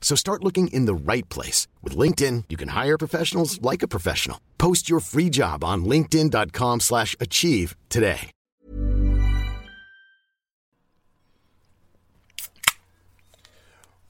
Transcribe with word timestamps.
So 0.00 0.16
start 0.16 0.42
looking 0.42 0.68
in 0.68 0.86
the 0.86 0.94
right 0.94 1.28
place. 1.28 1.68
With 1.82 1.96
LinkedIn, 1.96 2.44
you 2.48 2.56
can 2.56 2.70
hire 2.70 2.98
professionals 2.98 3.62
like 3.62 3.84
a 3.84 3.88
professional. 3.88 4.40
Post 4.58 4.90
your 4.90 4.98
free 4.98 5.30
job 5.30 5.62
on 5.62 5.84
linkedin.com 5.84 6.80
slash 6.80 7.14
achieve 7.20 7.76
today. 7.88 8.32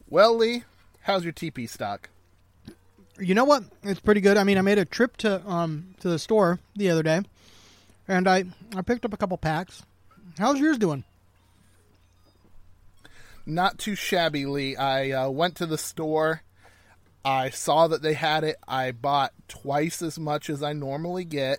Well, 0.08 0.36
Lee, 0.36 0.64
how's 1.02 1.22
your 1.22 1.32
TP 1.32 1.68
stock? 1.68 2.08
You 3.20 3.34
know 3.34 3.44
what? 3.44 3.62
It's 3.84 4.00
pretty 4.00 4.20
good. 4.20 4.36
I 4.36 4.44
mean, 4.44 4.58
I 4.58 4.60
made 4.62 4.78
a 4.78 4.84
trip 4.84 5.16
to 5.18 5.46
um 5.48 5.94
to 6.00 6.08
the 6.08 6.18
store 6.18 6.58
the 6.74 6.90
other 6.90 7.02
day, 7.02 7.20
and 8.08 8.26
I 8.26 8.44
I 8.74 8.82
picked 8.82 9.04
up 9.04 9.12
a 9.12 9.16
couple 9.16 9.36
packs. 9.36 9.82
How's 10.38 10.58
yours 10.58 10.78
doing? 10.78 11.04
Not 13.50 13.78
too 13.78 13.96
shabby, 13.96 14.46
Lee. 14.46 14.76
I 14.76 15.10
uh, 15.10 15.28
went 15.28 15.56
to 15.56 15.66
the 15.66 15.76
store. 15.76 16.42
I 17.24 17.50
saw 17.50 17.88
that 17.88 18.00
they 18.00 18.14
had 18.14 18.44
it. 18.44 18.56
I 18.66 18.92
bought 18.92 19.32
twice 19.48 20.02
as 20.02 20.20
much 20.20 20.48
as 20.48 20.62
I 20.62 20.72
normally 20.72 21.24
get. 21.24 21.58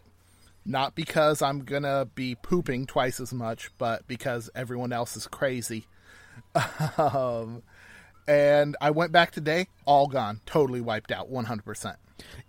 Not 0.66 0.96
because 0.96 1.42
I'm 1.42 1.66
going 1.66 1.84
to 1.84 2.08
be 2.16 2.36
pooping 2.36 2.86
twice 2.86 3.20
as 3.20 3.34
much, 3.34 3.72
but 3.78 4.08
because 4.08 4.50
everyone 4.56 4.94
else 4.94 5.18
is 5.18 5.28
crazy. 5.28 5.86
um, 6.98 7.62
and 8.26 8.78
I 8.80 8.92
went 8.92 9.12
back 9.12 9.32
today, 9.32 9.68
all 9.86 10.08
gone, 10.08 10.40
totally 10.46 10.80
wiped 10.80 11.12
out, 11.12 11.30
100%. 11.30 11.98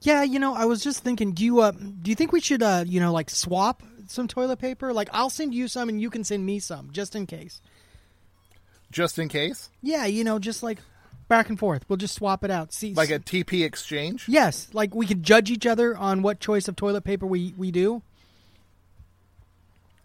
Yeah, 0.02 0.22
you 0.22 0.38
know, 0.38 0.54
I 0.54 0.66
was 0.66 0.84
just 0.84 1.02
thinking, 1.02 1.32
do 1.32 1.44
you 1.44 1.60
uh 1.60 1.70
do 1.70 2.10
you 2.10 2.14
think 2.14 2.30
we 2.30 2.40
should 2.40 2.62
uh 2.62 2.84
you 2.86 3.00
know 3.00 3.10
like 3.10 3.30
swap 3.30 3.82
some 4.06 4.28
toilet 4.28 4.58
paper? 4.58 4.92
Like 4.92 5.08
I'll 5.12 5.30
send 5.30 5.54
you 5.54 5.66
some 5.66 5.88
and 5.88 5.98
you 5.98 6.10
can 6.10 6.24
send 6.24 6.44
me 6.44 6.58
some 6.58 6.90
just 6.92 7.16
in 7.16 7.26
case. 7.26 7.62
Just 8.92 9.18
in 9.18 9.28
case? 9.28 9.70
Yeah, 9.82 10.04
you 10.06 10.22
know, 10.22 10.38
just 10.38 10.62
like 10.62 10.78
back 11.26 11.48
and 11.48 11.58
forth. 11.58 11.84
We'll 11.88 11.96
just 11.96 12.14
swap 12.14 12.44
it 12.44 12.50
out. 12.50 12.72
See 12.72 12.94
Like 12.94 13.10
a 13.10 13.18
TP 13.18 13.64
exchange? 13.64 14.26
Yes, 14.28 14.68
like 14.72 14.94
we 14.94 15.06
could 15.06 15.22
judge 15.24 15.50
each 15.50 15.66
other 15.66 15.96
on 15.96 16.22
what 16.22 16.38
choice 16.38 16.68
of 16.68 16.76
toilet 16.76 17.02
paper 17.02 17.26
we 17.26 17.54
we 17.56 17.70
do. 17.72 18.02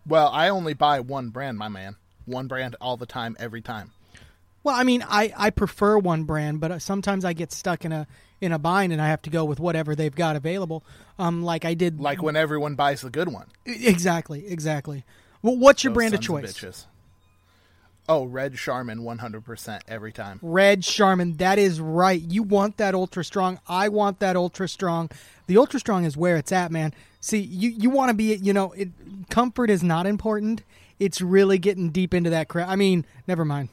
Well, 0.06 0.30
I 0.30 0.50
only 0.50 0.74
buy 0.74 1.02
one 1.02 1.30
brand, 1.30 1.58
my 1.58 1.68
man. 1.68 1.98
One 2.26 2.48
brand 2.48 2.76
all 2.82 2.98
the 2.98 3.06
time, 3.06 3.36
every 3.40 3.62
time. 3.62 3.92
Well, 4.64 4.76
I 4.76 4.84
mean, 4.84 5.04
I, 5.08 5.34
I 5.38 5.50
prefer 5.50 5.98
one 5.98 6.24
brand, 6.24 6.60
but 6.60 6.72
uh, 6.72 6.80
sometimes 6.80 7.24
I 7.26 7.34
get 7.34 7.52
stuck 7.52 7.86
in 7.86 7.92
a 7.92 8.08
in 8.40 8.52
a 8.52 8.60
bind 8.60 8.94
and 8.94 9.02
I 9.02 9.08
have 9.08 9.22
to 9.24 9.30
go 9.30 9.44
with 9.46 9.60
whatever 9.60 9.96
they've 9.96 10.14
got 10.14 10.36
available. 10.36 10.84
Um, 11.18 11.42
like 11.44 11.66
I 11.66 11.74
did, 11.74 12.00
Like 12.00 12.22
when 12.22 12.36
everyone 12.36 12.76
buys 12.76 13.02
the 13.02 13.10
good 13.10 13.30
one. 13.30 13.48
exactly, 13.66 14.46
exactly. 14.48 15.04
Well, 15.42 15.58
what's 15.58 15.84
your 15.84 15.92
Those 15.92 15.96
brand 15.96 16.14
of 16.14 16.22
choice? 16.22 16.54
bitches. 16.54 16.86
Oh, 18.10 18.24
Red 18.24 18.56
Charmin 18.56 19.00
100% 19.00 19.82
every 19.88 20.14
time. 20.14 20.40
Red 20.42 20.84
Charmin. 20.84 21.38
That 21.38 21.60
is 21.60 21.82
right. 21.82 22.22
You 22.22 22.42
want 22.44 22.78
that 22.78 22.96
ultra 22.96 23.24
strong. 23.24 23.60
I 23.68 23.90
want 23.90 24.20
that 24.20 24.36
ultra 24.36 24.70
strong. 24.70 25.10
The 25.48 25.58
ultra 25.58 25.80
strong 25.80 26.06
is 26.06 26.16
where 26.16 26.38
it's 26.38 26.52
at, 26.52 26.72
man. 26.72 26.94
See, 27.20 27.40
you 27.40 27.70
you 27.70 27.90
want 27.90 28.10
to 28.10 28.14
be, 28.14 28.36
you 28.36 28.54
know, 28.54 28.72
it, 28.74 28.90
comfort 29.30 29.70
is 29.70 29.84
not 29.84 30.06
important. 30.06 30.64
It's 31.00 31.22
really 31.22 31.58
getting 31.58 31.90
deep 31.90 32.14
into 32.14 32.30
that 32.30 32.48
crap. 32.48 32.70
I 32.70 32.76
mean, 32.76 33.06
never 33.28 33.44
mind. 33.44 33.70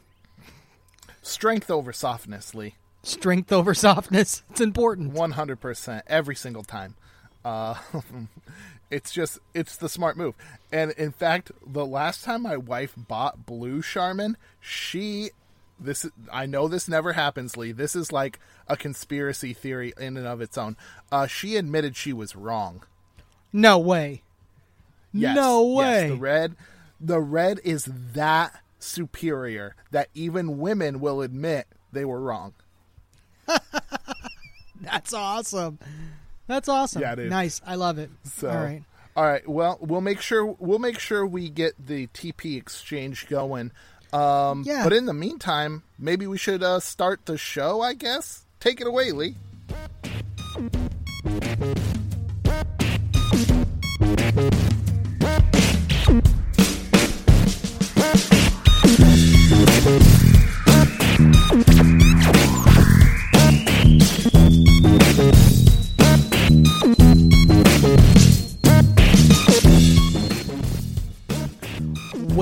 Strength 1.22 1.70
over 1.70 1.92
softness, 1.92 2.54
Lee. 2.54 2.74
Strength 3.02 3.52
over 3.52 3.74
softness. 3.74 4.42
It's 4.50 4.60
important. 4.60 5.14
100% 5.14 6.02
every 6.06 6.34
single 6.34 6.64
time. 6.64 6.96
Uh, 7.44 7.74
it's 8.94 9.10
just, 9.10 9.40
it's 9.54 9.76
the 9.76 9.88
smart 9.88 10.16
move. 10.16 10.36
And 10.70 10.92
in 10.92 11.10
fact, 11.10 11.50
the 11.66 11.84
last 11.84 12.22
time 12.22 12.42
my 12.42 12.56
wife 12.56 12.94
bought 12.96 13.44
Blue 13.44 13.82
Charmin, 13.82 14.36
she, 14.60 15.30
this, 15.80 16.06
I 16.32 16.46
know 16.46 16.68
this 16.68 16.88
never 16.88 17.14
happens, 17.14 17.56
Lee. 17.56 17.72
This 17.72 17.96
is 17.96 18.12
like 18.12 18.38
a 18.68 18.76
conspiracy 18.76 19.52
theory 19.52 19.92
in 19.98 20.16
and 20.16 20.28
of 20.28 20.40
its 20.40 20.56
own. 20.56 20.76
Uh, 21.10 21.26
she 21.26 21.56
admitted 21.56 21.96
she 21.96 22.12
was 22.12 22.36
wrong. 22.36 22.84
No 23.52 23.80
way. 23.80 24.22
Yes, 25.12 25.34
no 25.34 25.80
yes, 25.80 26.02
way. 26.02 26.08
the 26.10 26.16
red, 26.16 26.56
the 27.00 27.20
red 27.20 27.60
is 27.64 27.88
that 28.12 28.62
superior 28.78 29.74
that 29.90 30.08
even 30.14 30.58
women 30.58 31.00
will 31.00 31.20
admit 31.20 31.66
they 31.92 32.04
were 32.04 32.20
wrong. 32.20 32.54
That's 34.80 35.12
awesome. 35.12 35.80
That's 36.46 36.68
awesome. 36.68 37.02
Yeah, 37.02 37.12
it 37.14 37.18
is. 37.20 37.30
Nice. 37.30 37.60
I 37.66 37.74
love 37.76 37.98
it. 37.98 38.10
So, 38.24 38.48
All 38.50 38.56
right. 38.56 38.82
all 39.16 39.24
right. 39.24 39.48
Well, 39.48 39.78
we'll 39.80 40.00
make 40.00 40.20
sure 40.20 40.44
we'll 40.44 40.78
make 40.78 40.98
sure 40.98 41.24
we 41.26 41.48
get 41.48 41.74
the 41.86 42.06
TP 42.08 42.56
exchange 42.56 43.28
going. 43.28 43.72
Um, 44.12 44.62
Yeah. 44.66 44.84
But 44.84 44.92
in 44.92 45.06
the 45.06 45.14
meantime, 45.14 45.82
maybe 45.98 46.26
we 46.26 46.38
should 46.38 46.62
uh, 46.62 46.80
start 46.80 47.26
the 47.26 47.38
show. 47.38 47.80
I 47.80 47.94
guess. 47.94 48.44
Take 48.60 48.80
it 48.80 48.86
away, 48.86 49.12
Lee. 49.12 49.36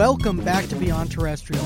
Welcome 0.04 0.42
back 0.44 0.66
to 0.66 0.74
Beyond 0.74 1.12
Terrestrial. 1.12 1.64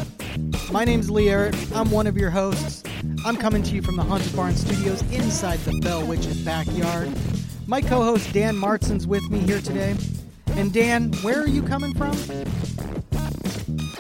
My 0.71 0.85
name's 0.85 1.11
Lee 1.11 1.31
Eric. 1.31 1.55
I'm 1.75 1.91
one 1.91 2.07
of 2.07 2.19
your 2.19 2.29
hosts. 2.29 2.83
I'm 3.25 3.35
coming 3.35 3.63
to 3.63 3.75
you 3.75 3.81
from 3.81 3.97
the 3.97 4.03
Haunted 4.03 4.37
Barn 4.37 4.55
Studios 4.55 5.01
inside 5.11 5.59
the 5.61 5.73
Bell 5.81 6.07
Witch's 6.07 6.45
backyard. 6.45 7.11
My 7.67 7.81
co 7.81 8.03
host 8.03 8.31
Dan 8.35 8.55
Martson's 8.55 9.07
with 9.07 9.23
me 9.31 9.39
here 9.39 9.63
today. 9.63 9.97
And 10.49 10.71
Dan, 10.71 11.15
where 11.23 11.41
are 11.41 11.49
you 11.49 11.63
coming 11.63 11.95
from? 11.95 12.15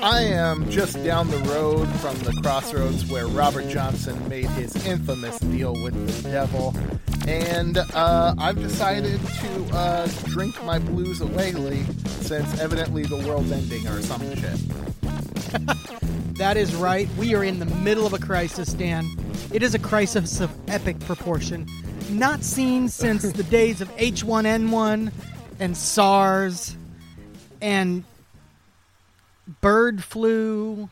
I 0.06 0.20
am 0.20 0.70
just 0.70 1.02
down 1.02 1.28
the 1.30 1.38
road 1.38 1.88
from 1.96 2.16
the 2.20 2.32
crossroads 2.40 3.10
where 3.10 3.26
Robert 3.26 3.68
Johnson 3.68 4.28
made 4.28 4.46
his 4.50 4.86
infamous 4.86 5.36
deal 5.40 5.72
with 5.82 6.22
the 6.22 6.30
devil, 6.30 6.76
and 7.26 7.76
uh, 7.76 8.32
I've 8.38 8.54
decided 8.54 9.20
to 9.20 9.76
uh, 9.76 10.06
drink 10.26 10.62
my 10.62 10.78
blues 10.78 11.22
away, 11.22 11.50
Lee, 11.50 11.82
since 12.20 12.60
evidently 12.60 13.02
the 13.02 13.16
world's 13.16 13.50
ending 13.50 13.84
or 13.88 14.00
some 14.00 14.22
shit. 14.36 14.60
That 16.36 16.56
is 16.56 16.76
right. 16.76 17.08
We 17.16 17.34
are 17.34 17.42
in 17.42 17.58
the 17.58 17.64
middle 17.64 18.06
of 18.06 18.12
a 18.12 18.18
crisis, 18.18 18.74
Dan. 18.74 19.08
It 19.52 19.62
is 19.62 19.74
a 19.74 19.78
crisis 19.78 20.40
of 20.40 20.50
epic 20.68 21.00
proportion, 21.00 21.66
not 22.10 22.44
seen 22.44 22.88
since 22.88 23.32
the 23.32 23.42
days 23.58 23.80
of 23.80 23.88
H1N1 23.96 25.10
and 25.58 25.76
SARS 25.76 26.76
and 27.60 28.04
bird 29.60 30.02
flu 30.02 30.88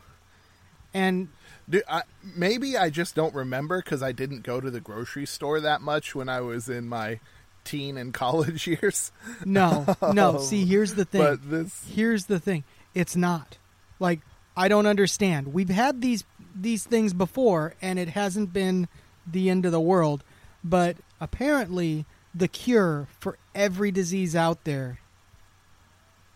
and 0.93 1.29
Dude, 1.69 1.83
I, 1.89 2.03
maybe 2.23 2.77
I 2.77 2.91
just 2.91 3.15
don't 3.15 3.35
remember 3.35 3.81
because 3.83 4.03
I 4.03 4.13
didn't 4.13 4.43
go 4.43 4.61
to 4.61 4.71
the 4.71 4.81
grocery 4.81 5.27
store 5.27 5.61
that 5.61 5.81
much 5.81 6.15
when 6.15 6.29
I 6.29 6.43
was 6.43 6.69
in 6.69 6.89
my 6.89 7.21
teen 7.65 7.97
and 7.97 8.13
college 8.15 8.67
years. 8.67 9.13
no, 9.45 9.97
no. 10.13 10.39
See, 10.43 10.67
here's 10.67 10.95
the 10.95 11.05
thing. 11.05 11.23
But 11.23 11.51
this, 11.51 11.87
Here's 11.91 12.27
the 12.27 12.39
thing. 12.39 12.65
It's 12.95 13.17
not. 13.17 13.59
Like 13.99 14.21
I 14.57 14.69
don't 14.69 14.87
understand. 14.87 15.55
We've 15.55 15.71
had 15.71 16.01
these 16.01 16.25
these 16.55 16.85
things 16.85 17.13
before 17.13 17.75
and 17.83 17.99
it 17.99 18.11
hasn't 18.11 18.53
been 18.53 18.87
the 19.27 19.49
end 19.49 19.65
of 19.65 19.73
the 19.73 19.81
world, 19.81 20.23
but 20.63 20.99
apparently 21.21 22.05
the 22.35 22.49
cure 22.49 23.09
for 23.19 23.39
every 23.55 23.91
disease 23.91 24.37
out 24.37 24.65
there 24.65 24.99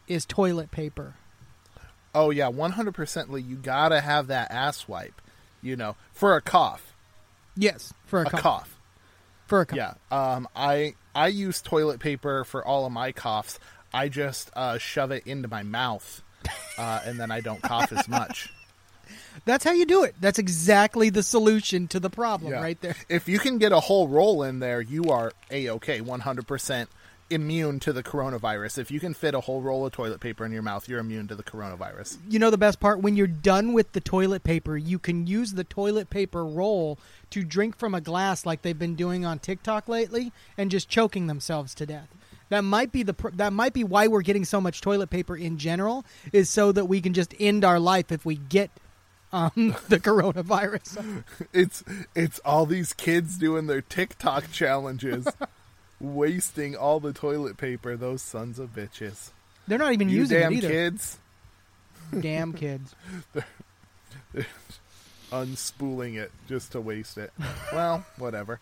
is 0.07 0.25
toilet 0.25 0.71
paper. 0.71 1.15
Oh 2.15 2.31
yeah, 2.31 2.49
one 2.49 2.73
hundred 2.73 2.95
percent. 2.95 3.31
Lee, 3.31 3.43
you 3.43 3.57
gotta 3.57 4.01
have 4.01 4.29
that 4.29 4.51
ass 4.51 4.89
wipe. 4.89 5.21
You 5.63 5.77
know, 5.77 5.97
for 6.13 6.37
a 6.37 6.41
cough. 6.41 6.95
Yes, 7.57 7.93
for 8.07 8.23
a, 8.23 8.27
A 8.27 8.31
cough. 8.31 8.41
cough. 8.41 8.79
For 9.47 9.61
a 9.61 9.67
cough. 9.67 9.77
Yeah. 9.77 9.95
Um. 10.11 10.49
I 10.55 10.95
I 11.15 11.29
use 11.29 11.61
toilet 11.61 12.01
paper 12.01 12.45
for 12.45 12.65
all 12.65 12.87
of 12.87 12.93
my 12.93 13.13
coughs. 13.13 13.59
I 13.93 14.09
just 14.09 14.51
uh, 14.55 14.79
shove 14.79 15.11
it 15.13 15.27
into 15.27 15.49
my 15.49 15.63
mouth, 15.63 16.23
uh, 16.77 17.01
and 17.05 17.19
then 17.19 17.31
I 17.31 17.41
don't 17.41 17.63
cough 17.63 17.91
as 17.93 18.07
much. 18.09 18.49
That's 19.45 19.65
how 19.65 19.73
you 19.73 19.87
do 19.87 20.05
it. 20.05 20.15
That's 20.21 20.39
exactly 20.39 21.09
the 21.11 21.23
solution 21.23 21.89
to 21.89 22.01
the 22.01 22.11
problem 22.11 22.53
Yeah. 22.53 22.61
right 22.61 22.79
there. 22.81 22.97
If 23.09 23.29
you 23.29 23.39
can 23.39 23.57
get 23.59 23.73
a 23.73 23.81
whole 23.81 24.07
roll 24.09 24.43
in 24.43 24.59
there, 24.59 24.81
you 24.83 25.05
are 25.05 25.33
a 25.51 25.71
okay, 25.71 26.01
one 26.03 26.21
hundred 26.21 26.47
percent 26.47 26.91
immune 27.31 27.81
to 27.81 27.93
the 27.93 28.03
coronavirus. 28.03 28.79
If 28.79 28.91
you 28.91 29.01
can 29.01 29.15
fit 29.15 29.35
a 29.35 29.41
whole 29.41 29.61
roll 29.61 29.85
of 29.87 29.93
toilet 29.93 30.21
paper 30.21 30.45
in 30.45 30.53
your 30.53 30.63
mouth, 30.63 30.89
you're 30.89 30.99
immune 30.99 31.29
to 31.29 31.35
the 31.35 31.43
coronavirus. 31.43 32.19
You 32.29 32.39
know 32.39 32.51
the 32.51 32.59
best 32.59 32.81
part? 32.81 33.01
When 33.01 33.17
you're 33.17 33.27
done 33.27 33.73
with 33.73 33.93
the 33.93 34.01
toilet 34.01 34.45
paper, 34.45 34.77
you 34.77 34.99
can 34.99 35.27
use 35.27 35.53
the 35.53 35.65
toilet 35.65 36.11
paper 36.11 36.45
roll 36.45 36.99
to 37.31 37.45
drink 37.45 37.77
from 37.77 37.95
a 37.95 38.01
glass 38.01 38.47
like 38.47 38.63
they've 38.63 38.79
been 38.79 38.95
doing 38.95 39.25
on 39.25 39.39
TikTok 39.39 39.89
lately 39.89 40.33
and 40.57 40.71
just 40.71 40.89
choking 40.89 41.27
themselves 41.27 41.75
to 41.75 41.87
death. 41.87 42.09
That 42.49 42.65
might 42.65 42.93
be 42.93 43.03
the 43.03 43.15
pr- 43.15 43.31
that 43.35 43.53
might 43.53 43.75
be 43.75 43.85
why 43.85 44.07
we're 44.07 44.23
getting 44.23 44.45
so 44.45 44.61
much 44.61 44.81
toilet 44.81 45.11
paper 45.11 45.37
in 45.37 45.59
general 45.59 46.05
is 46.33 46.49
so 46.49 46.73
that 46.73 46.87
we 46.87 47.01
can 47.01 47.13
just 47.13 47.35
end 47.39 47.65
our 47.65 47.79
life 47.79 48.11
if 48.11 48.25
we 48.25 48.37
get 48.37 48.71
um, 49.33 49.77
the 49.89 50.01
coronavirus. 50.01 51.25
It's 51.53 51.83
it's 52.15 52.39
all 52.41 52.67
these 52.67 52.93
kids 52.93 53.39
doing 53.39 53.67
their 53.67 53.81
TikTok 53.83 54.51
challenges, 54.51 55.27
wasting 56.01 56.77
all 56.77 57.01
the 57.01 57.13
toilet 57.13 57.57
paper. 57.57 57.97
Those 57.97 58.23
sons 58.23 58.59
of 58.59 58.75
bitches. 58.75 59.31
They're 59.67 59.79
not 59.79 59.93
even 59.93 60.09
You 60.09 60.19
using 60.19 60.41
damn 60.41 60.53
it 60.53 60.57
either. 60.59 60.69
kids, 60.69 61.19
Damn 62.21 62.53
kids. 62.55 62.95
unspooling 65.31 66.17
it 66.17 66.33
just 66.49 66.73
to 66.73 66.81
waste 66.81 67.19
it. 67.19 67.33
well, 67.73 68.05
whatever. 68.17 68.61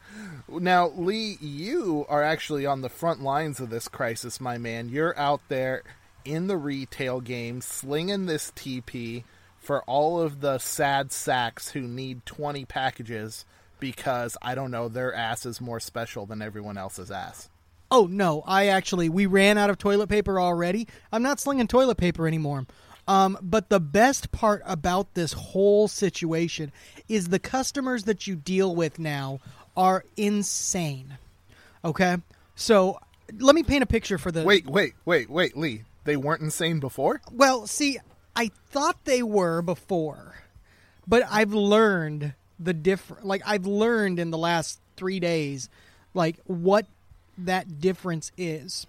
Now, 0.49 0.89
Lee, 0.89 1.39
you 1.41 2.07
are 2.09 2.23
actually 2.23 2.67
on 2.67 2.81
the 2.81 2.89
front 2.89 3.23
lines 3.23 3.61
of 3.61 3.71
this 3.71 3.89
crisis, 3.89 4.41
my 4.41 4.59
man. 4.59 4.89
You're 4.89 5.17
out 5.19 5.41
there 5.49 5.83
in 6.25 6.49
the 6.49 6.57
retail 6.57 7.21
game, 7.21 7.61
slinging 7.61 8.27
this 8.27 8.51
TP 8.57 9.23
for 9.59 9.83
all 9.85 10.21
of 10.21 10.41
the 10.41 10.59
sad 10.59 11.13
sacks 11.13 11.71
who 11.71 11.83
need 11.83 12.27
20 12.27 12.65
packages 12.65 13.45
because 13.79 14.37
I 14.43 14.55
don't 14.55 14.71
know, 14.71 14.89
their 14.89 15.15
ass 15.15 15.47
is 15.47 15.61
more 15.61 15.81
special 15.81 16.27
than 16.27 16.43
everyone 16.43 16.79
else's 16.79 17.11
ass. 17.11 17.49
Oh 17.91 18.07
no, 18.07 18.43
I 18.47 18.67
actually 18.67 19.09
we 19.09 19.27
ran 19.27 19.59
out 19.59 19.71
of 19.71 19.79
toilet 19.79 20.09
paper 20.09 20.41
already. 20.41 20.89
I'm 21.13 21.23
not 21.23 21.41
slinging 21.41 21.69
toilet 21.69 21.97
paper 21.97 22.27
anymore. 22.27 22.67
Um, 23.09 23.39
but 23.41 23.69
the 23.69 23.79
best 23.79 24.33
part 24.33 24.63
about 24.67 25.15
this 25.15 25.33
whole 25.33 25.87
situation 25.87 26.73
is 27.09 27.29
the 27.29 27.39
customers 27.39 28.05
that 28.05 28.27
you 28.27 28.35
deal 28.35 28.75
with 28.75 28.99
now 28.99 29.39
are 29.77 30.05
insane. 30.17 31.19
Okay, 31.85 32.17
so 32.57 32.99
let 33.39 33.55
me 33.55 33.63
paint 33.63 33.85
a 33.85 33.87
picture 33.87 34.19
for 34.19 34.33
the. 34.33 34.43
Wait, 34.43 34.67
wait, 34.67 34.95
wait, 35.05 35.31
wait, 35.31 35.57
Lee. 35.57 35.85
They 36.05 36.17
weren't 36.17 36.43
insane 36.43 36.81
before? 36.81 37.21
Well, 37.33 37.67
see, 37.67 37.99
I 38.35 38.51
thought 38.71 39.05
they 39.05 39.23
were 39.23 39.63
before, 39.63 40.37
but 41.07 41.23
I've 41.31 41.53
learned 41.53 42.35
the 42.59 42.73
different. 42.75 43.25
Like 43.27 43.43
I've 43.47 43.67
learned 43.67 44.19
in 44.19 44.31
the 44.31 44.39
last 44.39 44.81
three 44.97 45.21
days, 45.21 45.69
like 46.15 46.39
what 46.47 46.87
that 47.39 47.81
difference 47.81 48.33
is. 48.37 48.87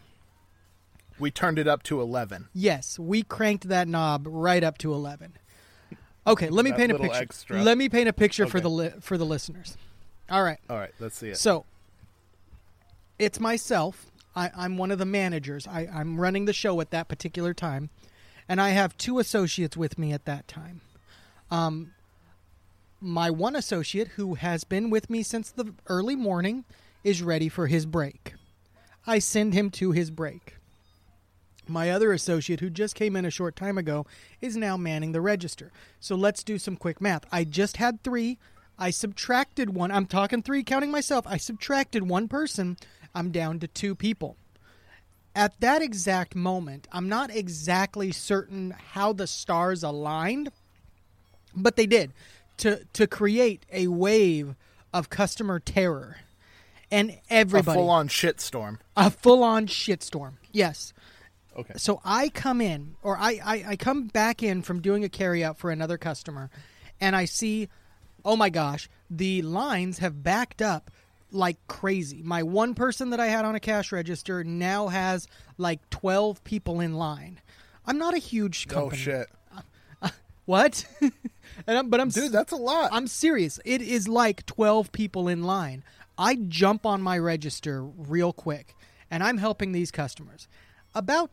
We 1.19 1.31
turned 1.31 1.57
it 1.57 1.67
up 1.67 1.81
to 1.83 1.99
11. 1.99 2.47
Yes, 2.53 2.99
we 2.99 3.23
cranked 3.23 3.67
that 3.69 3.87
knob 3.87 4.27
right 4.29 4.63
up 4.63 4.77
to 4.79 4.93
eleven. 4.93 5.33
Okay, 6.27 6.49
let 6.49 6.63
me 6.65 6.71
paint 6.73 6.91
a 6.91 6.99
picture. 6.99 7.17
extra. 7.21 7.63
Let 7.63 7.77
me 7.77 7.89
paint 7.89 8.07
a 8.09 8.13
picture 8.13 8.45
for 8.45 8.59
the 8.59 8.69
li- 8.69 8.93
for 9.01 9.17
the 9.17 9.25
listeners. 9.25 9.77
All 10.29 10.43
right. 10.43 10.59
All 10.69 10.77
right, 10.77 10.91
let's 10.99 11.17
see 11.17 11.29
it. 11.29 11.37
So 11.37 11.65
it's 13.17 13.39
myself. 13.39 14.11
I, 14.35 14.51
I'm 14.55 14.77
one 14.77 14.91
of 14.91 14.99
the 14.99 15.05
managers. 15.05 15.65
I, 15.67 15.87
I'm 15.91 16.19
running 16.19 16.45
the 16.45 16.53
show 16.53 16.79
at 16.81 16.91
that 16.91 17.07
particular 17.07 17.53
time, 17.53 17.89
and 18.47 18.61
I 18.61 18.69
have 18.69 18.95
two 18.97 19.17
associates 19.19 19.75
with 19.75 19.97
me 19.97 20.13
at 20.13 20.25
that 20.25 20.47
time. 20.47 20.81
Um, 21.49 21.93
my 22.99 23.29
one 23.29 23.55
associate, 23.55 24.09
who 24.09 24.35
has 24.35 24.63
been 24.63 24.89
with 24.89 25.09
me 25.09 25.23
since 25.23 25.51
the 25.51 25.73
early 25.87 26.15
morning, 26.15 26.65
is 27.03 27.21
ready 27.21 27.49
for 27.49 27.67
his 27.67 27.85
break. 27.85 28.33
I 29.05 29.19
send 29.19 29.53
him 29.53 29.69
to 29.71 29.91
his 29.91 30.11
break. 30.11 30.55
My 31.67 31.91
other 31.91 32.13
associate, 32.13 32.59
who 32.59 32.69
just 32.69 32.95
came 32.95 33.15
in 33.15 33.25
a 33.25 33.29
short 33.29 33.55
time 33.55 33.77
ago, 33.77 34.05
is 34.41 34.55
now 34.55 34.77
manning 34.77 35.11
the 35.11 35.21
register. 35.21 35.71
So 35.99 36.15
let's 36.15 36.43
do 36.43 36.57
some 36.57 36.77
quick 36.77 37.01
math. 37.01 37.25
I 37.31 37.43
just 37.43 37.77
had 37.77 38.03
three. 38.03 38.37
I 38.79 38.89
subtracted 38.89 39.73
one. 39.73 39.91
I'm 39.91 40.05
talking 40.05 40.41
three, 40.41 40.63
counting 40.63 40.91
myself. 40.91 41.25
I 41.27 41.37
subtracted 41.37 42.03
one 42.03 42.27
person. 42.27 42.77
I'm 43.13 43.31
down 43.31 43.59
to 43.59 43.67
two 43.67 43.95
people. 43.95 44.37
At 45.35 45.59
that 45.59 45.81
exact 45.81 46.35
moment, 46.35 46.87
I'm 46.91 47.09
not 47.09 47.35
exactly 47.35 48.11
certain 48.11 48.73
how 48.93 49.13
the 49.13 49.27
stars 49.27 49.83
aligned, 49.83 50.51
but 51.55 51.75
they 51.75 51.85
did 51.85 52.11
to 52.57 52.83
to 52.93 53.07
create 53.07 53.65
a 53.71 53.87
wave 53.87 54.55
of 54.93 55.09
customer 55.09 55.59
terror, 55.59 56.17
and 56.91 57.17
everybody 57.29 57.77
a 57.77 57.81
full 57.81 57.89
on 57.89 58.07
shitstorm. 58.07 58.79
a 58.95 59.09
full 59.09 59.43
on 59.43 59.67
shitstorm. 59.67 60.33
Yes. 60.51 60.93
Okay. 61.55 61.73
So 61.77 61.99
I 62.05 62.29
come 62.29 62.61
in, 62.61 62.95
or 63.01 63.17
I, 63.17 63.39
I, 63.43 63.65
I 63.69 63.75
come 63.77 64.07
back 64.07 64.43
in 64.43 64.61
from 64.61 64.79
doing 64.79 65.03
a 65.03 65.09
carryout 65.09 65.57
for 65.57 65.71
another 65.71 65.97
customer, 65.97 66.51
and 67.01 67.15
I 67.15 67.25
see, 67.25 67.67
oh 68.23 68.35
my 68.35 68.49
gosh, 68.49 68.87
the 69.09 69.41
lines 69.41 69.97
have 69.97 70.21
backed 70.21 70.61
up 70.61 70.91
like 71.31 71.57
crazy. 71.67 72.21
My 72.21 72.43
one 72.43 72.75
person 72.75 73.09
that 73.09 73.19
I 73.19 73.27
had 73.27 73.43
on 73.43 73.55
a 73.55 73.59
cash 73.59 73.91
register 73.91 74.43
now 74.43 74.87
has 74.87 75.27
like 75.57 75.87
12 75.89 76.43
people 76.43 76.79
in 76.79 76.93
line. 76.93 77.41
I'm 77.85 77.97
not 77.97 78.13
a 78.13 78.19
huge 78.19 78.67
company. 78.67 79.01
Oh 79.01 79.03
shit. 79.03 79.27
What? 80.47 80.85
and 81.01 81.11
I'm, 81.67 81.89
but 81.89 81.99
I'm 81.99 82.07
Dude, 82.07 82.31
that's 82.31 82.53
a 82.53 82.57
lot. 82.57 82.89
I'm 82.93 83.07
serious. 83.07 83.59
It 83.65 83.81
is 83.81 84.07
like 84.07 84.45
12 84.45 84.93
people 84.93 85.27
in 85.27 85.43
line. 85.43 85.83
I 86.17 86.35
jump 86.35 86.85
on 86.85 87.01
my 87.01 87.19
register 87.19 87.83
real 87.83 88.31
quick 88.31 88.73
and 89.11 89.21
I'm 89.21 89.37
helping 89.37 89.73
these 89.73 89.91
customers. 89.91 90.47
About 90.95 91.31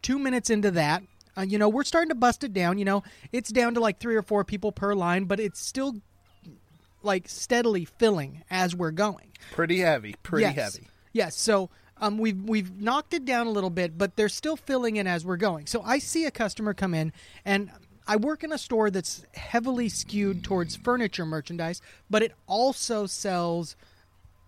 two 0.00 0.20
minutes 0.20 0.48
into 0.48 0.70
that, 0.70 1.02
uh, 1.36 1.42
you 1.42 1.58
know, 1.58 1.68
we're 1.68 1.82
starting 1.82 2.10
to 2.10 2.14
bust 2.14 2.44
it 2.44 2.52
down. 2.52 2.78
You 2.78 2.84
know, 2.84 3.02
it's 3.32 3.50
down 3.50 3.74
to 3.74 3.80
like 3.80 3.98
three 3.98 4.14
or 4.14 4.22
four 4.22 4.44
people 4.44 4.70
per 4.70 4.94
line, 4.94 5.24
but 5.24 5.40
it's 5.40 5.60
still 5.60 5.96
like 7.02 7.28
steadily 7.28 7.84
filling 7.84 8.44
as 8.48 8.76
we're 8.76 8.92
going. 8.92 9.32
pretty 9.52 9.80
heavy. 9.80 10.14
Pretty 10.22 10.44
yes. 10.44 10.54
heavy. 10.54 10.88
Yes. 11.12 11.36
So 11.36 11.68
um, 11.98 12.18
we've 12.18 12.40
we've 12.42 12.80
knocked 12.80 13.14
it 13.14 13.24
down 13.24 13.46
a 13.46 13.50
little 13.50 13.70
bit, 13.70 13.96
but 13.96 14.16
they're 14.16 14.28
still 14.28 14.56
filling 14.56 14.96
in 14.96 15.06
as 15.06 15.24
we're 15.24 15.36
going. 15.36 15.66
So 15.66 15.82
I 15.82 15.98
see 15.98 16.24
a 16.26 16.30
customer 16.30 16.74
come 16.74 16.94
in, 16.94 17.12
and 17.44 17.70
I 18.06 18.16
work 18.16 18.44
in 18.44 18.52
a 18.52 18.58
store 18.58 18.90
that's 18.90 19.24
heavily 19.34 19.88
skewed 19.88 20.44
towards 20.44 20.76
furniture 20.76 21.24
merchandise, 21.24 21.80
but 22.10 22.22
it 22.22 22.32
also 22.46 23.06
sells 23.06 23.76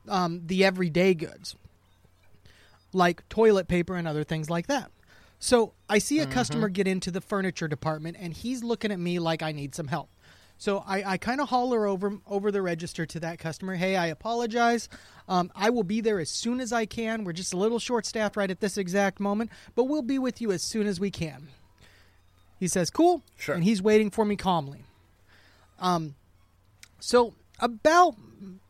um, 0.09 0.43
the 0.47 0.65
everyday 0.65 1.15
goods, 1.15 1.57
like 2.93 3.29
toilet 3.29 3.69
paper 3.69 3.95
and 3.95 4.07
other 4.07 4.25
things 4.25 4.51
like 4.51 4.67
that. 4.67 4.91
So 5.39 5.73
I 5.89 5.99
see 5.99 6.21
a 6.21 6.27
customer 6.27 6.69
get 6.69 6.89
into 6.89 7.11
the 7.11 7.21
furniture 7.21 7.69
department, 7.69 8.17
and 8.19 8.33
he's 8.33 8.65
looking 8.65 8.91
at 8.91 8.99
me 8.99 9.19
like 9.19 9.43
I 9.43 9.53
need 9.53 9.75
some 9.75 9.89
help. 9.89 10.09
So 10.59 10.83
I, 10.87 11.13
I 11.13 11.17
kind 11.19 11.41
of 11.41 11.51
holler 11.51 11.87
over 11.87 12.19
over 12.27 12.51
the 12.51 12.63
register 12.63 13.05
to 13.05 13.21
that 13.21 13.39
customer. 13.39 13.75
Hey, 13.75 13.97
I 13.97 14.07
apologize. 14.07 14.89
Um, 15.29 15.53
I 15.55 15.69
will 15.69 15.83
be 15.83 16.01
there 16.01 16.19
as 16.19 16.31
soon 16.31 16.61
as 16.61 16.73
I 16.73 16.87
can. 16.87 17.25
We're 17.25 17.33
just 17.33 17.53
a 17.53 17.59
little 17.59 17.79
short 17.79 18.07
staffed 18.07 18.37
right 18.37 18.51
at 18.51 18.61
this 18.61 18.79
exact 18.79 19.21
moment, 19.21 19.51
but 19.75 19.85
we'll 19.85 20.03
be 20.03 20.19
with 20.19 20.41
you 20.41 20.53
as 20.53 20.63
soon 20.63 20.87
as 20.87 20.99
we 20.99 21.11
can. 21.11 21.49
He 22.59 22.69
says, 22.69 22.91
"Cool," 22.91 23.23
Sure. 23.37 23.55
and 23.55 23.65
he's 23.65 23.83
waiting 23.83 24.11
for 24.11 24.25
me 24.25 24.37
calmly. 24.37 24.85
Um, 25.79 26.15
so 27.01 27.35
about 27.61 28.17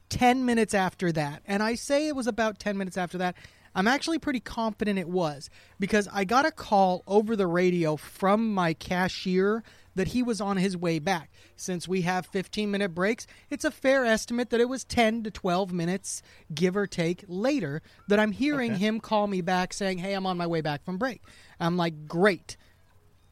ten 0.08 0.44
minutes 0.44 0.74
after 0.74 1.12
that, 1.12 1.42
and 1.46 1.62
I 1.62 1.74
say 1.74 2.08
it 2.08 2.16
was 2.16 2.26
about 2.26 2.58
ten 2.58 2.76
minutes 2.76 2.96
after 2.96 3.18
that. 3.18 3.36
I'm 3.74 3.86
actually 3.86 4.18
pretty 4.18 4.40
confident 4.40 4.98
it 4.98 5.08
was 5.08 5.50
because 5.78 6.08
I 6.10 6.24
got 6.24 6.46
a 6.46 6.50
call 6.50 7.02
over 7.06 7.36
the 7.36 7.46
radio 7.46 7.96
from 7.96 8.54
my 8.54 8.72
cashier 8.72 9.62
that 9.94 10.08
he 10.08 10.22
was 10.22 10.40
on 10.40 10.56
his 10.56 10.76
way 10.78 10.98
back. 10.98 11.30
Since 11.56 11.86
we 11.86 12.00
have 12.02 12.24
15 12.26 12.70
minute 12.70 12.94
breaks, 12.94 13.26
it's 13.50 13.66
a 13.66 13.70
fair 13.70 14.06
estimate 14.06 14.48
that 14.48 14.60
it 14.62 14.68
was 14.70 14.82
10 14.84 15.24
to 15.24 15.30
12 15.30 15.74
minutes, 15.74 16.22
give 16.54 16.74
or 16.74 16.86
take, 16.86 17.24
later 17.28 17.82
that 18.08 18.18
I'm 18.18 18.32
hearing 18.32 18.76
him 18.76 18.98
call 18.98 19.26
me 19.26 19.42
back 19.42 19.74
saying, 19.74 19.98
Hey, 19.98 20.14
I'm 20.14 20.24
on 20.26 20.38
my 20.38 20.46
way 20.46 20.62
back 20.62 20.82
from 20.82 20.96
break. 20.96 21.20
I'm 21.60 21.76
like, 21.76 22.06
Great. 22.08 22.56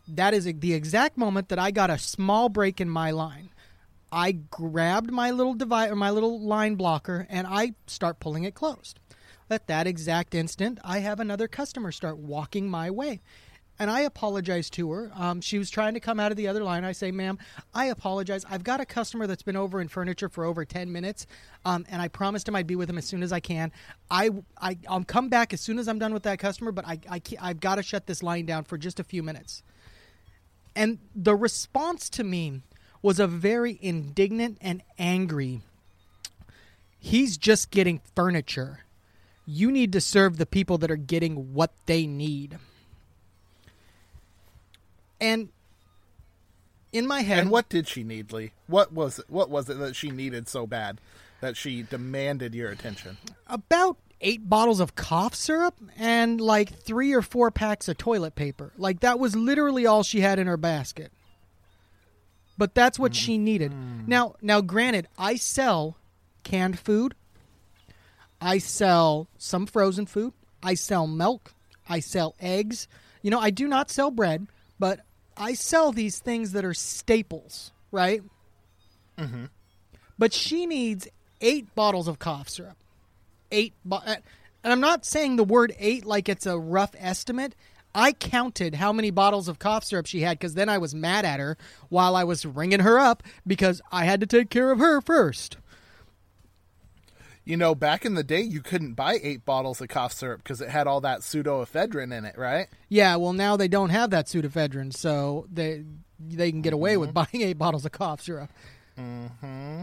That 0.07 0.35
is 0.35 0.45
the 0.45 0.75
exact 0.75 1.17
moment 1.17 1.49
that 1.49 1.59
I 1.59 1.71
got 1.71 1.91
a 1.91 1.99
small 1.99 2.49
break 2.49 2.81
in 2.81 2.89
my 2.89 3.11
line. 3.11 3.51
I 4.13 4.33
grabbed 4.33 5.11
my 5.11 5.31
little 5.31 5.55
device 5.55 5.91
or 5.91 5.97
my 5.97 6.11
little 6.11 6.41
line 6.41 6.75
blocker 6.77 7.27
and 7.29 7.47
I 7.47 7.75
start 7.87 8.21
pulling 8.21 8.45
it 8.45 8.55
closed. 8.55 9.01
At 9.51 9.67
that 9.67 9.87
exact 9.87 10.35
instant, 10.35 10.79
I 10.85 11.01
have 11.01 11.21
another 11.21 11.49
customer 11.49 11.91
start 11.93 12.19
walking 12.19 12.69
my 12.69 12.91
way. 12.91 13.23
and 13.79 13.91
I 13.91 14.01
apologize 14.01 14.71
to 14.71 14.91
her. 14.93 15.11
Um, 15.15 15.41
she 15.41 15.59
was 15.59 15.69
trying 15.71 15.95
to 15.95 16.01
come 16.01 16.21
out 16.21 16.31
of 16.31 16.37
the 16.37 16.47
other 16.47 16.63
line. 16.63 16.85
I 16.85 16.93
say, 16.93 17.11
"Ma'am, 17.11 17.39
I 17.75 17.87
apologize. 17.87 18.45
I've 18.49 18.63
got 18.63 18.81
a 18.81 18.87
customer 18.87 19.27
that's 19.27 19.43
been 19.43 19.57
over 19.57 19.81
in 19.81 19.89
furniture 19.89 20.29
for 20.29 20.45
over 20.45 20.65
ten 20.65 20.93
minutes, 20.93 21.27
um, 21.65 21.85
and 21.89 22.01
I 22.01 22.09
promised 22.09 22.49
him 22.49 22.55
I'd 22.55 22.67
be 22.67 22.77
with 22.77 22.89
him 22.89 22.99
as 22.99 23.05
soon 23.05 23.23
as 23.23 23.33
I 23.33 23.41
can. 23.41 23.73
I, 24.11 24.31
I 24.61 24.79
I'll 24.89 25.05
come 25.05 25.29
back 25.29 25.53
as 25.53 25.61
soon 25.61 25.79
as 25.79 25.89
I'm 25.89 25.99
done 25.99 26.15
with 26.15 26.23
that 26.25 26.39
customer, 26.39 26.73
but 26.73 26.87
I, 26.87 27.01
I 27.11 27.21
I've 27.41 27.61
got 27.61 27.77
to 27.77 27.83
shut 27.83 28.07
this 28.07 28.23
line 28.23 28.47
down 28.47 28.65
for 28.65 28.79
just 28.79 29.01
a 29.01 29.05
few 29.05 29.23
minutes." 29.23 29.63
And 30.77 30.99
the 31.15 31.37
response 31.37 32.09
to 32.11 32.25
me 32.25 32.63
was 33.03 33.21
a 33.21 33.27
very 33.27 33.79
indignant 33.81 34.59
and 34.61 34.83
angry. 34.99 35.63
He's 36.99 37.37
just 37.37 37.71
getting 37.71 38.01
furniture. 38.17 38.81
You 39.47 39.71
need 39.71 39.93
to 39.93 40.01
serve 40.01 40.39
the 40.39 40.47
people 40.47 40.79
that 40.79 40.91
are 40.91 40.97
getting 40.97 41.53
what 41.53 41.73
they 41.87 42.07
need. 42.07 42.59
And 45.21 45.51
in 46.93 47.07
my 47.07 47.21
head, 47.23 47.41
And 47.41 47.51
what 47.51 47.69
did 47.69 47.89
she 47.89 48.05
need, 48.05 48.33
Lee? 48.33 48.53
What 48.67 48.93
was 48.93 49.19
it? 49.19 49.27
What 49.29 49.51
was 49.51 49.69
it 49.69 49.79
that 49.79 49.97
she 49.97 50.11
needed 50.11 50.49
so 50.49 50.67
bad 50.67 51.01
that 51.41 51.57
she 51.57 51.83
demanded 51.83 52.55
your 52.55 52.71
attention? 52.71 53.19
about 53.47 53.99
eight 54.21 54.49
bottles 54.49 54.81
of 54.81 54.95
cough 54.95 55.35
syrup 55.35 55.75
and 55.97 56.41
like 56.41 56.73
three 56.73 57.13
or 57.13 57.23
four 57.23 57.51
packs 57.51 57.89
of 57.89 57.99
toilet 57.99 58.35
paper. 58.35 58.73
Like 58.77 59.01
that 59.01 59.19
was 59.19 59.37
literally 59.37 59.87
all 59.87 60.03
she 60.03 60.21
had 60.21 60.39
in 60.39 60.47
her 60.47 60.57
basket. 60.57 61.13
But 62.57 62.75
that's 62.75 62.99
what 62.99 63.15
she 63.15 63.37
needed. 63.37 63.73
Now, 64.07 64.37
now 64.41 64.61
granted, 64.61 65.09
I 65.19 65.37
sell 65.37 65.97
canned 66.45 66.79
food. 66.79 67.15
I 68.41 68.59
sell 68.59 69.29
some 69.39 69.67
frozen 69.67 70.07
food. 70.07 70.33
I 70.63 70.75
sell 70.75 71.07
milk. 71.07 71.53
I 71.89 72.01
sell 72.01 72.37
eggs. 72.41 72.87
You 73.23 73.31
know, 73.31 73.41
I 73.41 73.51
do 73.51 73.67
not 73.67 73.91
sell 73.91 74.11
bread, 74.11 74.47
but 74.79 75.01
I 75.37 75.55
sell 75.55 75.91
these 75.91 76.21
things 76.21 76.53
that 76.53 76.65
are 76.65 76.75
staples, 76.75 77.73
right? 77.91 78.23
Mm-hmm. 79.19 79.47
But 80.17 80.33
she 80.33 80.67
needs 80.67 81.09
eight 81.41 81.75
bottles 81.75 82.07
of 82.07 82.21
cough 82.21 82.49
syrup 82.49 82.77
eight 83.55 83.75
uh, 83.91 84.17
and 84.63 84.73
i'm 84.73 84.81
not 84.81 85.05
saying 85.05 85.37
the 85.37 85.45
word 85.45 85.75
eight 85.79 86.05
like 86.05 86.29
it's 86.29 86.47
a 86.47 86.59
rough 86.59 86.95
estimate 86.99 87.55
i 87.95 88.13
counted 88.13 88.75
how 88.75 88.93
many 88.93 89.11
bottles 89.11 89.49
of 89.49 89.59
cough 89.59 89.85
syrup 89.85 90.07
she 90.07 90.21
had 90.21 90.39
because 90.39 90.55
then 90.55 90.69
i 90.69 90.77
was 90.79 90.95
mad 90.95 91.25
at 91.25 91.39
her 91.41 91.57
while 91.89 92.17
i 92.17 92.25
was 92.25 92.45
ringing 92.45 92.81
her 92.81 92.99
up 92.99 93.23
because 93.47 93.81
i 93.93 94.05
had 94.05 94.21
to 94.21 94.27
take 94.27 94.51
care 94.51 94.71
of 94.73 94.79
her 94.79 95.01
first 95.01 95.57
You 97.47 97.59
know, 97.59 97.75
back 97.75 98.07
in 98.07 98.15
the 98.15 98.25
day, 98.25 98.41
you 98.41 98.63
couldn't 98.63 98.95
buy 98.95 99.19
eight 99.23 99.45
bottles 99.45 99.79
of 99.83 99.89
cough 99.89 100.15
syrup 100.15 100.43
because 100.43 100.63
it 100.63 100.71
had 100.71 100.87
all 100.87 101.03
that 101.03 101.21
pseudoephedrine 101.21 102.11
in 102.17 102.25
it, 102.25 102.39
right? 102.39 102.69
yeah 102.89 103.17
well 103.17 103.35
now 103.35 103.55
they 103.57 103.69
don't 103.69 103.91
have 103.91 104.09
that 104.11 104.27
pseudoephedrine 104.29 104.95
so 104.97 105.47
they 105.53 105.85
they 106.19 106.51
can 106.51 106.63
get 106.63 106.73
away 106.73 106.97
with 106.97 107.13
buying 107.13 107.43
eight 107.43 107.59
bottles 107.59 107.85
of 107.85 107.93
cough 107.93 108.23
syrup 108.23 108.51
mm-hmm. 108.99 109.83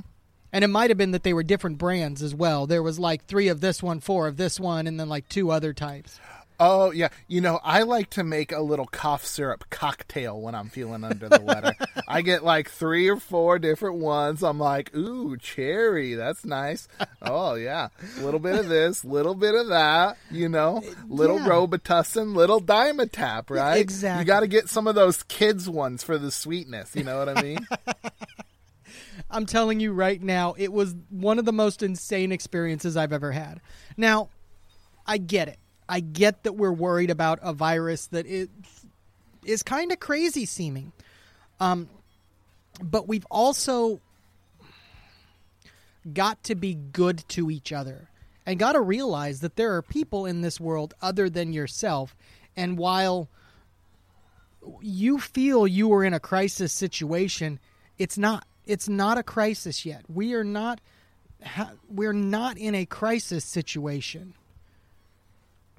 And 0.54 0.64
it 0.64 0.68
might 0.68 0.90
have 0.90 0.98
been 0.98 1.12
that 1.12 1.24
they 1.24 1.34
were 1.34 1.44
different 1.44 1.78
brands 1.78 2.22
as 2.22 2.36
well 2.36 2.68
there 2.68 2.84
was 2.84 3.00
like 3.00 3.26
three 3.26 3.48
of 3.48 3.62
this 3.62 3.82
one 3.82 4.00
four 4.00 4.28
of 4.28 4.38
this 4.38 4.60
one 4.60 4.88
and 4.88 5.00
then 5.00 5.08
like 5.10 5.28
two 5.30 5.52
other 5.52 5.74
types 5.74 6.20
Oh 6.64 6.92
yeah, 6.92 7.10
you 7.28 7.42
know 7.42 7.60
I 7.64 7.82
like 7.82 8.12
to 8.12 8.24
make 8.24 8.52
a 8.52 8.62
little 8.62 8.86
cough 8.86 9.26
syrup 9.26 9.66
cocktail 9.72 10.40
when 10.40 10.54
I'm 10.54 10.70
feeling 10.70 11.04
under 11.04 11.28
the 11.28 11.42
weather. 11.42 11.74
I 12.08 12.22
get 12.22 12.44
like 12.44 12.70
three 12.70 13.10
or 13.10 13.18
four 13.18 13.58
different 13.58 13.96
ones. 13.96 14.44
I'm 14.44 14.60
like, 14.60 14.96
ooh, 14.96 15.38
cherry, 15.38 16.14
that's 16.14 16.46
nice. 16.46 16.88
Oh 17.20 17.56
yeah, 17.56 17.88
a 18.20 18.22
little 18.22 18.40
bit 18.40 18.60
of 18.60 18.70
this, 18.70 19.04
little 19.04 19.34
bit 19.34 19.56
of 19.56 19.70
that. 19.70 20.18
You 20.30 20.50
know, 20.50 20.84
little 21.10 21.38
Yeah. 21.40 21.48
Robitussin, 21.48 22.36
little 22.36 22.62
Dimetapp, 22.62 23.50
right? 23.50 23.78
exactly. 23.80 24.20
You 24.22 24.26
got 24.28 24.42
to 24.42 24.48
get 24.48 24.70
some 24.70 24.86
of 24.86 24.94
those 24.94 25.24
kids 25.24 25.68
ones 25.68 26.04
for 26.04 26.20
the 26.20 26.30
sweetness. 26.30 26.96
You 26.96 27.06
know 27.06 27.18
what 27.18 27.30
I 27.36 27.42
mean? 27.42 27.66
I'm 29.32 29.46
telling 29.46 29.80
you 29.80 29.94
right 29.94 30.22
now, 30.22 30.56
it 30.58 30.72
was 30.72 30.96
one 31.10 31.40
of 31.40 31.46
the 31.46 31.54
most 31.54 31.82
insane 31.82 32.32
experiences 32.32 32.98
I've 32.98 33.14
ever 33.14 33.32
had. 33.32 33.62
Now, 33.98 34.30
I 35.08 35.18
get 35.18 35.48
it. 35.48 35.58
I 35.88 36.00
get 36.00 36.44
that 36.44 36.54
we're 36.54 36.72
worried 36.72 37.10
about 37.10 37.40
a 37.42 37.54
virus 37.54 38.08
that 38.08 38.26
is, 38.26 38.50
is 39.46 39.64
kind 39.64 39.92
of 39.92 40.00
crazy 40.00 40.46
seeming. 40.46 40.92
Um, 41.60 41.90
but 42.82 43.08
we've 43.08 43.26
also 43.30 44.00
got 46.14 46.44
to 46.44 46.56
be 46.56 46.74
good 46.74 47.24
to 47.30 47.52
each 47.52 47.72
other 47.72 48.10
and 48.46 48.58
got 48.58 48.74
to 48.74 48.82
realize 48.82 49.42
that 49.42 49.56
there 49.56 49.76
are 49.76 49.82
people 49.82 50.26
in 50.26 50.42
this 50.42 50.60
world 50.60 50.94
other 51.02 51.30
than 51.30 51.54
yourself. 51.54 52.16
And 52.56 52.78
while 52.78 53.30
you 54.82 55.20
feel 55.20 55.68
you 55.68 55.92
are 55.94 56.04
in 56.04 56.14
a 56.14 56.20
crisis 56.20 56.74
situation, 56.74 57.60
it's 57.98 58.18
not. 58.18 58.46
It's 58.72 58.88
not 58.88 59.18
a 59.18 59.24
crisis 59.24 59.86
yet. 59.86 60.04
We 60.08 60.34
are 60.34 60.44
not. 60.44 60.80
Ha- 61.44 61.72
we're 61.90 62.14
not 62.14 62.58
in 62.58 62.74
a 62.76 62.86
crisis 62.86 63.44
situation. 63.44 64.34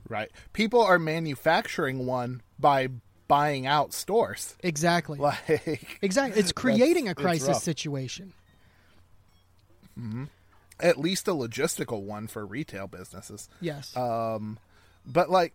right. 0.08 0.30
People 0.52 0.82
are 0.82 0.98
manufacturing 0.98 2.04
one 2.04 2.42
by 2.58 2.88
buying 3.28 3.66
out 3.66 3.92
stores. 3.94 4.56
Exactly. 4.62 5.18
Like 5.22 5.98
exactly. 6.02 6.38
It's 6.40 6.52
creating 6.52 7.08
a 7.08 7.14
crisis 7.14 7.62
situation. 7.62 8.32
at 10.80 10.98
least 10.98 11.28
a 11.28 11.32
logistical 11.32 12.02
one 12.02 12.26
for 12.26 12.44
retail 12.44 12.86
businesses. 12.88 13.48
Yes. 13.60 13.96
Um 13.96 14.58
But 15.06 15.30
like, 15.30 15.54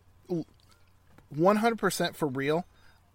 one 1.29 1.58
hundred 1.58 1.77
percent 1.79 2.15
for 2.15 2.27
real. 2.27 2.65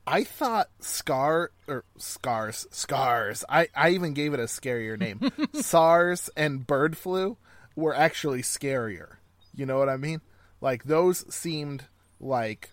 I 0.06 0.24
thought 0.24 0.68
Scar 0.80 1.50
or 1.68 1.84
Scars 1.96 2.66
Scars. 2.70 3.44
I 3.48 3.68
I 3.74 3.90
even 3.90 4.14
gave 4.14 4.34
it 4.34 4.40
a 4.40 4.44
scarier 4.44 4.98
name. 4.98 5.30
SARS 5.52 6.28
and 6.36 6.66
bird 6.66 6.96
flu 6.96 7.36
were 7.76 7.94
actually 7.94 8.42
scarier. 8.42 9.16
You 9.54 9.66
know 9.66 9.78
what 9.78 9.88
I 9.88 9.96
mean? 9.96 10.20
Like 10.60 10.84
those 10.84 11.32
seemed 11.32 11.84
like 12.20 12.70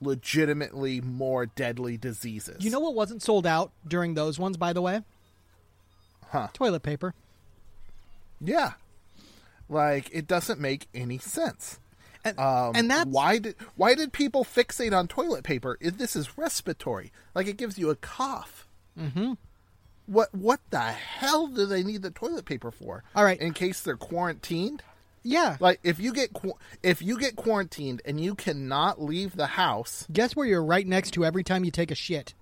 legitimately 0.00 1.00
more 1.00 1.46
deadly 1.46 1.96
diseases. 1.96 2.64
you 2.64 2.70
know 2.70 2.80
what 2.80 2.94
wasn't 2.94 3.22
sold 3.22 3.46
out 3.46 3.70
during 3.86 4.14
those 4.14 4.38
ones, 4.38 4.56
by 4.56 4.72
the 4.72 4.82
way? 4.82 5.02
Huh. 6.30 6.48
Toilet 6.52 6.82
paper. 6.82 7.14
Yeah. 8.40 8.72
Like 9.68 10.08
it 10.12 10.26
doesn't 10.26 10.58
make 10.60 10.88
any 10.94 11.18
sense. 11.18 11.78
And, 12.24 12.38
Um, 12.38 12.72
and 12.76 12.90
that's 12.90 13.08
why 13.10 13.38
did 13.38 13.56
why 13.76 13.94
did 13.94 14.12
people 14.12 14.44
fixate 14.44 14.96
on 14.96 15.08
toilet 15.08 15.42
paper? 15.44 15.76
If 15.80 15.98
this 15.98 16.14
is 16.14 16.38
respiratory, 16.38 17.12
like 17.34 17.46
it 17.48 17.56
gives 17.56 17.78
you 17.78 17.90
a 17.90 17.96
cough. 17.96 18.66
Mm-hmm. 18.98 19.32
What 20.06 20.34
what 20.34 20.60
the 20.70 20.80
hell 20.80 21.46
do 21.48 21.66
they 21.66 21.82
need 21.82 22.02
the 22.02 22.10
toilet 22.10 22.44
paper 22.44 22.70
for? 22.70 23.02
All 23.16 23.24
right. 23.24 23.40
in 23.40 23.52
case 23.54 23.80
they're 23.80 23.96
quarantined. 23.96 24.82
yeah. 25.22 25.56
Like 25.60 25.80
if 25.82 25.98
you 25.98 26.12
get 26.12 26.30
if 26.82 27.02
you 27.02 27.18
get 27.18 27.36
quarantined 27.36 28.02
and 28.04 28.20
you 28.20 28.34
cannot 28.34 29.00
leave 29.02 29.34
the 29.36 29.46
house, 29.48 30.06
Guess 30.12 30.36
where 30.36 30.46
you're 30.46 30.64
right 30.64 30.86
next 30.86 31.12
to 31.12 31.24
every 31.24 31.42
time 31.44 31.64
you 31.64 31.70
take 31.70 31.90
a 31.90 31.96
shit? 31.96 32.34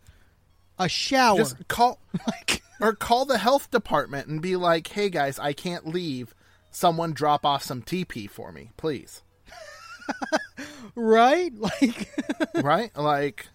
A 0.79 0.89
shower. 0.89 1.37
just 1.39 1.69
call 1.69 1.99
like, 2.27 2.63
or 2.81 2.95
call 2.95 3.25
the 3.27 3.39
health 3.39 3.71
department 3.71 4.29
and 4.29 4.41
be 4.43 4.57
like, 4.57 4.87
"Hey 4.89 5.11
guys, 5.11 5.39
I 5.39 5.53
can't 5.53 5.87
leave. 5.87 6.35
Someone 6.71 7.13
drop 7.13 7.45
off 7.45 7.63
some 7.63 7.83
TP 7.83 8.29
for 8.29 8.51
me, 8.53 8.71
please." 8.79 9.23
right? 10.95 11.53
Like, 11.55 12.09
right? 12.57 12.97
Like, 12.97 13.47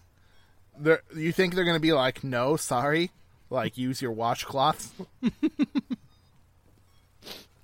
they're, 0.78 1.02
you 1.14 1.32
think 1.32 1.54
they're 1.54 1.64
going 1.64 1.76
to 1.76 1.80
be 1.80 1.92
like, 1.92 2.22
no, 2.24 2.56
sorry, 2.56 3.10
like 3.50 3.76
use 3.78 4.00
your 4.02 4.14
washcloths? 4.14 4.88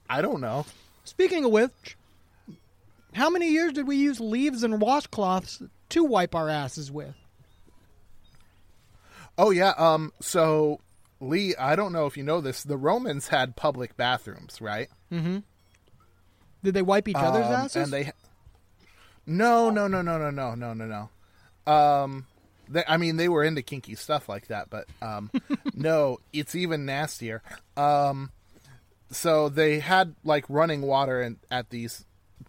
I 0.09 0.21
don't 0.23 0.41
know. 0.41 0.67
speaking 1.05 1.45
of 1.45 1.51
which, 1.53 1.97
how 3.15 3.31
many 3.31 3.49
years 3.51 3.73
did 3.73 3.87
we 3.87 3.97
use 3.97 4.21
leaves 4.21 4.63
and 4.63 4.75
washcloths 4.81 5.69
to 5.91 6.05
wipe 6.05 6.35
our 6.35 6.49
asses 6.49 6.91
with? 6.91 7.15
Oh 9.39 9.51
yeah. 9.51 9.73
Um. 9.79 10.13
So 10.21 10.81
Lee, 11.21 11.55
I 11.57 11.75
don't 11.77 11.93
know 11.93 12.07
if 12.07 12.17
you 12.19 12.23
know 12.23 12.41
this. 12.43 12.63
The 12.63 12.77
Romans 12.77 13.29
had 13.29 13.57
public 13.57 13.97
bathrooms, 13.97 14.61
right? 14.61 14.89
Mhm. 15.11 15.43
Did 16.63 16.75
they 16.75 16.83
wipe 16.83 17.09
each 17.09 17.17
other's 17.17 17.47
Um, 17.47 17.53
asses? 17.53 17.77
And 17.85 17.93
they. 17.93 18.13
No, 19.26 19.71
no, 19.71 19.87
no, 19.87 20.02
no, 20.02 20.19
no, 20.19 20.31
no, 20.31 20.55
no, 20.55 20.75
no, 20.75 21.09
no. 21.67 21.73
Um, 21.73 22.26
they, 22.69 22.85
I 22.87 22.97
mean, 22.97 23.17
they 23.17 23.29
were 23.29 23.45
into 23.45 23.62
kinky 23.62 23.95
stuff 23.95 24.29
like 24.29 24.49
that, 24.49 24.71
but 24.71 24.87
um, 25.00 25.31
no, 25.75 26.19
it's 26.33 26.55
even 26.55 26.87
nastier. 26.87 27.43
Um, 27.76 28.31
so 29.11 29.49
they 29.49 29.79
had 29.79 30.14
like 30.25 30.45
running 30.49 30.83
water 30.83 31.23
in, 31.23 31.38
at 31.50 31.71
these 31.71 32.05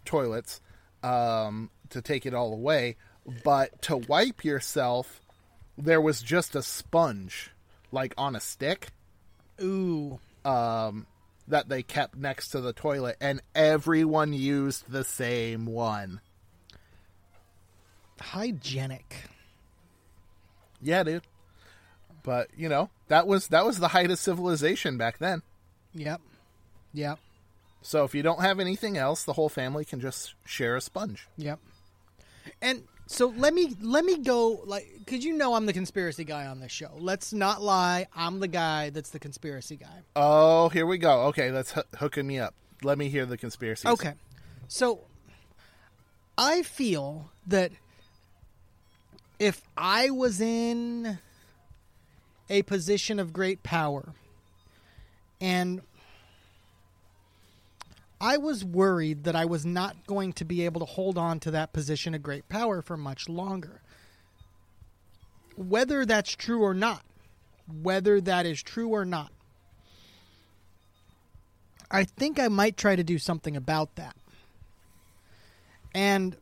toilets 0.05 0.61
um, 1.03 1.69
to 1.89 2.01
take 2.01 2.25
it 2.25 2.33
all 2.33 2.53
away, 2.53 2.95
but 3.43 3.81
to 3.83 3.97
wipe 3.97 4.43
yourself, 4.43 5.21
there 5.77 6.01
was 6.01 6.21
just 6.21 6.55
a 6.55 6.63
sponge, 6.63 7.51
like 7.91 8.13
on 8.17 8.35
a 8.35 8.39
stick 8.39 8.89
Ooh. 9.61 10.19
um, 10.45 11.05
that 11.47 11.69
they 11.69 11.83
kept 11.83 12.15
next 12.15 12.49
to 12.49 12.61
the 12.61 12.73
toilet, 12.73 13.17
and 13.19 13.41
everyone 13.53 14.33
used 14.33 14.89
the 14.89 15.03
same 15.03 15.65
one. 15.65 16.21
Hygienic. 18.19 19.15
Yeah, 20.81 21.03
dude. 21.03 21.23
But 22.23 22.49
you 22.55 22.69
know 22.69 22.89
that 23.09 23.27
was 23.27 23.47
that 23.49 23.65
was 23.65 23.79
the 23.79 23.89
height 23.89 24.09
of 24.11 24.19
civilization 24.19 24.97
back 24.97 25.17
then. 25.17 25.41
Yep. 25.93 26.21
Yep. 26.93 27.19
So 27.81 28.05
if 28.05 28.15
you 28.15 28.23
don't 28.23 28.41
have 28.41 28.59
anything 28.59 28.97
else, 28.97 29.23
the 29.23 29.33
whole 29.33 29.49
family 29.49 29.83
can 29.83 29.99
just 29.99 30.35
share 30.45 30.75
a 30.77 30.81
sponge. 30.81 31.27
Yep. 31.37 31.59
And 32.61 32.83
so 33.07 33.27
let 33.35 33.53
me 33.53 33.75
let 33.81 34.05
me 34.05 34.19
go 34.19 34.61
like 34.65 34.87
because 34.99 35.25
you 35.25 35.33
know 35.33 35.53
I'm 35.55 35.65
the 35.65 35.73
conspiracy 35.73 36.23
guy 36.23 36.45
on 36.47 36.61
this 36.61 36.71
show. 36.71 36.91
Let's 36.97 37.33
not 37.33 37.61
lie. 37.61 38.07
I'm 38.15 38.39
the 38.39 38.47
guy 38.47 38.89
that's 38.89 39.09
the 39.09 39.19
conspiracy 39.19 39.75
guy. 39.75 40.03
Oh, 40.15 40.69
here 40.69 40.85
we 40.85 40.97
go. 40.97 41.23
Okay, 41.27 41.49
that's 41.49 41.77
h- 41.77 41.83
hooking 41.97 42.25
me 42.25 42.39
up. 42.39 42.53
Let 42.83 42.97
me 42.97 43.09
hear 43.09 43.25
the 43.25 43.37
conspiracy. 43.37 43.87
Okay. 43.89 44.13
So 44.69 45.01
I 46.37 46.63
feel 46.63 47.29
that 47.47 47.71
if 49.39 49.61
I 49.77 50.09
was 50.09 50.39
in 50.39 51.19
a 52.49 52.61
position 52.63 53.19
of 53.19 53.33
great 53.33 53.63
power 53.63 54.13
and 55.41 55.81
I 58.21 58.37
was 58.37 58.63
worried 58.63 59.25
that 59.25 59.35
I 59.35 59.43
was 59.43 59.65
not 59.65 60.07
going 60.07 60.31
to 60.33 60.45
be 60.45 60.63
able 60.63 60.79
to 60.79 60.85
hold 60.85 61.17
on 61.17 61.41
to 61.41 61.51
that 61.51 61.73
position 61.73 62.15
of 62.15 62.23
great 62.23 62.47
power 62.47 62.81
for 62.81 62.95
much 62.95 63.27
longer. 63.27 63.81
Whether 65.57 66.05
that's 66.05 66.33
true 66.35 66.61
or 66.61 66.73
not, 66.73 67.03
whether 67.81 68.21
that 68.21 68.45
is 68.45 68.63
true 68.63 68.89
or 68.89 69.03
not, 69.03 69.31
I 71.91 72.05
think 72.05 72.39
I 72.39 72.47
might 72.47 72.77
try 72.77 72.95
to 72.95 73.03
do 73.03 73.19
something 73.19 73.57
about 73.57 73.95
that. 73.95 74.15
And 75.93 76.37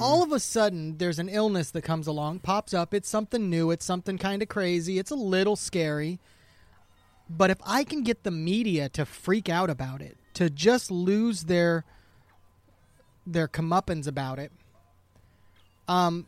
all 0.00 0.22
of 0.22 0.32
a 0.32 0.40
sudden, 0.40 0.98
there's 0.98 1.18
an 1.18 1.28
illness 1.28 1.70
that 1.70 1.82
comes 1.82 2.06
along, 2.06 2.40
pops 2.40 2.74
up. 2.74 2.92
It's 2.92 3.08
something 3.08 3.48
new. 3.48 3.70
It's 3.70 3.84
something 3.84 4.18
kind 4.18 4.42
of 4.42 4.48
crazy. 4.48 4.98
It's 4.98 5.10
a 5.10 5.16
little 5.16 5.56
scary. 5.56 6.18
But 7.28 7.50
if 7.50 7.58
I 7.64 7.84
can 7.84 8.02
get 8.02 8.24
the 8.24 8.30
media 8.30 8.88
to 8.90 9.04
freak 9.04 9.48
out 9.48 9.70
about 9.70 10.02
it, 10.02 10.16
to 10.34 10.50
just 10.50 10.90
lose 10.90 11.44
their 11.44 11.84
their 13.26 13.46
comeuppance 13.46 14.06
about 14.06 14.38
it, 14.38 14.50
um, 15.86 16.26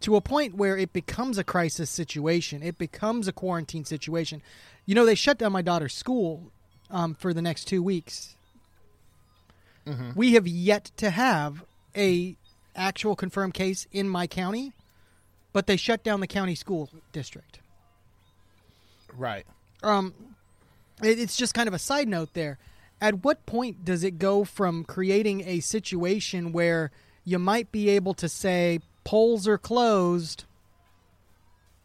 to 0.00 0.16
a 0.16 0.20
point 0.20 0.54
where 0.56 0.76
it 0.76 0.92
becomes 0.92 1.38
a 1.38 1.44
crisis 1.44 1.88
situation, 1.90 2.62
it 2.62 2.78
becomes 2.78 3.28
a 3.28 3.32
quarantine 3.32 3.84
situation. 3.84 4.42
You 4.86 4.94
know, 4.94 5.04
they 5.04 5.14
shut 5.14 5.38
down 5.38 5.52
my 5.52 5.62
daughter's 5.62 5.94
school 5.94 6.50
um, 6.90 7.14
for 7.14 7.32
the 7.32 7.42
next 7.42 7.66
two 7.66 7.82
weeks. 7.82 8.34
We 10.16 10.34
have 10.34 10.48
yet 10.48 10.90
to 10.96 11.10
have 11.10 11.64
a 11.96 12.36
actual 12.74 13.16
confirmed 13.16 13.54
case 13.54 13.86
in 13.92 14.08
my 14.08 14.26
county, 14.26 14.72
but 15.52 15.66
they 15.66 15.76
shut 15.76 16.04
down 16.04 16.20
the 16.20 16.26
county 16.26 16.54
school 16.54 16.90
district. 17.12 17.60
Right. 19.16 19.46
Um, 19.82 20.14
it, 21.02 21.18
it's 21.18 21.36
just 21.36 21.54
kind 21.54 21.68
of 21.68 21.74
a 21.74 21.78
side 21.78 22.08
note 22.08 22.34
there. 22.34 22.58
At 23.00 23.24
what 23.24 23.46
point 23.46 23.84
does 23.84 24.04
it 24.04 24.18
go 24.18 24.44
from 24.44 24.84
creating 24.84 25.42
a 25.46 25.60
situation 25.60 26.52
where 26.52 26.90
you 27.24 27.38
might 27.38 27.72
be 27.72 27.88
able 27.90 28.14
to 28.14 28.28
say 28.28 28.80
polls 29.04 29.46
are 29.46 29.58
closed 29.58 30.44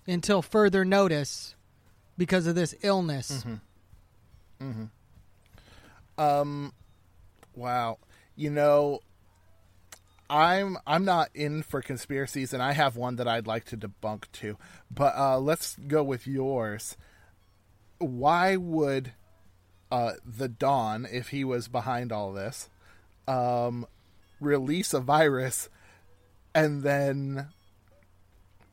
until 0.08 0.42
further 0.42 0.86
notice 0.86 1.56
because 2.18 2.48
of 2.48 2.56
this 2.56 2.76
illness? 2.82 3.46
Um. 6.18 6.74
Wow. 7.56 7.98
You 8.36 8.50
know, 8.50 9.00
I'm 10.32 10.78
I'm 10.88 11.04
not 11.04 11.30
in 11.34 11.62
for 11.62 11.82
conspiracies, 11.82 12.54
and 12.54 12.64
I 12.64 12.72
have 12.72 12.96
one 12.96 13.18
that 13.18 13.28
I'd 13.28 13.48
like 13.48 13.66
to 13.66 13.78
debunk 13.78 14.32
too. 14.32 14.58
But 14.90 15.14
uh, 15.18 15.38
let's 15.40 15.76
go 15.76 16.04
with 16.04 16.26
yours. 16.26 16.96
Why 17.98 18.56
would 18.56 19.12
uh, 19.92 20.14
the 20.26 20.48
Don, 20.48 21.06
if 21.12 21.30
he 21.30 21.44
was 21.44 21.68
behind 21.68 22.14
all 22.14 22.32
this, 22.32 22.70
um, 23.28 23.86
release 24.40 24.94
a 24.94 25.02
virus 25.02 25.68
and 26.56 26.82
then 26.82 27.50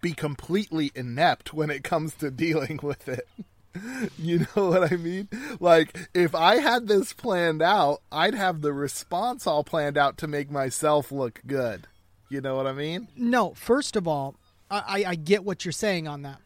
be 0.00 0.12
completely 0.12 0.92
inept 0.94 1.52
when 1.52 1.70
it 1.70 1.82
comes 1.82 2.14
to 2.14 2.30
dealing 2.30 2.78
with 2.84 3.08
it? 3.08 3.28
You 4.18 4.40
know 4.40 4.68
what 4.68 4.92
I 4.92 4.96
mean? 4.96 5.28
Like, 5.60 5.96
if 6.14 6.34
I 6.34 6.56
had 6.56 6.88
this 6.88 7.12
planned 7.12 7.62
out, 7.62 8.02
I'd 8.10 8.34
have 8.34 8.60
the 8.60 8.72
response 8.72 9.46
all 9.46 9.64
planned 9.64 9.96
out 9.96 10.18
to 10.18 10.26
make 10.26 10.50
myself 10.50 11.12
look 11.12 11.40
good. 11.46 11.86
You 12.28 12.40
know 12.40 12.56
what 12.56 12.66
I 12.66 12.72
mean? 12.72 13.08
No, 13.16 13.54
first 13.54 13.96
of 13.96 14.06
all, 14.06 14.34
I, 14.70 15.04
I, 15.06 15.14
get 15.14 15.44
what 15.44 15.64
you're 15.64 15.72
saying 15.72 16.06
on 16.06 16.22
that. 16.22 16.40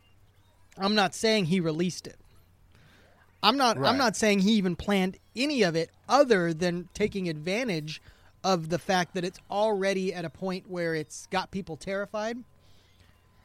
I'm 0.79 0.95
not 0.95 1.15
saying 1.15 1.47
he 1.47 1.59
released 1.59 2.07
it. 2.07 2.17
I'm 3.43 3.57
not. 3.57 3.77
Right. 3.77 3.91
I'm 3.91 3.99
not 3.99 4.15
saying 4.15 4.41
he 4.41 4.53
even 4.53 4.77
planned 4.77 5.19
any 5.35 5.63
of 5.63 5.75
it, 5.75 5.91
other 6.09 6.55
than 6.55 6.89
taking 6.95 7.29
advantage 7.29 8.01
of 8.45 8.69
the 8.69 8.79
fact 8.79 9.15
that 9.15 9.25
it's 9.25 9.41
already 9.51 10.15
at 10.15 10.25
a 10.25 10.31
point 10.31 10.71
where 10.71 10.95
it's 10.95 11.27
got 11.27 11.51
people 11.51 11.77
terrified. 11.77 12.39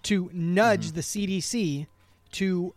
To 0.03 0.29
nudge 0.31 0.91
mm-hmm. 0.91 0.95
the 0.95 1.01
CDC 1.01 1.87
to 2.33 2.75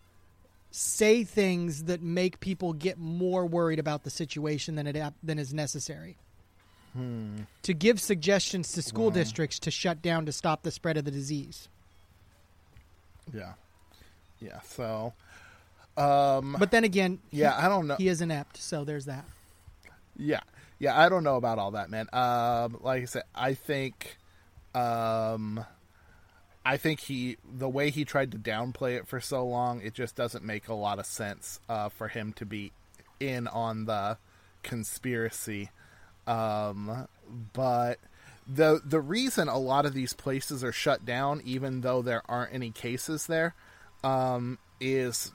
say 0.71 1.25
things 1.25 1.85
that 1.85 2.01
make 2.03 2.41
people 2.41 2.73
get 2.73 2.99
more 2.99 3.45
worried 3.47 3.79
about 3.79 4.05
the 4.05 4.11
situation 4.11 4.75
than 4.77 4.87
it 4.87 4.97
than 5.23 5.39
is 5.39 5.53
necessary. 5.55 6.17
To 7.63 7.73
give 7.73 8.01
suggestions 8.01 8.73
to 8.73 8.83
school 8.83 9.11
districts 9.13 9.61
to 9.61 9.71
shut 9.71 10.03
down 10.03 10.27
to 10.27 10.33
stop 10.33 10.63
the 10.65 10.73
spread 10.73 10.97
of 10.97 11.05
the 11.05 11.13
disease. 11.13 11.69
Yeah. 13.33 13.53
Yeah. 14.41 14.61
So, 14.63 15.13
um, 15.97 16.57
But 16.59 16.73
then 16.73 16.83
again, 16.83 17.21
he- 17.31 17.39
yeah, 17.41 17.57
I 17.57 17.69
don't 17.69 17.87
know. 17.87 17.95
he 17.97 18.09
is 18.09 18.21
inept, 18.21 18.57
so 18.57 18.85
there's 18.85 19.05
that. 19.05 19.25
Yeah, 20.17 20.41
yeah, 20.81 20.99
I 21.01 21.09
don't 21.09 21.23
know 21.25 21.37
about 21.37 21.59
all 21.61 21.71
that, 21.73 21.91
man. 21.91 22.09
Um, 22.13 22.79
like 22.81 23.03
I 23.03 23.07
said, 23.07 23.23
I 23.35 23.55
think, 23.55 24.17
um, 24.75 25.65
I 26.65 26.77
think 26.77 27.01
he 27.01 27.39
the 27.45 27.69
way 27.69 27.91
he 27.91 28.05
tried 28.05 28.33
to 28.33 28.39
downplay 28.39 28.97
it 28.97 29.07
for 29.07 29.21
so 29.21 29.47
long, 29.47 29.81
it 29.81 29.95
just 29.95 30.15
doesn't 30.15 30.45
make 30.45 30.69
a 30.69 30.75
lot 30.75 30.99
of 30.99 31.07
sense 31.07 31.61
uh, 31.69 31.89
for 31.89 32.09
him 32.09 32.33
to 32.35 32.45
be 32.45 32.73
in 33.19 33.47
on 33.49 33.87
the 33.87 34.19
conspiracy. 34.63 35.71
Um, 36.27 37.09
but 37.53 37.99
the 38.47 38.81
the 38.85 39.01
reason 39.01 39.49
a 39.49 39.59
lot 39.59 39.87
of 39.87 39.95
these 39.95 40.13
places 40.13 40.63
are 40.63 40.73
shut 40.73 41.05
down, 41.05 41.41
even 41.45 41.81
though 41.81 42.03
there 42.03 42.23
aren't 42.29 42.53
any 42.53 42.71
cases 42.71 43.27
there, 43.27 43.55
um, 44.05 44.59
is 44.81 45.33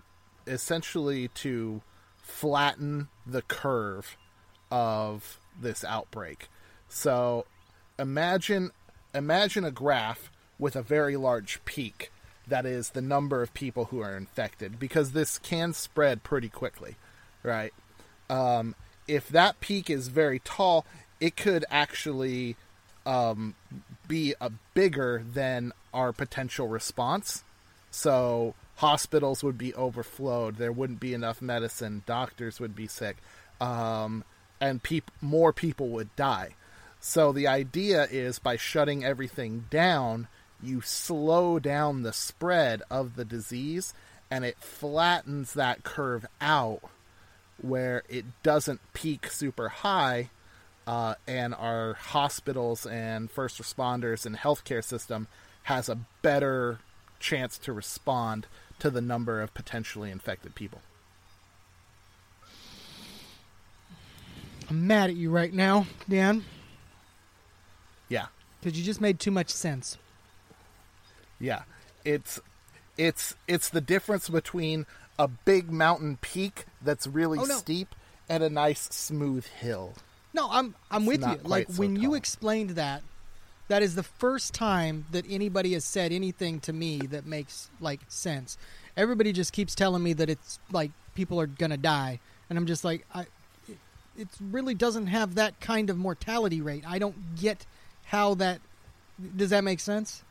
essentially 0.47 1.29
to 1.29 1.81
flatten 2.21 3.07
the 3.25 3.41
curve 3.41 4.17
of 4.69 5.39
this 5.59 5.83
outbreak. 5.83 6.49
So 6.87 7.45
imagine 7.97 8.71
imagine 9.13 9.63
a 9.63 9.71
graph 9.71 10.29
with 10.59 10.75
a 10.75 10.81
very 10.81 11.15
large 11.17 11.63
peak 11.65 12.11
that 12.47 12.65
is 12.65 12.89
the 12.89 13.01
number 13.01 13.41
of 13.41 13.53
people 13.53 13.85
who 13.85 14.01
are 14.01 14.15
infected 14.15 14.79
because 14.79 15.11
this 15.11 15.39
can 15.39 15.73
spread 15.73 16.23
pretty 16.23 16.49
quickly, 16.49 16.95
right? 17.43 17.73
Um, 18.29 18.75
if 19.07 19.27
that 19.29 19.59
peak 19.59 19.89
is 19.89 20.07
very 20.07 20.39
tall, 20.39 20.85
it 21.19 21.35
could 21.35 21.65
actually 21.69 22.55
um, 23.05 23.55
be 24.07 24.33
a 24.41 24.51
bigger 24.73 25.23
than 25.33 25.71
our 25.93 26.11
potential 26.11 26.67
response. 26.67 27.43
So 27.91 28.55
hospitals 28.77 29.43
would 29.43 29.57
be 29.57 29.73
overflowed. 29.73 30.57
There 30.57 30.71
wouldn't 30.71 30.99
be 30.99 31.13
enough 31.13 31.41
medicine. 31.41 32.03
Doctors 32.05 32.59
would 32.59 32.75
be 32.75 32.87
sick, 32.87 33.17
um, 33.61 34.23
and 34.59 34.83
peop- 34.83 35.11
more 35.21 35.53
people 35.53 35.89
would 35.89 36.15
die. 36.15 36.55
So 36.99 37.31
the 37.31 37.47
idea 37.47 38.07
is 38.09 38.39
by 38.39 38.57
shutting 38.57 39.05
everything 39.05 39.65
down, 39.69 40.27
you 40.65 40.81
slow 40.81 41.59
down 41.59 42.03
the 42.03 42.13
spread 42.13 42.81
of 42.89 43.15
the 43.15 43.25
disease, 43.25 43.93
and 44.29 44.43
it 44.43 44.57
flattens 44.59 45.53
that 45.53 45.83
curve 45.83 46.25
out 46.41 46.81
where 47.61 48.03
it 48.09 48.25
doesn't 48.43 48.81
peak 48.93 49.27
super 49.31 49.69
high, 49.69 50.29
uh, 50.87 51.15
and 51.27 51.55
our 51.55 51.93
hospitals 51.93 52.85
and 52.85 53.31
first 53.31 53.61
responders 53.61 54.25
and 54.25 54.37
healthcare 54.37 54.83
system 54.83 55.27
has 55.63 55.89
a 55.89 55.97
better 56.21 56.79
chance 57.19 57.57
to 57.57 57.73
respond 57.73 58.45
to 58.77 58.89
the 58.89 59.01
number 59.01 59.41
of 59.41 59.53
potentially 59.53 60.11
infected 60.11 60.53
people. 60.53 60.81
I'm 64.69 64.87
mad 64.87 65.09
at 65.11 65.15
you 65.15 65.29
right 65.29 65.53
now, 65.53 65.85
Dan, 66.09 66.43
Yeah, 68.09 68.27
because 68.59 68.77
you 68.77 68.83
just 68.83 69.01
made 69.01 69.19
too 69.19 69.31
much 69.31 69.49
sense. 69.49 69.97
Yeah. 71.39 71.63
It's 72.03 72.39
it's 72.97 73.35
it's 73.47 73.69
the 73.69 73.81
difference 73.81 74.29
between 74.29 74.85
a 75.17 75.27
big 75.27 75.71
mountain 75.71 76.17
peak 76.21 76.65
that's 76.81 77.07
really 77.07 77.39
Oh, 77.39 77.45
no. 77.45 77.55
steep 77.57 77.95
and 78.29 78.43
a 78.43 78.49
nice 78.49 78.87
smooth 78.91 79.45
hill. 79.45 79.93
No, 80.33 80.47
I'm 80.51 80.75
I'm 80.91 81.05
with 81.05 81.21
you. 81.21 81.39
Like 81.43 81.67
so 81.69 81.73
when 81.79 81.95
you 81.95 82.13
explained 82.13 82.71
that, 82.71 83.01
That 83.67 83.81
is 83.81 83.95
the 83.95 84.03
first 84.03 84.53
time 84.53 85.05
that 85.11 85.25
anybody 85.27 85.73
has 85.73 85.83
said 85.85 86.11
anything 86.11 86.59
to 86.61 86.73
me 86.73 86.99
that 86.99 87.25
makes 87.25 87.69
like 87.79 88.01
sense. 88.07 88.57
Everybody 88.95 89.31
just 89.33 89.51
keeps 89.53 89.73
telling 89.73 90.03
me 90.03 90.13
that 90.13 90.29
it's 90.29 90.59
like 90.71 90.91
people 91.15 91.39
are 91.41 91.47
gonna 91.47 91.77
die, 91.77 92.19
and 92.49 92.59
I'm 92.59 92.67
just 92.67 92.83
like, 92.85 93.05
I, 93.13 93.21
it, 93.67 93.77
it 94.17 94.27
really 94.39 94.75
doesn't 94.75 95.07
have 95.07 95.35
that 95.35 95.59
kind 95.59 95.89
of 95.89 95.97
mortality 95.97 96.61
rate. 96.61 96.83
I 96.87 96.99
don't 96.99 97.35
get 97.35 97.65
how 98.05 98.35
that. 98.35 98.61
Does 99.35 99.49
that 99.49 99.63
make 99.63 99.79
sense? 99.79 100.23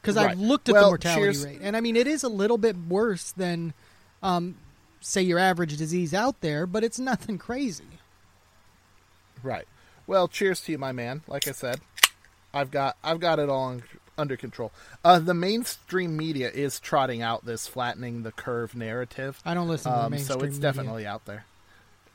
Because 0.00 0.16
Right. 0.16 0.30
I've 0.30 0.38
looked 0.40 0.68
at 0.68 0.72
Well, 0.72 0.82
the 0.84 0.88
mortality 0.88 1.20
cheers- 1.22 1.44
rate, 1.44 1.58
and 1.62 1.76
I 1.76 1.80
mean 1.80 1.96
it 1.96 2.06
is 2.06 2.22
a 2.22 2.28
little 2.28 2.58
bit 2.58 2.76
worse 2.76 3.32
than, 3.32 3.74
um, 4.22 4.56
say 5.00 5.22
your 5.22 5.38
average 5.38 5.76
disease 5.76 6.14
out 6.14 6.40
there, 6.40 6.66
but 6.66 6.82
it's 6.84 6.98
nothing 6.98 7.36
crazy. 7.38 7.84
Right. 9.42 9.66
Well, 10.06 10.28
cheers 10.28 10.60
to 10.62 10.72
you, 10.72 10.78
my 10.78 10.92
man. 10.92 11.22
Like 11.26 11.46
I 11.48 11.52
said, 11.52 11.80
I've 12.52 12.70
got 12.70 12.96
I've 13.04 13.20
got 13.20 13.38
it 13.38 13.48
all 13.48 13.68
un- 13.70 13.82
under 14.18 14.36
control. 14.36 14.72
Uh, 15.04 15.18
the 15.18 15.34
mainstream 15.34 16.16
media 16.16 16.50
is 16.50 16.80
trotting 16.80 17.22
out 17.22 17.44
this 17.44 17.66
flattening 17.66 18.22
the 18.22 18.32
curve 18.32 18.74
narrative. 18.74 19.40
I 19.44 19.54
don't 19.54 19.68
listen 19.68 19.92
to 19.92 19.98
the 19.98 20.04
Um, 20.04 20.10
mainstream 20.12 20.38
so 20.40 20.44
it's 20.44 20.54
media. 20.56 20.60
definitely 20.72 21.06
out 21.06 21.24
there. 21.26 21.44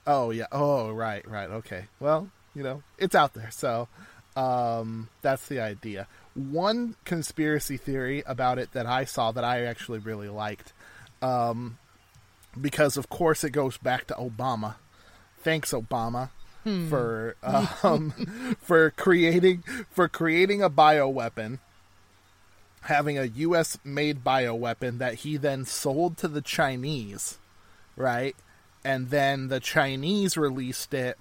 Oh 0.05 0.29
yeah. 0.31 0.47
Oh 0.51 0.91
right, 0.91 1.27
right. 1.27 1.49
Okay. 1.49 1.85
Well, 1.99 2.29
you 2.53 2.63
know, 2.63 2.83
it's 2.97 3.15
out 3.15 3.33
there. 3.33 3.49
So 3.51 3.87
um, 4.35 5.09
that's 5.21 5.47
the 5.47 5.61
idea. 5.61 6.07
One 6.35 6.95
conspiracy 7.05 7.77
theory 7.77 8.23
about 8.27 8.59
it 8.59 8.73
that 8.73 8.85
I 8.85 9.05
saw 9.05 9.31
that 9.31 9.43
I 9.43 9.63
actually 9.63 9.99
really 9.99 10.29
liked, 10.29 10.73
um, 11.21 11.77
because 12.59 12.97
of 12.97 13.09
course 13.09 13.43
it 13.43 13.51
goes 13.51 13.77
back 13.77 14.05
to 14.07 14.13
Obama. 14.15 14.75
Thanks, 15.39 15.71
Obama, 15.71 16.29
for 16.89 17.35
um, 17.41 18.57
for 18.59 18.91
creating 18.91 19.63
for 19.89 20.09
creating 20.09 20.61
a 20.61 20.69
bioweapon 20.69 21.59
having 22.85 23.17
a 23.17 23.25
U.S. 23.25 23.77
made 23.83 24.23
bioweapon 24.23 24.99
that 24.99 25.15
he 25.15 25.37
then 25.37 25.65
sold 25.65 26.17
to 26.17 26.27
the 26.27 26.41
Chinese, 26.41 27.37
right? 27.95 28.35
And 28.83 29.09
then 29.09 29.47
the 29.47 29.59
Chinese 29.59 30.37
released 30.37 30.93
it 30.93 31.17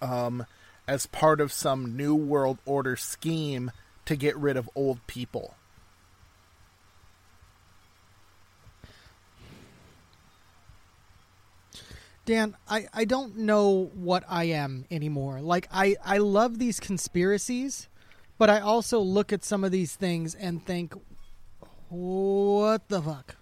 um, 0.00 0.46
as 0.88 1.06
part 1.06 1.40
of 1.40 1.52
some 1.52 1.96
New 1.96 2.14
World 2.14 2.58
Order 2.64 2.96
scheme 2.96 3.70
to 4.06 4.16
get 4.16 4.36
rid 4.36 4.56
of 4.56 4.68
old 4.74 5.06
people. 5.06 5.54
Dan, 12.24 12.56
I, 12.68 12.88
I 12.92 13.04
don't 13.04 13.36
know 13.36 13.90
what 13.94 14.24
I 14.28 14.44
am 14.44 14.84
anymore. 14.90 15.40
Like 15.40 15.68
I, 15.72 15.96
I 16.04 16.18
love 16.18 16.58
these 16.58 16.80
conspiracies, 16.80 17.88
but 18.36 18.50
I 18.50 18.58
also 18.60 18.98
look 18.98 19.32
at 19.32 19.44
some 19.44 19.62
of 19.62 19.70
these 19.70 19.94
things 19.94 20.34
and 20.34 20.64
think, 20.64 20.94
what 21.88 22.88
the 22.88 23.00
fuck? 23.00 23.36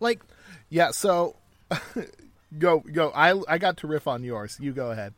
Like 0.00 0.22
Yeah, 0.68 0.90
so 0.90 1.36
go 2.58 2.80
go. 2.80 3.10
I 3.14 3.40
I 3.48 3.58
got 3.58 3.78
to 3.78 3.86
riff 3.86 4.06
on 4.06 4.22
yours. 4.22 4.58
You 4.60 4.72
go 4.72 4.90
ahead. 4.90 5.14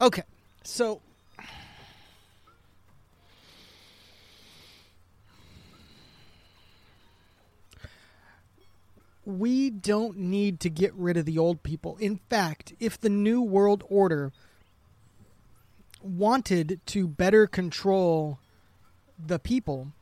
Okay, 0.00 0.22
so 0.62 1.00
we 9.24 9.70
don't 9.70 10.18
need 10.18 10.60
to 10.60 10.70
get 10.70 10.94
rid 10.94 11.16
of 11.16 11.24
the 11.24 11.38
old 11.38 11.62
people. 11.62 11.96
In 11.98 12.20
fact, 12.28 12.74
if 12.78 13.00
the 13.00 13.08
New 13.08 13.40
World 13.42 13.82
Order 13.88 14.32
wanted 16.02 16.80
to 16.86 17.08
better 17.08 17.46
control 17.46 18.38
the 19.18 19.38
people, 19.38 19.92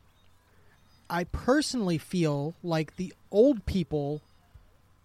I 1.09 1.23
personally 1.25 1.97
feel 1.97 2.55
like 2.63 2.95
the 2.97 3.13
old 3.31 3.65
people 3.65 4.21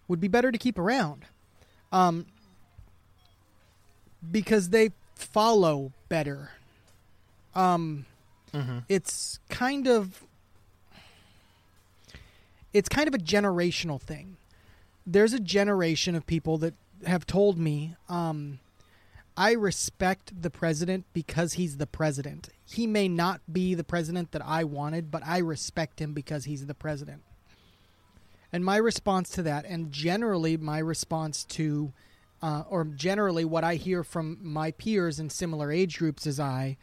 would 0.07 0.19
be 0.19 0.27
better 0.27 0.51
to 0.51 0.57
keep 0.57 0.77
around. 0.77 1.25
Um, 1.91 2.25
because 4.31 4.69
they 4.69 4.91
follow 5.15 5.93
better. 6.09 6.51
Um, 7.55 8.05
it's 8.89 9.39
kind 9.49 9.87
of 9.87 10.23
it's 12.73 12.89
kind 12.89 13.07
of 13.07 13.13
a 13.13 13.19
generational 13.19 13.99
thing. 14.01 14.37
There's 15.05 15.33
a 15.33 15.39
generation 15.39 16.15
of 16.15 16.27
people 16.27 16.57
that 16.59 16.75
have 17.05 17.25
told 17.25 17.57
me, 17.57 17.95
um, 18.07 18.59
I 19.35 19.53
respect 19.53 20.41
the 20.41 20.49
president 20.49 21.05
because 21.13 21.53
he's 21.53 21.77
the 21.77 21.87
president. 21.87 22.49
He 22.65 22.85
may 22.85 23.07
not 23.07 23.41
be 23.51 23.73
the 23.73 23.83
president 23.83 24.31
that 24.33 24.45
I 24.45 24.65
wanted, 24.65 25.11
but 25.11 25.23
I 25.25 25.37
respect 25.39 26.01
him 26.01 26.13
because 26.13 26.45
he's 26.45 26.65
the 26.65 26.73
president. 26.75 27.23
And 28.51 28.65
my 28.65 28.77
response 28.77 29.29
to 29.31 29.43
that, 29.43 29.65
and 29.65 29.91
generally 29.91 30.57
my 30.57 30.79
response 30.79 31.45
to, 31.45 31.93
uh, 32.41 32.63
or 32.69 32.83
generally 32.83 33.45
what 33.45 33.63
I 33.63 33.75
hear 33.75 34.03
from 34.03 34.39
my 34.41 34.71
peers 34.71 35.19
in 35.19 35.29
similar 35.29 35.71
age 35.71 35.99
groups 35.99 36.27
as 36.27 36.39
I, 36.39 36.77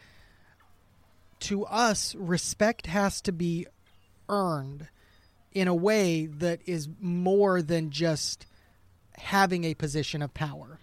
to 1.40 1.66
us, 1.66 2.14
respect 2.14 2.86
has 2.86 3.20
to 3.22 3.32
be 3.32 3.66
earned 4.28 4.88
in 5.56 5.68
a 5.68 5.74
way 5.74 6.26
that 6.26 6.60
is 6.66 6.86
more 7.00 7.62
than 7.62 7.88
just 7.88 8.44
having 9.16 9.64
a 9.64 9.72
position 9.72 10.20
of 10.20 10.34
power. 10.34 10.78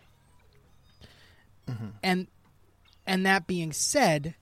Mm-hmm. 1.69 1.89
And 2.01 2.27
and 3.05 3.23
that 3.27 3.45
being 3.45 3.71
said, 3.71 4.33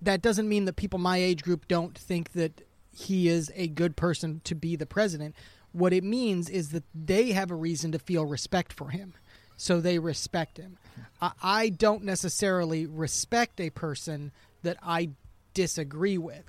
that 0.00 0.22
doesn't 0.22 0.48
mean 0.48 0.64
that 0.64 0.76
people 0.76 0.98
my 0.98 1.18
age 1.18 1.42
group 1.42 1.68
don't 1.68 1.96
think 1.96 2.32
that 2.32 2.66
he 2.90 3.28
is 3.28 3.52
a 3.54 3.68
good 3.68 3.96
person 3.96 4.40
to 4.44 4.54
be 4.54 4.76
the 4.76 4.86
president. 4.86 5.34
What 5.72 5.92
it 5.92 6.04
means 6.04 6.48
is 6.48 6.70
that 6.70 6.84
they 6.94 7.32
have 7.32 7.50
a 7.50 7.54
reason 7.54 7.92
to 7.92 7.98
feel 7.98 8.24
respect 8.24 8.72
for 8.72 8.88
him. 8.88 9.12
So 9.58 9.82
they 9.82 9.98
respect 9.98 10.56
him. 10.56 10.78
I, 11.20 11.32
I 11.42 11.68
don't 11.68 12.04
necessarily 12.04 12.86
respect 12.86 13.60
a 13.60 13.68
person 13.68 14.32
that 14.62 14.78
I 14.82 15.10
disagree 15.52 16.16
with. 16.16 16.44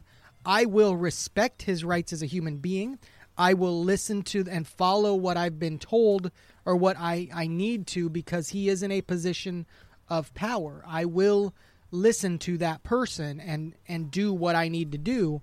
I 0.45 0.65
will 0.65 0.95
respect 0.95 1.63
his 1.63 1.83
rights 1.83 2.13
as 2.13 2.21
a 2.21 2.27
human 2.27 2.57
being. 2.57 2.99
I 3.37 3.53
will 3.53 3.83
listen 3.83 4.21
to 4.23 4.45
and 4.49 4.67
follow 4.67 5.15
what 5.15 5.37
I've 5.37 5.59
been 5.59 5.79
told 5.79 6.31
or 6.65 6.75
what 6.75 6.97
I, 6.99 7.29
I 7.33 7.47
need 7.47 7.87
to 7.87 8.09
because 8.09 8.49
he 8.49 8.69
is 8.69 8.83
in 8.83 8.91
a 8.91 9.01
position 9.01 9.65
of 10.09 10.33
power. 10.33 10.83
I 10.87 11.05
will 11.05 11.53
listen 11.91 12.39
to 12.39 12.57
that 12.59 12.83
person 12.83 13.39
and, 13.39 13.73
and 13.87 14.11
do 14.11 14.33
what 14.33 14.55
I 14.55 14.67
need 14.67 14.91
to 14.91 14.97
do 14.97 15.41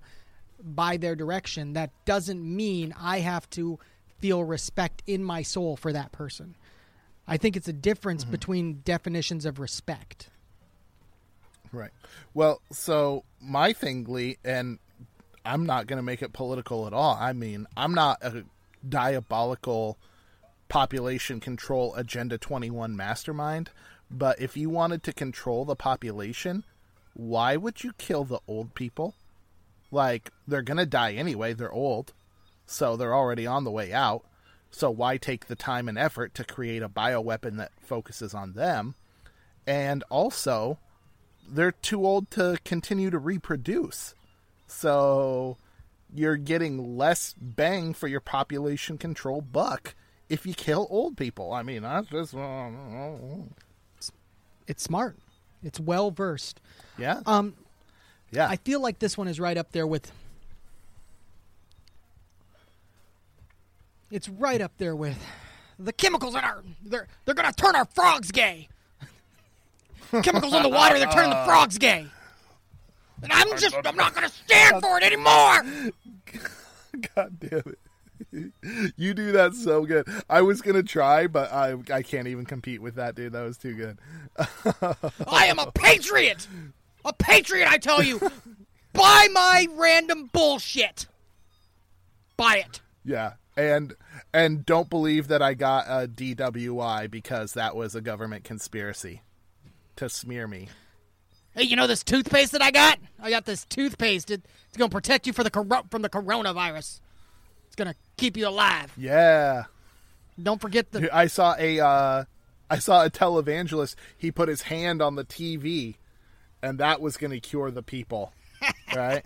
by 0.63 0.97
their 0.97 1.15
direction. 1.15 1.73
That 1.73 1.91
doesn't 2.05 2.43
mean 2.43 2.93
I 2.99 3.19
have 3.19 3.49
to 3.51 3.79
feel 4.19 4.43
respect 4.43 5.01
in 5.07 5.23
my 5.23 5.41
soul 5.41 5.75
for 5.75 5.91
that 5.91 6.11
person. 6.11 6.55
I 7.27 7.37
think 7.37 7.55
it's 7.55 7.67
a 7.67 7.73
difference 7.73 8.23
mm-hmm. 8.23 8.31
between 8.31 8.81
definitions 8.83 9.45
of 9.45 9.59
respect. 9.59 10.29
Right. 11.71 11.91
Well, 12.33 12.61
so 12.71 13.23
my 13.39 13.73
thing, 13.73 14.05
Lee, 14.07 14.37
and 14.43 14.79
I'm 15.43 15.65
not 15.65 15.87
going 15.87 15.97
to 15.97 16.03
make 16.03 16.21
it 16.21 16.33
political 16.33 16.87
at 16.87 16.93
all. 16.93 17.17
I 17.19 17.33
mean, 17.33 17.67
I'm 17.75 17.93
not 17.93 18.23
a 18.23 18.43
diabolical 18.87 19.97
population 20.69 21.39
control 21.39 21.95
Agenda 21.95 22.37
21 22.37 22.95
mastermind, 22.95 23.69
but 24.09 24.39
if 24.39 24.55
you 24.55 24.69
wanted 24.69 25.03
to 25.03 25.13
control 25.13 25.65
the 25.65 25.75
population, 25.75 26.63
why 27.13 27.57
would 27.57 27.83
you 27.83 27.93
kill 27.97 28.23
the 28.23 28.39
old 28.47 28.75
people? 28.75 29.15
Like, 29.91 30.31
they're 30.47 30.61
going 30.61 30.77
to 30.77 30.85
die 30.85 31.13
anyway. 31.13 31.53
They're 31.53 31.71
old. 31.71 32.13
So 32.65 32.95
they're 32.95 33.15
already 33.15 33.45
on 33.45 33.63
the 33.63 33.71
way 33.71 33.91
out. 33.91 34.23
So 34.69 34.89
why 34.89 35.17
take 35.17 35.47
the 35.47 35.55
time 35.55 35.89
and 35.89 35.97
effort 35.97 36.33
to 36.35 36.45
create 36.45 36.81
a 36.81 36.87
bioweapon 36.87 37.57
that 37.57 37.71
focuses 37.81 38.33
on 38.33 38.53
them? 38.53 38.95
And 39.67 40.03
also, 40.09 40.79
they're 41.47 41.73
too 41.73 42.05
old 42.05 42.31
to 42.31 42.57
continue 42.63 43.09
to 43.09 43.19
reproduce. 43.19 44.15
So 44.71 45.57
you're 46.13 46.37
getting 46.37 46.97
less 46.97 47.35
bang 47.39 47.93
for 47.93 48.07
your 48.07 48.19
population 48.19 48.97
control 48.97 49.41
buck 49.41 49.93
if 50.29 50.45
you 50.45 50.53
kill 50.53 50.87
old 50.89 51.17
people. 51.17 51.53
I 51.53 51.61
mean, 51.63 51.83
that's 51.83 52.07
just 52.07 52.33
uh, 52.33 52.39
uh, 52.39 52.69
uh. 52.69 53.17
It's 54.67 54.83
smart. 54.83 55.17
It's 55.63 55.79
well 55.79 56.09
versed. 56.11 56.59
yeah, 56.97 57.21
Um, 57.25 57.53
yeah. 58.31 58.47
I 58.47 58.55
feel 58.55 58.81
like 58.81 58.99
this 58.99 59.17
one 59.17 59.27
is 59.27 59.39
right 59.39 59.57
up 59.57 59.71
there 59.73 59.85
with. 59.85 60.11
It's 64.09 64.27
right 64.27 64.59
up 64.61 64.71
there 64.77 64.95
with 64.95 65.17
the 65.79 65.93
chemicals 65.93 66.33
in 66.35 66.41
our. 66.41 66.63
They're 66.83 67.07
they're 67.25 67.35
gonna 67.35 67.53
turn 67.53 67.75
our 67.75 67.85
frogs 67.85 68.31
gay. 68.31 68.67
chemicals 70.23 70.53
in 70.53 70.63
the 70.63 70.69
water. 70.69 70.97
They're 70.97 71.07
turning 71.11 71.29
the 71.29 71.43
frogs 71.45 71.77
gay. 71.77 72.07
And 73.23 73.31
I'm 73.31 73.57
just 73.57 73.75
I'm 73.85 73.95
not 73.95 74.13
gonna 74.13 74.29
stand 74.29 74.81
for 74.81 74.97
it 74.97 75.03
anymore. 75.03 75.63
God 77.15 77.39
damn 77.39 77.63
it. 77.65 78.93
you 78.97 79.13
do 79.13 79.31
that 79.31 79.53
so 79.53 79.85
good. 79.85 80.07
I 80.29 80.41
was 80.41 80.61
gonna 80.61 80.83
try, 80.83 81.27
but 81.27 81.51
I 81.51 81.75
I 81.91 82.01
can't 82.01 82.27
even 82.27 82.45
compete 82.45 82.81
with 82.81 82.95
that, 82.95 83.15
dude. 83.15 83.33
That 83.33 83.43
was 83.43 83.57
too 83.57 83.73
good. 83.75 83.97
I 85.27 85.45
am 85.47 85.59
a 85.59 85.71
patriot. 85.71 86.47
A 87.03 87.13
patriot, 87.13 87.67
I 87.69 87.77
tell 87.77 88.03
you. 88.03 88.19
Buy 88.93 89.27
my 89.31 89.67
random 89.71 90.29
bullshit. 90.33 91.07
Buy 92.35 92.57
it. 92.57 92.81
Yeah, 93.05 93.33
and 93.55 93.93
and 94.33 94.65
don't 94.65 94.89
believe 94.89 95.27
that 95.29 95.41
I 95.41 95.53
got 95.53 95.85
a 95.87 96.07
DWI 96.07 97.09
because 97.09 97.53
that 97.53 97.75
was 97.75 97.95
a 97.95 98.01
government 98.01 98.43
conspiracy 98.43 99.21
to 99.95 100.09
smear 100.09 100.47
me. 100.47 100.69
Hey, 101.55 101.63
you 101.63 101.75
know 101.75 101.87
this 101.87 102.03
toothpaste 102.03 102.53
that 102.53 102.61
I 102.61 102.71
got? 102.71 102.99
I 103.19 103.29
got 103.29 103.45
this 103.45 103.65
toothpaste. 103.65 104.31
It, 104.31 104.41
it's 104.67 104.77
going 104.77 104.89
to 104.89 104.95
protect 104.95 105.27
you 105.27 105.33
for 105.33 105.43
the 105.43 105.51
cor- 105.51 105.83
from 105.89 106.01
the 106.01 106.09
coronavirus. 106.09 107.01
It's 107.67 107.75
going 107.75 107.89
to 107.89 107.95
keep 108.17 108.37
you 108.37 108.47
alive. 108.47 108.93
Yeah. 108.97 109.65
Don't 110.41 110.61
forget 110.61 110.91
the. 110.91 111.13
I 111.13 111.27
saw 111.27 111.55
a 111.59 111.79
uh, 111.79 112.23
I 112.69 112.79
saw 112.79 113.03
a 113.03 113.09
televangelist. 113.09 113.95
He 114.17 114.31
put 114.31 114.47
his 114.47 114.63
hand 114.63 115.01
on 115.01 115.15
the 115.15 115.25
TV, 115.25 115.95
and 116.61 116.77
that 116.79 117.01
was 117.01 117.17
going 117.17 117.31
to 117.31 117.39
cure 117.39 117.69
the 117.69 117.83
people, 117.83 118.33
right? 118.95 119.23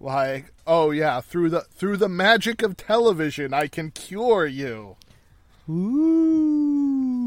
like, 0.00 0.52
oh 0.66 0.90
yeah, 0.90 1.20
through 1.20 1.50
the 1.50 1.60
through 1.62 1.98
the 1.98 2.08
magic 2.08 2.62
of 2.62 2.76
television, 2.76 3.54
I 3.54 3.68
can 3.68 3.92
cure 3.92 4.46
you. 4.46 4.96
Ooh. 5.70 7.23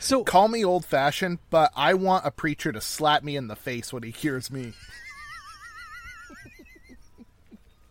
So 0.00 0.24
Call 0.24 0.48
me 0.48 0.64
old 0.64 0.84
fashioned, 0.84 1.38
but 1.50 1.70
I 1.76 1.94
want 1.94 2.26
a 2.26 2.30
preacher 2.30 2.72
to 2.72 2.80
slap 2.80 3.22
me 3.22 3.36
in 3.36 3.48
the 3.48 3.56
face 3.56 3.92
when 3.92 4.02
he 4.02 4.12
cures 4.12 4.50
me. 4.50 4.72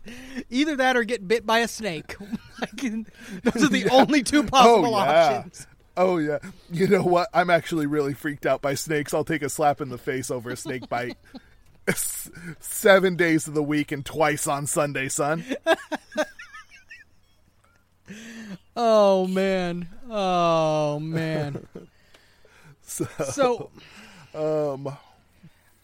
either 0.50 0.76
that 0.78 0.98
or 0.98 1.04
get 1.04 1.28
bit 1.28 1.46
by 1.46 1.60
a 1.60 1.68
snake. 1.68 2.16
Can- 2.78 3.06
Those 3.44 3.64
are 3.66 3.70
the 3.70 3.90
only 3.90 4.24
two 4.24 4.44
possible 4.44 4.96
oh 4.96 5.00
yeah. 5.00 5.38
options. 5.38 5.68
Oh 5.98 6.18
yeah. 6.18 6.40
You 6.72 6.88
know 6.88 7.04
what? 7.04 7.30
I'm 7.34 7.50
actually 7.50 7.86
really 7.86 8.14
freaked 8.14 8.46
out 8.46 8.62
by 8.62 8.74
snakes. 8.74 9.14
I'll 9.14 9.24
take 9.24 9.44
a 9.44 9.50
slap 9.50 9.80
in 9.82 9.90
the 9.90 9.98
face 9.98 10.32
over 10.32 10.50
a 10.50 10.56
snake 10.58 10.90
bite. 10.90 11.18
Seven 12.60 13.16
days 13.18 13.48
of 13.48 13.54
the 13.54 13.64
week 13.64 13.92
and 13.92 14.06
twice 14.06 14.48
on 14.48 14.66
Sunday, 14.68 15.10
son. 15.10 15.44
Oh 18.76 19.28
man. 19.28 19.90
Oh 20.10 21.00
man. 21.00 21.68
So 22.90 23.70
Um, 24.34 24.88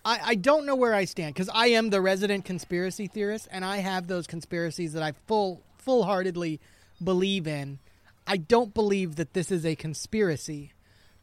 I, 0.04 0.20
I 0.24 0.36
don't 0.36 0.66
know 0.66 0.76
where 0.76 0.94
I 0.94 1.06
stand 1.06 1.34
because 1.34 1.50
I 1.50 1.68
am 1.68 1.90
the 1.90 2.02
resident 2.02 2.46
conspiracy 2.46 3.08
theorist, 3.08 3.48
and 3.52 3.66
I 3.66 3.78
have 3.78 4.08
those 4.08 4.28
conspiracies 4.28 4.94
that 4.94 5.04
I 5.04 5.14
full 5.28 5.62
full 5.78 6.04
heartedly 6.04 6.60
believe 7.04 7.48
in. 7.48 7.80
I 8.28 8.38
don't 8.38 8.74
believe 8.74 9.16
that 9.18 9.34
this 9.34 9.52
is 9.52 9.66
a 9.66 9.76
conspiracy, 9.76 10.74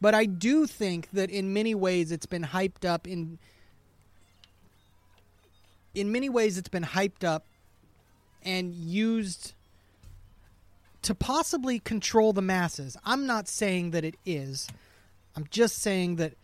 but 0.00 0.14
I 0.14 0.24
do 0.24 0.66
think 0.66 1.10
that 1.12 1.30
in 1.30 1.52
many 1.52 1.74
ways 1.74 2.12
it's 2.12 2.26
been 2.26 2.44
hyped 2.44 2.84
up 2.84 3.06
in 3.06 3.38
in 5.94 6.10
many 6.10 6.28
ways 6.28 6.58
it's 6.58 6.68
been 6.68 6.84
hyped 6.84 7.24
up 7.24 7.44
and 8.44 8.74
used 8.74 9.52
to 11.02 11.14
possibly 11.14 11.78
control 11.78 12.32
the 12.32 12.42
masses. 12.42 12.96
I'm 13.04 13.26
not 13.26 13.46
saying 13.46 13.90
that 13.92 14.04
it 14.04 14.16
is. 14.24 14.68
I'm 15.34 15.46
just 15.50 15.78
saying 15.78 16.16
that 16.16 16.34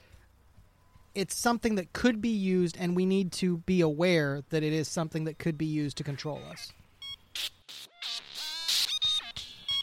it's 1.15 1.35
something 1.35 1.75
that 1.75 1.93
could 1.93 2.23
be 2.23 2.31
used, 2.31 2.77
and 2.79 2.97
we 2.97 3.05
need 3.05 3.33
to 3.33 3.59
be 3.59 3.83
aware 3.83 4.43
that 4.49 4.63
it 4.63 4.73
is 4.73 4.89
something 4.89 5.25
that 5.25 5.39
could 5.39 5.59
be 5.59 5.67
used 5.67 5.99
to 5.99 6.05
control 6.05 6.41
us. 6.51 6.73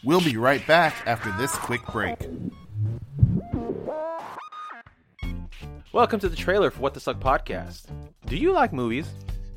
We'll 0.04 0.22
be 0.22 0.38
right 0.38 0.66
back 0.66 0.96
after 1.06 1.32
this 1.38 1.56
quick 1.56 1.86
break. 1.88 2.18
Welcome 5.92 6.20
to 6.20 6.30
the 6.30 6.36
trailer 6.36 6.72
for 6.72 6.80
What 6.82 6.94
the 6.94 7.00
Suck 7.00 7.20
podcast. 7.20 7.86
Do 8.26 8.38
you 8.38 8.54
like 8.54 8.74
movies? 8.74 9.08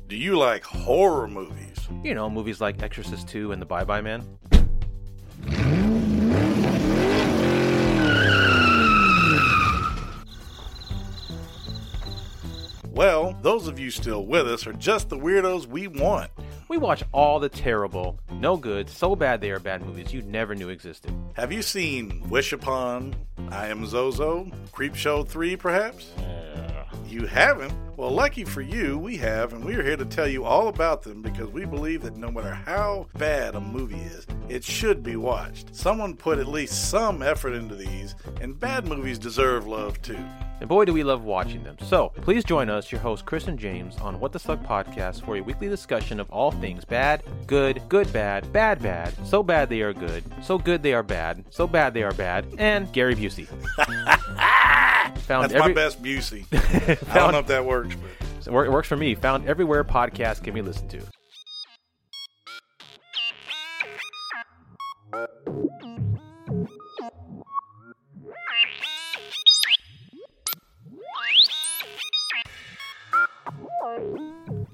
Do 0.07 0.15
you 0.15 0.37
like 0.37 0.63
horror 0.63 1.27
movies? 1.27 1.87
You 2.03 2.13
know, 2.13 2.29
movies 2.29 2.61
like 2.61 2.81
Exorcist 2.81 3.27
2 3.27 3.51
and 3.51 3.61
The 3.61 3.65
Bye 3.65 3.83
Bye 3.83 4.01
Man? 4.01 4.27
Well, 12.99 13.33
those 13.41 13.69
of 13.69 13.79
you 13.79 13.91
still 13.91 14.25
with 14.25 14.45
us 14.45 14.67
are 14.67 14.73
just 14.73 15.07
the 15.07 15.17
weirdos 15.17 15.65
we 15.65 15.87
want. 15.87 16.29
We 16.67 16.75
watch 16.75 17.01
all 17.13 17.39
the 17.39 17.47
terrible, 17.47 18.19
no 18.29 18.57
good, 18.57 18.89
so 18.89 19.15
bad 19.15 19.39
they 19.39 19.51
are 19.51 19.59
bad 19.59 19.85
movies 19.85 20.11
you 20.11 20.21
never 20.23 20.53
knew 20.53 20.67
existed. 20.67 21.13
Have 21.31 21.53
you 21.53 21.61
seen 21.61 22.27
Wish 22.29 22.51
Upon, 22.51 23.15
I 23.51 23.67
Am 23.67 23.85
Zozo, 23.85 24.51
Creepshow 24.73 25.25
3 25.25 25.55
perhaps? 25.55 26.11
You 27.07 27.25
haven't? 27.25 27.71
Well, 27.95 28.11
lucky 28.11 28.43
for 28.43 28.61
you, 28.61 28.97
we 28.97 29.15
have, 29.15 29.53
and 29.53 29.63
we're 29.63 29.81
here 29.81 29.95
to 29.95 30.03
tell 30.03 30.27
you 30.27 30.43
all 30.43 30.67
about 30.67 31.01
them 31.01 31.21
because 31.21 31.47
we 31.51 31.63
believe 31.63 32.01
that 32.01 32.17
no 32.17 32.29
matter 32.29 32.53
how 32.53 33.07
bad 33.17 33.55
a 33.55 33.61
movie 33.61 33.95
is, 33.95 34.27
it 34.49 34.61
should 34.65 35.03
be 35.03 35.15
watched. 35.15 35.73
Someone 35.73 36.17
put 36.17 36.37
at 36.37 36.49
least 36.49 36.89
some 36.89 37.21
effort 37.21 37.53
into 37.53 37.75
these, 37.75 38.15
and 38.41 38.59
bad 38.59 38.89
movies 38.89 39.17
deserve 39.17 39.65
love 39.65 40.01
too. 40.01 40.19
And 40.59 40.67
boy, 40.67 40.85
do 40.85 40.93
we 40.93 41.03
love 41.03 41.23
watching 41.23 41.63
them. 41.63 41.77
So, 41.81 42.09
please 42.21 42.43
join 42.43 42.69
us, 42.69 42.91
your 42.91 42.99
host 43.01 43.25
Chris 43.25 43.47
and 43.47 43.57
James, 43.57 43.97
on 43.97 44.19
What 44.19 44.31
the 44.33 44.39
Suck 44.39 44.61
podcast 44.63 45.23
for 45.23 45.37
a 45.37 45.41
weekly 45.41 45.69
discussion 45.69 46.19
of 46.19 46.29
all 46.31 46.51
things 46.51 46.83
bad, 46.83 47.23
good, 47.47 47.81
good, 47.87 48.11
bad, 48.11 48.51
bad, 48.51 48.81
bad, 48.81 49.13
so 49.25 49.41
bad 49.41 49.69
they 49.69 49.81
are 49.81 49.93
good, 49.93 50.23
so 50.43 50.57
good 50.57 50.83
they 50.83 50.93
are 50.93 51.03
bad, 51.03 51.45
so 51.49 51.65
bad 51.65 51.93
they 51.93 52.03
are 52.03 52.13
bad, 52.13 52.45
and 52.57 52.91
Gary 52.91 53.15
Busey. 53.15 53.47
Found 55.29 55.43
That's 55.45 55.53
every- 55.53 55.73
my 55.73 55.73
best 55.73 56.01
Busey. 56.03 56.45
I 57.11 57.13
don't 57.15 57.31
know 57.31 57.39
if 57.39 57.47
that 57.47 57.63
works, 57.65 57.95
but 57.95 58.27
It 58.53 58.65
it 58.65 58.71
works 58.71 58.87
for 58.87 58.97
me. 58.97 59.15
Found 59.15 59.47
everywhere 59.47 59.83
podcasts 59.83 60.43
can 60.43 60.53
be 60.53 60.61
listened 60.61 60.89
to. 60.91 61.01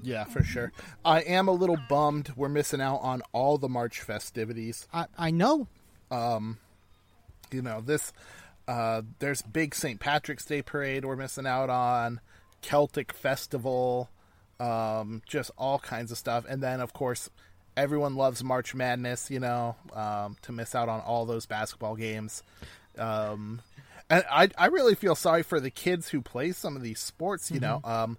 Yeah, 0.06 0.24
for 0.24 0.42
sure. 0.42 0.72
I 1.04 1.20
am 1.20 1.48
a 1.48 1.52
little 1.52 1.78
bummed 1.88 2.32
we're 2.36 2.48
missing 2.48 2.80
out 2.80 2.98
on 3.02 3.22
all 3.32 3.58
the 3.58 3.68
March 3.68 4.00
festivities. 4.00 4.86
I, 4.92 5.06
I 5.18 5.30
know. 5.30 5.66
Um, 6.10 6.58
You 7.50 7.62
know, 7.62 7.80
this 7.80 8.12
uh 8.68 9.02
there's 9.20 9.42
big 9.42 9.74
St. 9.74 10.00
Patrick's 10.00 10.44
Day 10.44 10.62
parade 10.62 11.04
we're 11.04 11.16
missing 11.16 11.46
out 11.46 11.70
on, 11.70 12.20
Celtic 12.62 13.12
festival, 13.12 14.08
um 14.58 15.22
just 15.28 15.50
all 15.56 15.78
kinds 15.78 16.10
of 16.10 16.18
stuff. 16.18 16.44
And 16.48 16.62
then 16.62 16.80
of 16.80 16.92
course 16.92 17.30
everyone 17.76 18.14
loves 18.16 18.42
March 18.42 18.74
Madness, 18.74 19.30
you 19.30 19.38
know, 19.40 19.76
um 19.92 20.36
to 20.42 20.52
miss 20.52 20.74
out 20.74 20.88
on 20.88 21.00
all 21.00 21.26
those 21.26 21.46
basketball 21.46 21.94
games. 21.96 22.42
Um 22.98 23.60
and 24.10 24.24
I 24.30 24.48
I 24.58 24.66
really 24.66 24.94
feel 24.94 25.14
sorry 25.14 25.42
for 25.42 25.60
the 25.60 25.70
kids 25.70 26.08
who 26.08 26.20
play 26.20 26.52
some 26.52 26.76
of 26.76 26.82
these 26.82 26.98
sports, 27.00 27.50
you 27.50 27.60
know. 27.60 27.80
Um 27.84 28.18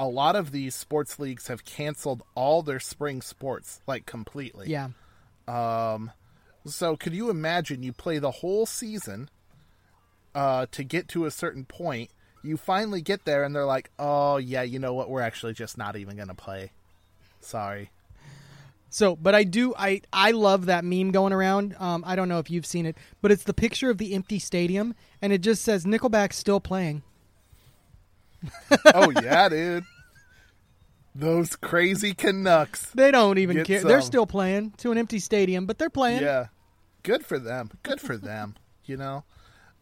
a 0.00 0.08
lot 0.08 0.34
of 0.34 0.50
these 0.50 0.74
sports 0.74 1.18
leagues 1.18 1.48
have 1.48 1.64
canceled 1.66 2.22
all 2.34 2.62
their 2.62 2.80
spring 2.80 3.20
sports 3.20 3.82
like 3.86 4.06
completely. 4.06 4.68
Yeah. 4.68 4.88
Um, 5.46 6.10
So 6.66 6.96
could 6.96 7.12
you 7.12 7.28
imagine 7.28 7.82
you 7.82 7.92
play 7.92 8.18
the 8.18 8.30
whole 8.30 8.64
season 8.64 9.28
uh, 10.34 10.66
to 10.72 10.84
get 10.84 11.06
to 11.08 11.26
a 11.26 11.30
certain 11.30 11.66
point? 11.66 12.10
You 12.42 12.56
finally 12.56 13.02
get 13.02 13.26
there, 13.26 13.44
and 13.44 13.54
they're 13.54 13.66
like, 13.66 13.90
"Oh 13.98 14.38
yeah, 14.38 14.62
you 14.62 14.78
know 14.78 14.94
what? 14.94 15.10
We're 15.10 15.20
actually 15.20 15.52
just 15.52 15.76
not 15.76 15.96
even 15.96 16.16
gonna 16.16 16.34
play. 16.34 16.72
Sorry." 17.40 17.90
So, 18.88 19.16
but 19.16 19.34
I 19.34 19.44
do. 19.44 19.74
I 19.76 20.00
I 20.12 20.30
love 20.30 20.64
that 20.66 20.82
meme 20.84 21.10
going 21.10 21.34
around. 21.34 21.76
Um, 21.78 22.02
I 22.06 22.16
don't 22.16 22.28
know 22.30 22.38
if 22.38 22.50
you've 22.50 22.64
seen 22.64 22.86
it, 22.86 22.96
but 23.20 23.30
it's 23.30 23.44
the 23.44 23.52
picture 23.54 23.90
of 23.90 23.98
the 23.98 24.14
empty 24.14 24.38
stadium, 24.38 24.94
and 25.20 25.32
it 25.32 25.42
just 25.42 25.62
says 25.62 25.84
Nickelback's 25.84 26.36
still 26.36 26.60
playing. 26.60 27.02
oh 28.94 29.10
yeah, 29.10 29.48
dude. 29.48 29.84
Those 31.14 31.56
crazy 31.56 32.14
Canucks. 32.14 32.86
They 32.90 33.10
don't 33.10 33.38
even 33.38 33.56
Get 33.56 33.66
care. 33.66 33.84
They're 33.84 34.00
still 34.00 34.26
playing 34.26 34.72
to 34.78 34.92
an 34.92 34.98
empty 34.98 35.18
stadium, 35.18 35.66
but 35.66 35.78
they're 35.78 35.90
playing. 35.90 36.22
Yeah, 36.22 36.46
good 37.02 37.26
for 37.26 37.38
them. 37.38 37.70
Good 37.82 38.00
for 38.00 38.16
them. 38.16 38.54
You 38.86 38.96
know. 38.96 39.22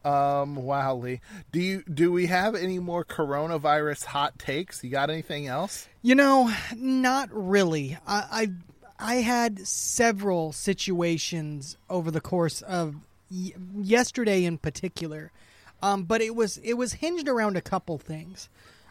Um, 0.05 0.55
wow, 0.55 0.97
Lee. 0.97 1.21
Do 1.51 1.61
you 1.61 1.83
do 1.83 2.13
we 2.13 2.27
have 2.27 2.55
any 2.55 2.79
more 2.79 3.05
coronavirus 3.05 4.05
hot 4.05 4.39
takes? 4.39 4.85
You 4.85 4.91
got 4.91 5.09
anything 5.09 5.47
else? 5.47 5.89
You 6.03 6.15
know, 6.15 6.53
not 6.77 7.31
really. 7.33 7.97
I 8.07 8.51
I, 8.99 9.15
I 9.15 9.15
had 9.17 9.67
several 9.67 10.53
situations 10.53 11.79
over 11.89 12.11
the 12.11 12.21
course 12.21 12.61
of 12.63 12.97
y- 13.31 13.53
yesterday 13.75 14.45
in 14.45 14.59
particular, 14.59 15.33
um, 15.83 16.05
but 16.05 16.21
it 16.21 16.35
was 16.35 16.59
it 16.59 16.75
was 16.75 16.95
hinged 16.95 17.29
around 17.29 17.57
a 17.57 17.61
couple 17.61 17.99
things. 17.99 18.49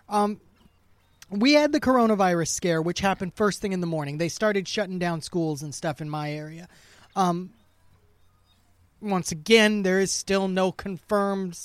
Um, 0.09 0.39
we 1.29 1.53
had 1.53 1.71
the 1.71 1.81
coronavirus 1.81 2.49
scare, 2.49 2.81
which 2.81 3.01
happened 3.01 3.33
first 3.33 3.61
thing 3.61 3.73
in 3.73 3.81
the 3.81 3.87
morning. 3.87 4.17
They 4.17 4.29
started 4.29 4.67
shutting 4.67 4.99
down 4.99 5.21
schools 5.21 5.61
and 5.61 5.75
stuff 5.75 5.99
in 5.99 6.09
my 6.09 6.31
area. 6.31 6.69
Um, 7.15 7.51
once 9.01 9.31
again, 9.31 9.83
there 9.83 9.99
is 9.99 10.11
still 10.11 10.47
no 10.47 10.71
confirmed 10.71 11.59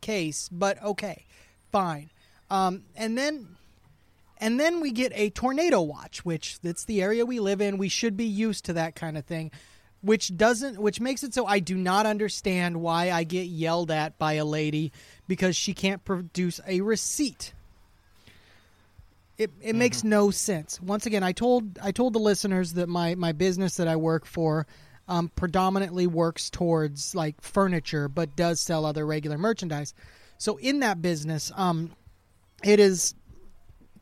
case, 0.00 0.48
but 0.50 0.82
okay, 0.82 1.24
fine. 1.72 2.10
Um, 2.50 2.84
and 2.96 3.16
then, 3.16 3.56
and 4.38 4.60
then 4.60 4.80
we 4.80 4.90
get 4.90 5.12
a 5.14 5.30
tornado 5.30 5.80
watch, 5.80 6.24
which 6.24 6.60
that's 6.60 6.84
the 6.84 7.02
area 7.02 7.24
we 7.24 7.40
live 7.40 7.60
in. 7.60 7.78
We 7.78 7.88
should 7.88 8.16
be 8.16 8.26
used 8.26 8.64
to 8.66 8.72
that 8.74 8.94
kind 8.94 9.16
of 9.16 9.24
thing, 9.24 9.50
which 10.02 10.36
doesn't, 10.36 10.78
which 10.78 11.00
makes 11.00 11.22
it 11.22 11.34
so 11.34 11.46
I 11.46 11.58
do 11.58 11.76
not 11.76 12.06
understand 12.06 12.80
why 12.80 13.10
I 13.10 13.24
get 13.24 13.46
yelled 13.46 13.90
at 13.90 14.18
by 14.18 14.34
a 14.34 14.44
lady 14.44 14.92
because 15.28 15.56
she 15.56 15.74
can't 15.74 16.04
produce 16.04 16.60
a 16.66 16.80
receipt. 16.80 17.52
It, 19.36 19.50
it 19.62 19.74
makes 19.74 20.04
no 20.04 20.30
sense. 20.30 20.80
Once 20.82 21.06
again, 21.06 21.22
I 21.22 21.32
told 21.32 21.78
I 21.82 21.92
told 21.92 22.12
the 22.12 22.18
listeners 22.18 22.74
that 22.74 22.88
my, 22.88 23.14
my 23.14 23.32
business 23.32 23.76
that 23.76 23.88
I 23.88 23.96
work 23.96 24.26
for 24.26 24.66
um, 25.08 25.28
predominantly 25.34 26.06
works 26.06 26.50
towards 26.50 27.14
like 27.14 27.40
furniture, 27.40 28.08
but 28.08 28.36
does 28.36 28.60
sell 28.60 28.84
other 28.84 29.06
regular 29.06 29.38
merchandise. 29.38 29.94
So 30.36 30.56
in 30.58 30.80
that 30.80 31.02
business, 31.02 31.50
um, 31.56 31.90
it 32.62 32.80
is 32.80 33.14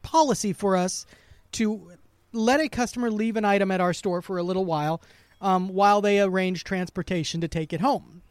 policy 0.03 0.53
for 0.53 0.77
us 0.77 1.07
to 1.53 1.93
let 2.33 2.61
a 2.61 2.69
customer 2.69 3.11
leave 3.11 3.37
an 3.37 3.45
item 3.45 3.71
at 3.71 3.81
our 3.81 3.93
store 3.93 4.21
for 4.21 4.39
a 4.39 4.43
little 4.43 4.65
while, 4.65 5.01
um, 5.41 5.69
while 5.69 6.01
they 6.01 6.21
arrange 6.21 6.65
transportation 6.65 7.41
to 7.41 7.49
take 7.49 7.73
it 7.73 7.81
home, 7.81 8.23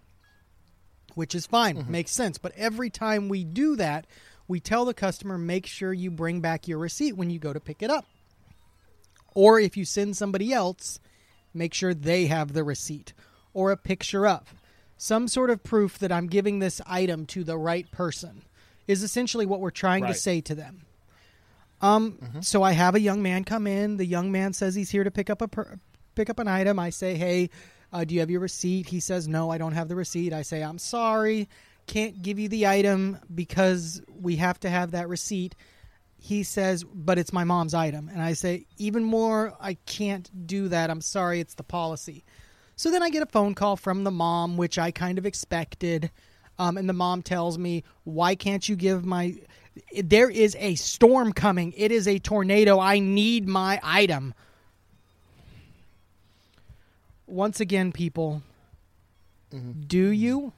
which 1.15 1.33
is 1.33 1.45
fine, 1.45 1.85
makes 1.89 2.11
sense. 2.11 2.37
But 2.37 2.53
every 2.55 2.89
time 2.89 3.29
we 3.29 3.43
do 3.43 3.75
that, 3.77 4.05
we 4.47 4.59
tell 4.59 4.85
the 4.85 4.93
customer 4.93 5.37
make 5.37 5.65
sure 5.65 5.93
you 5.93 6.11
bring 6.11 6.41
back 6.41 6.67
your 6.67 6.77
receipt 6.77 7.17
when 7.17 7.29
you 7.29 7.39
go 7.39 7.53
to 7.53 7.59
pick 7.59 7.81
it 7.81 7.89
up, 7.89 8.05
or 9.33 9.59
if 9.59 9.75
you 9.77 9.85
send 9.85 10.15
somebody 10.17 10.53
else, 10.53 10.99
make 11.53 11.73
sure 11.73 11.93
they 11.93 12.27
have 12.27 12.53
the 12.53 12.63
receipt 12.63 13.13
or 13.53 13.71
a 13.71 13.77
picture 13.77 14.27
of 14.27 14.53
some 14.97 15.27
sort 15.27 15.49
of 15.49 15.63
proof 15.63 15.99
that 15.99 16.11
I'm 16.11 16.27
giving 16.27 16.59
this 16.59 16.81
item 16.87 17.25
to 17.27 17.43
the 17.43 17.57
right 17.57 17.89
person 17.91 18.43
is 18.87 19.03
essentially 19.03 19.45
what 19.45 19.59
we're 19.59 19.69
trying 19.69 20.03
to 20.03 20.13
say 20.13 20.41
to 20.41 20.55
them. 20.55 20.81
Um, 21.81 22.17
so 22.41 22.63
I 22.63 22.71
have 22.71 22.95
a 22.95 22.99
young 22.99 23.21
man 23.21 23.43
come 23.43 23.67
in. 23.67 23.97
The 23.97 24.05
young 24.05 24.31
man 24.31 24.53
says 24.53 24.73
he's 24.73 24.89
here 24.89 25.03
to 25.03 25.11
pick 25.11 25.29
up 25.29 25.41
a 25.41 25.47
per- 25.47 25.79
pick 26.17 26.29
up 26.29 26.39
an 26.39 26.47
item. 26.47 26.79
I 26.79 26.89
say, 26.89 27.15
"Hey, 27.15 27.49
uh, 27.93 28.03
do 28.03 28.13
you 28.13 28.19
have 28.19 28.31
your 28.31 28.41
receipt?" 28.41 28.87
He 28.87 28.99
says, 28.99 29.27
"No, 29.27 29.49
I 29.49 29.57
don't 29.57 29.73
have 29.73 29.87
the 29.87 29.95
receipt." 29.95 30.33
I 30.33 30.41
say, 30.41 30.63
"I'm 30.63 30.79
sorry, 30.79 31.47
can't 31.85 32.21
give 32.21 32.39
you 32.39 32.49
the 32.49 32.67
item 32.67 33.19
because 33.33 34.01
we 34.19 34.35
have 34.37 34.59
to 34.61 34.69
have 34.69 34.91
that 34.91 35.07
receipt." 35.07 35.55
He 36.17 36.41
says, 36.43 36.83
"But 36.83 37.19
it's 37.19 37.31
my 37.31 37.43
mom's 37.43 37.75
item," 37.75 38.09
and 38.11 38.21
I 38.21 38.33
say, 38.33 38.65
"Even 38.77 39.03
more, 39.03 39.55
I 39.61 39.75
can't 39.85 40.47
do 40.47 40.67
that. 40.69 40.89
I'm 40.89 41.01
sorry, 41.01 41.39
it's 41.39 41.53
the 41.53 41.63
policy." 41.63 42.25
So 42.75 42.91
then 42.91 43.01
I 43.01 43.09
get 43.09 43.23
a 43.23 43.27
phone 43.27 43.55
call 43.55 43.75
from 43.75 44.03
the 44.03 44.11
mom, 44.11 44.57
which 44.57 44.77
I 44.77 44.91
kind 44.91 45.17
of 45.17 45.25
expected. 45.25 46.11
Um, 46.59 46.77
and 46.77 46.89
the 46.89 46.93
mom 46.93 47.21
tells 47.21 47.57
me, 47.57 47.83
Why 48.03 48.35
can't 48.35 48.67
you 48.67 48.75
give 48.75 49.05
my. 49.05 49.35
There 50.03 50.29
is 50.29 50.55
a 50.59 50.73
storm 50.75 51.33
coming. 51.33 51.73
It 51.77 51.91
is 51.91 52.07
a 52.07 52.17
tornado. 52.17 52.79
I 52.79 52.99
need 52.99 53.47
my 53.47 53.79
item. 53.83 54.33
Once 57.27 57.59
again, 57.59 57.91
people, 57.91 58.41
do 59.87 60.09
you? 60.09 60.53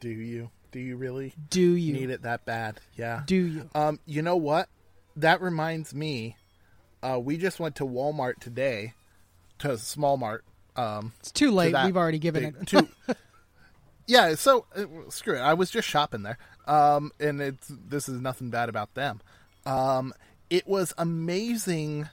Do 0.00 0.08
you? 0.08 0.50
Do 0.72 0.78
you 0.80 0.96
really 0.96 1.34
Do 1.50 1.60
you? 1.74 1.92
need 1.92 2.10
it 2.10 2.22
that 2.22 2.44
bad? 2.44 2.80
Yeah. 2.96 3.22
Do 3.26 3.34
you? 3.36 3.70
Um, 3.74 3.98
you 4.06 4.22
know 4.22 4.36
what? 4.36 4.68
That 5.16 5.40
reminds 5.42 5.94
me. 5.94 6.36
Uh, 7.02 7.18
we 7.22 7.36
just 7.36 7.58
went 7.60 7.76
to 7.76 7.84
Walmart 7.84 8.38
today, 8.40 8.94
to 9.58 9.76
Small 9.78 10.16
Mart. 10.16 10.44
Um, 10.76 11.12
It's 11.20 11.32
too 11.32 11.50
late. 11.50 11.74
We've 11.84 11.96
already 11.96 12.18
given 12.18 12.44
big- 12.44 12.56
it. 12.62 12.66
to- 12.68 13.16
yeah, 14.06 14.34
so 14.36 14.66
uh, 14.76 14.84
screw 15.08 15.36
it. 15.36 15.40
I 15.40 15.54
was 15.54 15.70
just 15.70 15.88
shopping 15.88 16.22
there, 16.22 16.38
um, 16.66 17.10
and 17.18 17.40
it's 17.42 17.68
this 17.88 18.08
is 18.08 18.20
nothing 18.20 18.50
bad 18.50 18.68
about 18.68 18.94
them. 18.94 19.20
Um, 19.66 20.14
it 20.50 20.66
was 20.68 20.92
amazing 20.98 22.08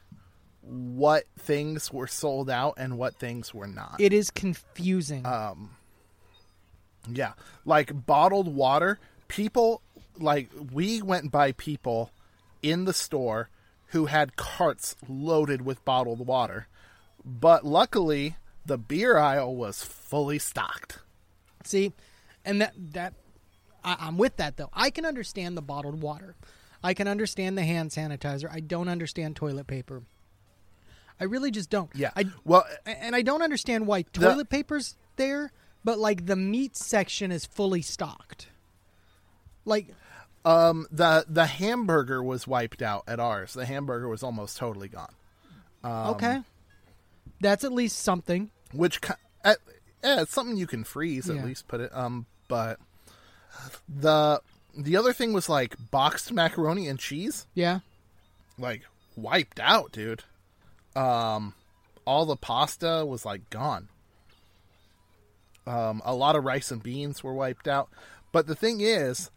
what 0.68 1.24
things 1.40 1.92
were 1.92 2.08
sold 2.08 2.50
out 2.50 2.74
and 2.78 2.98
what 2.98 3.16
things 3.16 3.54
were 3.54 3.68
not. 3.68 3.96
it 4.00 4.14
is 4.14 4.30
confusing. 4.30 5.26
Um 5.26 5.72
yeah, 7.10 7.34
like 7.66 8.06
bottled 8.06 8.54
water. 8.54 9.00
People 9.28 9.82
like 10.20 10.50
we 10.72 11.02
went 11.02 11.32
by 11.32 11.52
people 11.54 12.12
in 12.62 12.86
the 12.86 12.94
store 12.94 13.50
who 13.88 14.08
had 14.08 14.36
carts 14.36 14.96
loaded 15.08 15.62
with 15.62 15.84
bottled 15.86 16.26
water, 16.26 16.68
but 17.24 17.66
luckily 17.66 18.36
the 18.66 18.78
beer 18.78 19.18
aisle 19.18 19.56
was 19.56 19.84
fully 19.84 20.40
stocked. 20.40 21.00
See, 21.64 21.94
and 22.44 22.62
that 22.62 22.74
that 22.94 23.14
I, 23.84 23.96
I'm 24.00 24.18
with 24.18 24.38
that 24.38 24.58
though. 24.58 24.70
I 24.74 24.90
can 24.90 25.06
understand 25.06 25.56
the 25.56 25.62
bottled 25.62 26.02
water. 26.02 26.36
I 26.84 26.94
can 26.94 27.08
understand 27.08 27.58
the 27.58 27.64
hand 27.64 27.92
sanitizer. 27.92 28.50
I 28.52 28.60
don't 28.60 28.88
understand 28.88 29.36
toilet 29.36 29.68
paper. 29.68 30.04
I 31.20 31.24
really 31.26 31.52
just 31.52 31.70
don't. 31.70 31.90
Yeah. 31.96 32.12
I 32.16 32.26
well, 32.46 32.64
and 32.86 33.16
I 33.16 33.22
don't 33.22 33.42
understand 33.42 33.88
why 33.88 34.04
toilet 34.04 34.50
paper's 34.50 34.96
there, 35.16 35.52
but 35.84 35.98
like 36.00 36.26
the 36.26 36.36
meat 36.36 36.76
section 36.78 37.32
is 37.32 37.46
fully 37.46 37.82
stocked. 37.82 38.48
Like 39.66 39.88
um, 40.46 40.86
the 40.92 41.26
the 41.28 41.46
hamburger 41.46 42.22
was 42.24 42.48
wiped 42.48 42.82
out 42.82 43.04
at 43.08 43.20
ours. 43.20 43.54
The 43.54 43.66
hamburger 43.66 44.08
was 44.08 44.24
almost 44.24 44.58
totally 44.58 44.88
gone. 44.88 45.14
Um, 45.84 45.92
okay, 46.16 46.42
that's 47.42 47.64
at 47.64 47.72
least 47.72 48.00
something. 48.00 48.50
which 48.74 49.00
uh, 49.44 49.56
yeah, 50.04 50.22
it's 50.22 50.34
something 50.34 50.56
you 50.58 50.68
can 50.68 50.84
freeze 50.84 51.28
Yeah. 51.30 51.36
at 51.42 51.46
least. 51.46 51.68
Put 51.68 51.82
it 51.82 51.92
um, 51.94 52.28
but 52.48 52.80
the 53.90 54.42
the 54.78 54.96
other 54.96 55.14
thing 55.14 55.34
was 55.34 55.50
like 55.50 55.76
boxed 55.92 56.32
macaroni 56.32 56.88
and 56.88 57.00
cheese. 57.00 57.48
Yeah. 57.56 57.80
like 58.60 58.84
wiped 59.16 59.60
out, 59.60 59.92
dude. 59.92 60.24
Um, 60.98 61.54
all 62.06 62.26
the 62.26 62.36
pasta 62.36 63.06
was 63.06 63.26
like 63.26 63.50
gone. 63.50 63.90
Um, 65.68 66.02
a 66.06 66.16
lot 66.16 66.36
of 66.36 66.46
rice 66.46 66.72
and 66.72 66.82
beans 66.82 67.24
were 67.24 67.34
wiped 67.34 67.68
out. 67.68 67.90
But 68.32 68.48
the 68.48 68.56
thing 68.56 68.82
is, 68.82 69.30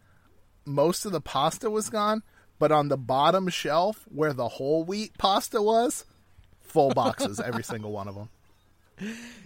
most 0.65 1.05
of 1.05 1.11
the 1.11 1.21
pasta 1.21 1.69
was 1.69 1.89
gone. 1.89 2.23
But 2.57 2.71
on 2.71 2.89
the 2.89 2.97
bottom 2.97 3.49
shelf, 3.49 4.05
where 4.13 4.33
the 4.33 4.47
whole 4.47 4.83
wheat 4.83 5.17
pasta 5.17 5.61
was, 5.61 6.05
full 6.61 6.89
boxes, 6.95 7.39
every 7.39 7.63
single 7.63 7.91
one 7.91 8.07
of 8.07 8.15
them. 8.15 8.29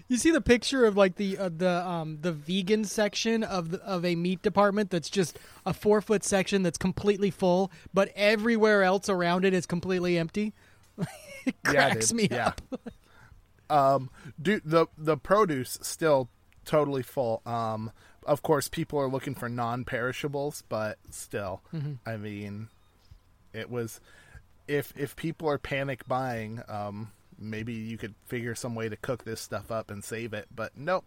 You 0.07 0.17
see 0.17 0.31
the 0.31 0.41
picture 0.41 0.85
of 0.85 0.97
like 0.97 1.15
the 1.15 1.37
uh, 1.37 1.49
the 1.55 1.87
um 1.87 2.19
the 2.21 2.33
vegan 2.33 2.83
section 2.83 3.41
of 3.41 3.71
the, 3.71 3.81
of 3.83 4.03
a 4.03 4.15
meat 4.15 4.41
department 4.41 4.89
that's 4.89 5.09
just 5.09 5.39
a 5.65 5.73
four 5.73 6.01
foot 6.01 6.25
section 6.25 6.61
that's 6.61 6.77
completely 6.77 7.31
full, 7.31 7.71
but 7.93 8.11
everywhere 8.15 8.83
else 8.83 9.07
around 9.07 9.45
it 9.45 9.53
is 9.53 9.65
completely 9.65 10.17
empty. 10.17 10.53
It 11.45 11.55
Yeah, 11.65 11.71
cracks 11.89 12.09
dude. 12.09 12.17
me 12.17 12.27
Yeah. 12.31 12.47
up. 12.47 12.61
um 13.69 14.09
dude 14.41 14.61
the 14.63 14.85
the 14.97 15.17
produce 15.17 15.79
still 15.81 16.29
totally 16.65 17.01
full 17.01 17.41
um 17.47 17.91
of 18.25 18.41
course 18.43 18.67
people 18.67 18.99
are 18.99 19.07
looking 19.07 19.33
for 19.33 19.49
non-perishables 19.49 20.63
but 20.69 20.97
still 21.09 21.61
i 22.05 22.15
mean 22.15 22.67
it 23.53 23.69
was 23.69 23.99
if 24.67 24.93
if 24.95 25.15
people 25.15 25.49
are 25.49 25.57
panic 25.57 26.07
buying 26.07 26.61
um 26.67 27.11
maybe 27.39 27.73
you 27.73 27.97
could 27.97 28.13
figure 28.25 28.53
some 28.55 28.75
way 28.75 28.87
to 28.87 28.95
cook 28.97 29.23
this 29.23 29.41
stuff 29.41 29.71
up 29.71 29.89
and 29.89 30.03
save 30.03 30.33
it 30.33 30.45
but 30.55 30.71
nope 30.77 31.05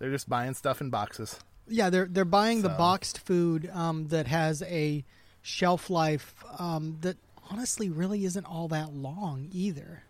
they're 0.00 0.10
just 0.10 0.28
buying 0.28 0.52
stuff 0.54 0.80
in 0.80 0.90
boxes 0.90 1.38
Yeah, 1.68 1.90
they're 1.90 2.06
they're 2.06 2.24
buying 2.24 2.62
the 2.62 2.68
boxed 2.70 3.20
food 3.20 3.70
um, 3.72 4.08
that 4.08 4.26
has 4.26 4.62
a 4.62 5.04
shelf 5.42 5.88
life 5.90 6.34
um, 6.58 6.98
that 7.02 7.16
honestly 7.50 7.90
really 7.90 8.24
isn't 8.24 8.44
all 8.46 8.68
that 8.68 8.92
long 8.92 9.48
either. 9.52 10.02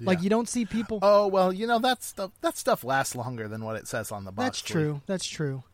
Like 0.00 0.22
you 0.22 0.30
don't 0.30 0.48
see 0.48 0.64
people. 0.64 1.00
oh 1.02 1.26
well 1.26 1.52
you 1.52 1.66
know 1.66 1.80
that 1.80 2.04
stuff 2.04 2.30
that 2.40 2.56
stuff 2.56 2.84
lasts 2.84 3.16
longer 3.16 3.48
than 3.48 3.64
what 3.64 3.74
it 3.76 3.88
says 3.88 4.12
on 4.12 4.24
the 4.24 4.30
box 4.30 4.46
That's 4.46 4.60
true. 4.62 5.00
That's 5.06 5.26
true. 5.26 5.64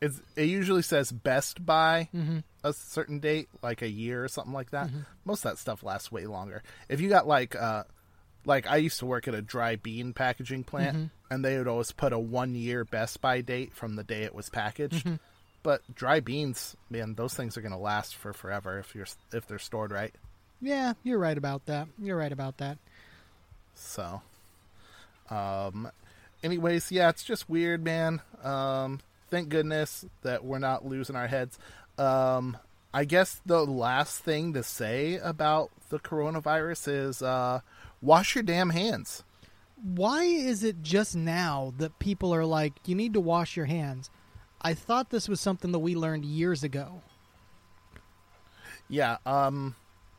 it's, 0.00 0.20
it 0.36 0.44
usually 0.44 0.82
says 0.82 1.10
best 1.10 1.66
by 1.66 2.08
Mm-hmm. 2.14 2.38
a 2.62 2.72
certain 2.72 3.18
date, 3.18 3.48
like 3.62 3.82
a 3.82 3.88
year 3.90 4.22
or 4.24 4.28
something 4.28 4.52
like 4.52 4.70
that. 4.70 4.90
Most 5.24 5.44
of 5.44 5.50
that 5.50 5.58
stuff 5.58 5.82
lasts 5.82 6.12
way 6.12 6.26
longer. 6.26 6.62
If 6.88 7.00
you 7.00 7.08
got 7.08 7.26
like, 7.26 7.56
uh, 7.56 7.82
like 8.44 8.66
I 8.68 8.76
used 8.76 9.00
to 9.00 9.06
work 9.06 9.26
at 9.28 9.34
a 9.34 9.42
dry 9.42 9.74
bean 9.76 10.12
packaging 10.14 10.62
plant, 10.64 10.96
Mm-hmm. 10.96 11.06
and 11.34 11.44
they 11.44 11.58
would 11.58 11.66
always 11.68 11.90
put 11.92 12.12
a 12.12 12.18
one 12.18 12.54
year 12.54 12.84
best 12.84 13.20
by 13.20 13.40
date 13.40 13.74
from 13.74 13.96
the 13.96 14.04
day 14.04 14.22
it 14.22 14.34
was 14.36 14.48
packaged. 14.48 15.04
But 15.68 15.82
dry 15.94 16.20
beans, 16.20 16.78
man, 16.88 17.14
those 17.14 17.34
things 17.34 17.58
are 17.58 17.60
gonna 17.60 17.78
last 17.78 18.16
for 18.16 18.32
forever 18.32 18.78
if 18.78 18.94
you're 18.94 19.06
if 19.34 19.46
they're 19.46 19.58
stored 19.58 19.92
right. 19.92 20.14
Yeah, 20.62 20.94
you're 21.02 21.18
right 21.18 21.36
about 21.36 21.66
that. 21.66 21.88
You're 21.98 22.16
right 22.16 22.32
about 22.32 22.56
that. 22.56 22.78
So, 23.74 24.22
um, 25.28 25.90
anyways, 26.42 26.90
yeah, 26.90 27.10
it's 27.10 27.22
just 27.22 27.50
weird, 27.50 27.84
man. 27.84 28.22
Um, 28.42 29.00
thank 29.28 29.50
goodness 29.50 30.06
that 30.22 30.42
we're 30.42 30.58
not 30.58 30.86
losing 30.86 31.16
our 31.16 31.26
heads. 31.26 31.58
Um, 31.98 32.56
I 32.94 33.04
guess 33.04 33.42
the 33.44 33.66
last 33.66 34.20
thing 34.20 34.54
to 34.54 34.62
say 34.62 35.16
about 35.16 35.70
the 35.90 35.98
coronavirus 35.98 36.88
is 37.08 37.20
uh, 37.20 37.60
wash 38.00 38.34
your 38.34 38.42
damn 38.42 38.70
hands. 38.70 39.22
Why 39.82 40.22
is 40.22 40.64
it 40.64 40.82
just 40.82 41.14
now 41.14 41.74
that 41.76 41.98
people 41.98 42.34
are 42.34 42.46
like, 42.46 42.72
you 42.86 42.94
need 42.94 43.12
to 43.12 43.20
wash 43.20 43.54
your 43.54 43.66
hands? 43.66 44.08
I 44.60 44.74
thought 44.74 45.10
this 45.10 45.28
was 45.28 45.40
something 45.40 45.72
that 45.72 45.78
we 45.78 45.94
learned 45.94 46.24
years 46.24 46.64
ago. 46.64 47.02
Yeah, 48.88 49.18
um, 49.26 49.74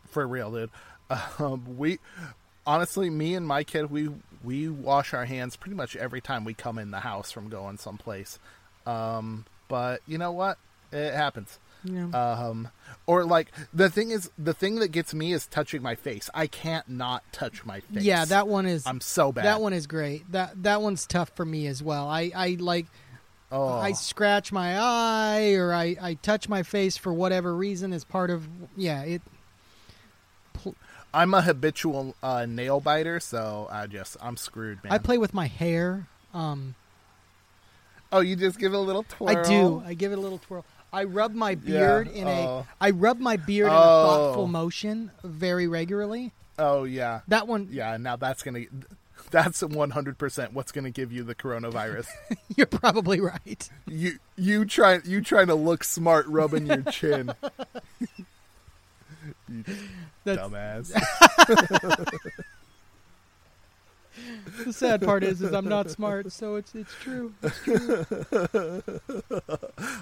for 0.10 0.28
real, 0.28 0.52
dude. 0.52 0.70
Um, 1.40 1.76
we 1.80 1.98
honestly, 2.68 3.10
me 3.10 3.34
and 3.34 3.48
my 3.48 3.64
kid, 3.64 3.90
we 3.90 4.10
we 4.44 4.70
wash 4.70 5.12
our 5.16 5.26
hands 5.26 5.56
pretty 5.56 5.76
much 5.76 5.96
every 5.96 6.22
time 6.22 6.46
we 6.46 6.54
come 6.54 6.78
in 6.78 6.92
the 6.92 7.00
house 7.00 7.32
from 7.32 7.50
going 7.50 7.78
someplace. 7.78 8.38
Um, 8.86 9.46
but 9.68 10.02
you 10.06 10.20
know 10.20 10.32
what? 10.32 10.60
It 10.92 11.16
happens. 11.16 11.58
Yeah. 11.84 12.10
Um, 12.10 12.70
or 13.08 13.26
like 13.26 13.52
the 13.74 13.90
thing 13.90 14.12
is, 14.12 14.30
the 14.38 14.54
thing 14.54 14.76
that 14.76 14.90
gets 14.90 15.14
me 15.14 15.34
is 15.34 15.48
touching 15.48 15.82
my 15.82 15.96
face. 15.96 16.30
I 16.34 16.48
can't 16.48 16.88
not 16.90 17.24
touch 17.32 17.66
my 17.66 17.80
face. 17.80 18.04
Yeah, 18.04 18.26
that 18.26 18.48
one 18.48 18.66
is. 18.66 18.86
I'm 18.86 19.02
so 19.02 19.32
bad. 19.32 19.46
That 19.46 19.62
one 19.62 19.74
is 19.74 19.88
great. 19.88 20.32
That 20.32 20.62
that 20.64 20.82
one's 20.82 21.06
tough 21.06 21.32
for 21.36 21.46
me 21.46 21.68
as 21.68 21.82
well. 21.82 22.08
I 22.08 22.32
I 22.36 22.58
like. 22.60 22.88
Oh, 23.52 23.68
I 23.68 23.94
scratch 23.94 24.52
my 24.52 24.78
eye 24.78 25.54
or 25.54 25.74
I, 25.74 25.96
I 26.00 26.14
touch 26.16 26.48
my 26.48 26.62
face 26.64 26.98
for 26.98 27.12
whatever 27.12 27.56
reason 27.56 27.94
as 27.94 28.04
part 28.04 28.30
of 28.30 28.48
yeah 28.78 29.02
it 29.04 29.22
I'm 31.12 31.34
a 31.34 31.42
habitual 31.42 32.16
uh, 32.22 32.46
nail 32.48 32.80
biter, 32.80 33.20
so 33.20 33.68
I 33.72 33.88
just 33.88 34.16
I'm 34.22 34.38
screwed, 34.38 34.84
man. 34.84 34.94
I 34.94 35.00
play 35.00 35.18
with 35.18 35.34
my 35.34 35.48
hair 35.48 36.08
um 36.34 36.76
oh, 38.12 38.20
you 38.20 38.36
just 38.36 38.60
give 38.60 38.74
it 38.74 38.78
a 38.78 38.80
little 38.80 39.04
twirl. 39.04 39.36
I 39.38 39.44
do 39.44 39.84
I 39.86 39.94
give 39.96 40.12
it 40.12 40.18
a 40.20 40.22
little 40.22 40.38
twirl 40.38 40.64
I 40.94 41.04
rub 41.06 41.34
my 41.34 41.56
beard 41.56 42.08
in 42.08 42.28
a 42.28 42.32
oh. 42.48 42.68
I 42.80 42.92
rub 42.92 43.20
my 43.20 43.38
beard 43.38 43.68
in 43.70 43.74
a 43.74 43.78
Oh. 43.78 44.06
thoughtful 44.08 44.48
motion 44.48 45.12
very 45.24 45.68
regularly 45.68 46.34
Oh 46.60 46.84
yeah, 46.84 47.22
that 47.30 47.48
one 47.48 47.70
yeah. 47.72 47.96
Now 47.98 48.18
that's 48.18 48.44
gonna 48.44 48.66
that's 49.32 49.62
100 49.62 50.18
percent 50.18 50.54
what's 50.54 50.72
gonna 50.72 50.92
give 50.92 51.12
you 51.12 51.24
the 51.24 51.36
coronavirus. 51.36 52.08
you're 52.56 52.68
probably 52.68 53.20
right 53.20 53.70
you 53.88 54.20
you 54.36 54.66
try 54.66 55.00
you 55.06 55.22
trying 55.22 55.48
to 55.48 55.56
look 55.56 55.84
smart 55.84 56.26
rubbing 56.28 56.68
your 56.68 56.84
chin. 56.84 57.34
you 59.50 59.64
That's 60.24 60.42
dumbass. 60.42 60.92
the 64.66 64.74
sad 64.74 65.02
part 65.02 65.24
is 65.24 65.42
is 65.42 65.54
I'm 65.54 65.68
not 65.68 65.90
smart 65.90 66.32
so 66.32 66.56
it's 66.56 66.74
it's 66.76 66.94
true 66.96 67.34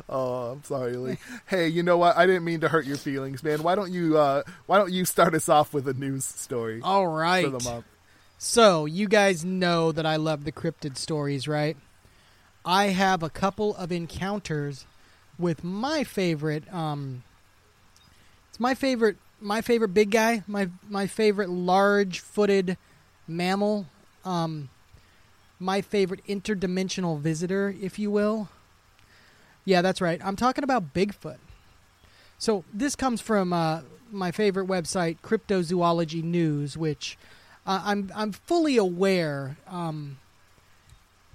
Oh, 0.09 0.51
I'm 0.53 0.63
sorry, 0.63 0.95
Lee. 0.95 1.17
Hey, 1.47 1.67
you 1.67 1.83
know 1.83 1.97
what? 1.97 2.17
I 2.17 2.25
didn't 2.25 2.45
mean 2.45 2.61
to 2.61 2.69
hurt 2.69 2.85
your 2.85 2.97
feelings, 2.97 3.43
man. 3.43 3.61
Why 3.61 3.75
don't 3.75 3.91
you 3.91 4.17
uh 4.17 4.43
why 4.65 4.77
don't 4.77 4.91
you 4.91 5.05
start 5.05 5.33
us 5.33 5.49
off 5.49 5.73
with 5.73 5.87
a 5.87 5.93
news 5.93 6.25
story 6.25 6.81
all 6.83 7.07
right 7.07 7.45
for 7.45 7.51
the 7.51 7.63
month? 7.69 7.85
So, 8.39 8.85
you 8.85 9.07
guys 9.07 9.43
know 9.43 9.91
that 9.91 10.05
I 10.05 10.15
love 10.15 10.43
the 10.43 10.51
cryptid 10.51 10.95
stories, 10.97 11.47
right? 11.47 11.75
I 12.63 12.87
have 12.87 13.23
a 13.23 13.29
couple 13.29 13.75
of 13.75 13.91
encounters 13.91 14.85
with 15.39 15.63
my 15.63 16.03
favorite 16.03 16.71
um 16.73 17.23
it's 18.49 18.59
my 18.59 18.73
favorite 18.73 19.17
my 19.39 19.61
favorite 19.61 19.89
big 19.93 20.11
guy, 20.11 20.43
my 20.47 20.69
my 20.89 21.07
favorite 21.07 21.49
large-footed 21.49 22.77
mammal, 23.27 23.85
um 24.25 24.69
my 25.59 25.81
favorite 25.81 26.25
interdimensional 26.27 27.19
visitor, 27.19 27.73
if 27.81 27.97
you 27.97 28.11
will. 28.11 28.49
Yeah, 29.65 29.81
that's 29.81 30.01
right. 30.01 30.21
I'm 30.23 30.35
talking 30.35 30.63
about 30.63 30.93
Bigfoot. 30.93 31.37
So, 32.37 32.63
this 32.71 32.95
comes 32.95 33.21
from 33.21 33.51
uh, 33.51 33.81
my 34.11 34.31
favorite 34.31 34.67
website, 34.67 35.17
Cryptozoology 35.21 36.23
News, 36.23 36.77
which 36.77 37.17
uh, 37.67 37.81
I'm 37.83 38.11
I'm 38.15 38.31
fully 38.31 38.77
aware 38.77 39.57
um, 39.67 40.17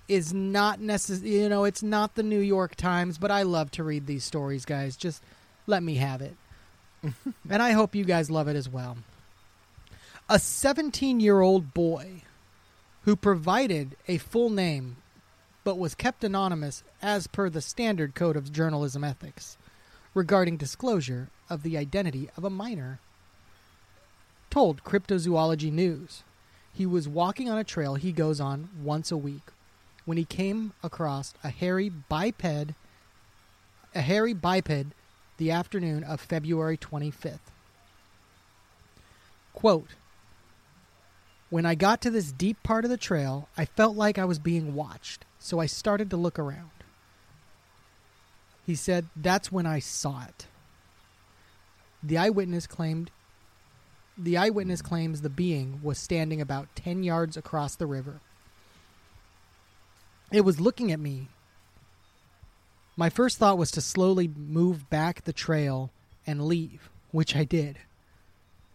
is 0.09 0.33
not 0.33 0.80
necessary. 0.80 1.43
You 1.43 1.49
know, 1.49 1.64
it's 1.64 1.83
not 1.83 2.14
the 2.14 2.22
New 2.22 2.41
York 2.41 2.74
Times, 2.74 3.18
but 3.18 3.30
I 3.30 3.43
love 3.43 3.70
to 3.72 3.85
read 3.85 4.07
these 4.07 4.24
stories, 4.24 4.64
guys. 4.64 4.97
Just 4.97 5.22
let 5.66 5.83
me 5.83 5.97
have 5.97 6.22
it, 6.22 6.35
and 7.51 7.62
I 7.62 7.72
hope 7.72 7.95
you 7.95 8.05
guys 8.05 8.30
love 8.30 8.49
it 8.49 8.57
as 8.57 8.68
well. 8.68 8.97
A 10.28 10.39
17 10.39 11.20
year 11.20 11.43
old 11.43 11.74
boy 11.74 12.22
who 13.03 13.14
provided 13.14 13.97
a 14.09 14.16
full 14.16 14.49
name 14.49 14.97
but 15.64 15.78
was 15.78 15.95
kept 15.95 16.24
anonymous 16.24 16.83
as 17.01 17.26
per 17.26 17.49
the 17.49 17.61
standard 17.61 18.14
code 18.14 18.37
of 18.37 18.53
journalism 18.53 19.05
ethics 19.05 19.57
regarding 20.14 20.57
disclosure 20.57 21.28
of 21.49 21.62
the 21.62 21.76
identity 21.76 22.28
of 22.37 22.45
a 22.45 22.51
minor 22.51 22.99
told 24.53 24.84
Cryptozoology 24.84 25.72
News 25.72 26.24
he 26.74 26.84
was 26.84 27.09
walking 27.09 27.48
on 27.48 27.57
a 27.57 27.64
trail 27.64 27.94
he 27.94 28.12
goes 28.12 28.38
on 28.38 28.68
once 28.82 29.11
a 29.11 29.16
week 29.16 29.48
when 30.05 30.18
he 30.18 30.26
came 30.26 30.74
across 30.82 31.32
a 31.42 31.48
hairy 31.48 31.88
biped 31.88 32.44
a 32.44 34.00
hairy 34.03 34.34
biped 34.34 34.92
the 35.38 35.50
afternoon 35.50 36.05
of 36.05 36.20
February 36.20 36.76
25th. 36.76 37.38
Quote 39.55 39.88
When 41.48 41.64
I 41.64 41.74
got 41.74 42.03
to 42.03 42.11
this 42.11 42.30
deep 42.30 42.62
part 42.62 42.84
of 42.84 42.90
the 42.90 42.98
trail, 42.98 43.48
I 43.57 43.64
felt 43.64 43.96
like 43.96 44.18
I 44.18 44.26
was 44.26 44.38
being 44.38 44.74
watched, 44.74 45.24
so 45.38 45.61
I 45.61 45.66
started 45.66 46.11
to 46.11 46.18
look 46.18 46.38
around. 46.38 46.68
He 48.66 48.74
said, 48.74 49.07
That's 49.16 49.50
when 49.50 49.64
I 49.64 49.78
saw 49.78 50.24
it. 50.28 50.46
The 52.03 52.18
eyewitness 52.18 52.66
claimed 52.66 53.11
the 54.23 54.37
eyewitness 54.37 54.83
claims 54.83 55.20
the 55.20 55.29
being 55.29 55.81
was 55.83 55.99
standing 55.99 56.41
about 56.41 56.75
10 56.77 57.03
yards 57.03 57.37
across 57.37 57.75
the 57.75 57.87
river. 57.87 58.20
It 60.31 60.43
was 60.43 60.61
looking 60.61 60.93
at 60.93 61.01
me. 61.01 61.29
My 62.97 63.11
first 63.11 63.39
thought 63.39 63.59
was 63.59 63.73
to 63.73 63.81
slowly 63.81 64.29
move 64.29 64.89
back 64.89 65.25
the 65.25 65.33
trail 65.33 65.91
and 66.27 66.47
leave, 66.47 66.89
which 67.11 67.35
I 67.35 67.45
did. 67.45 67.79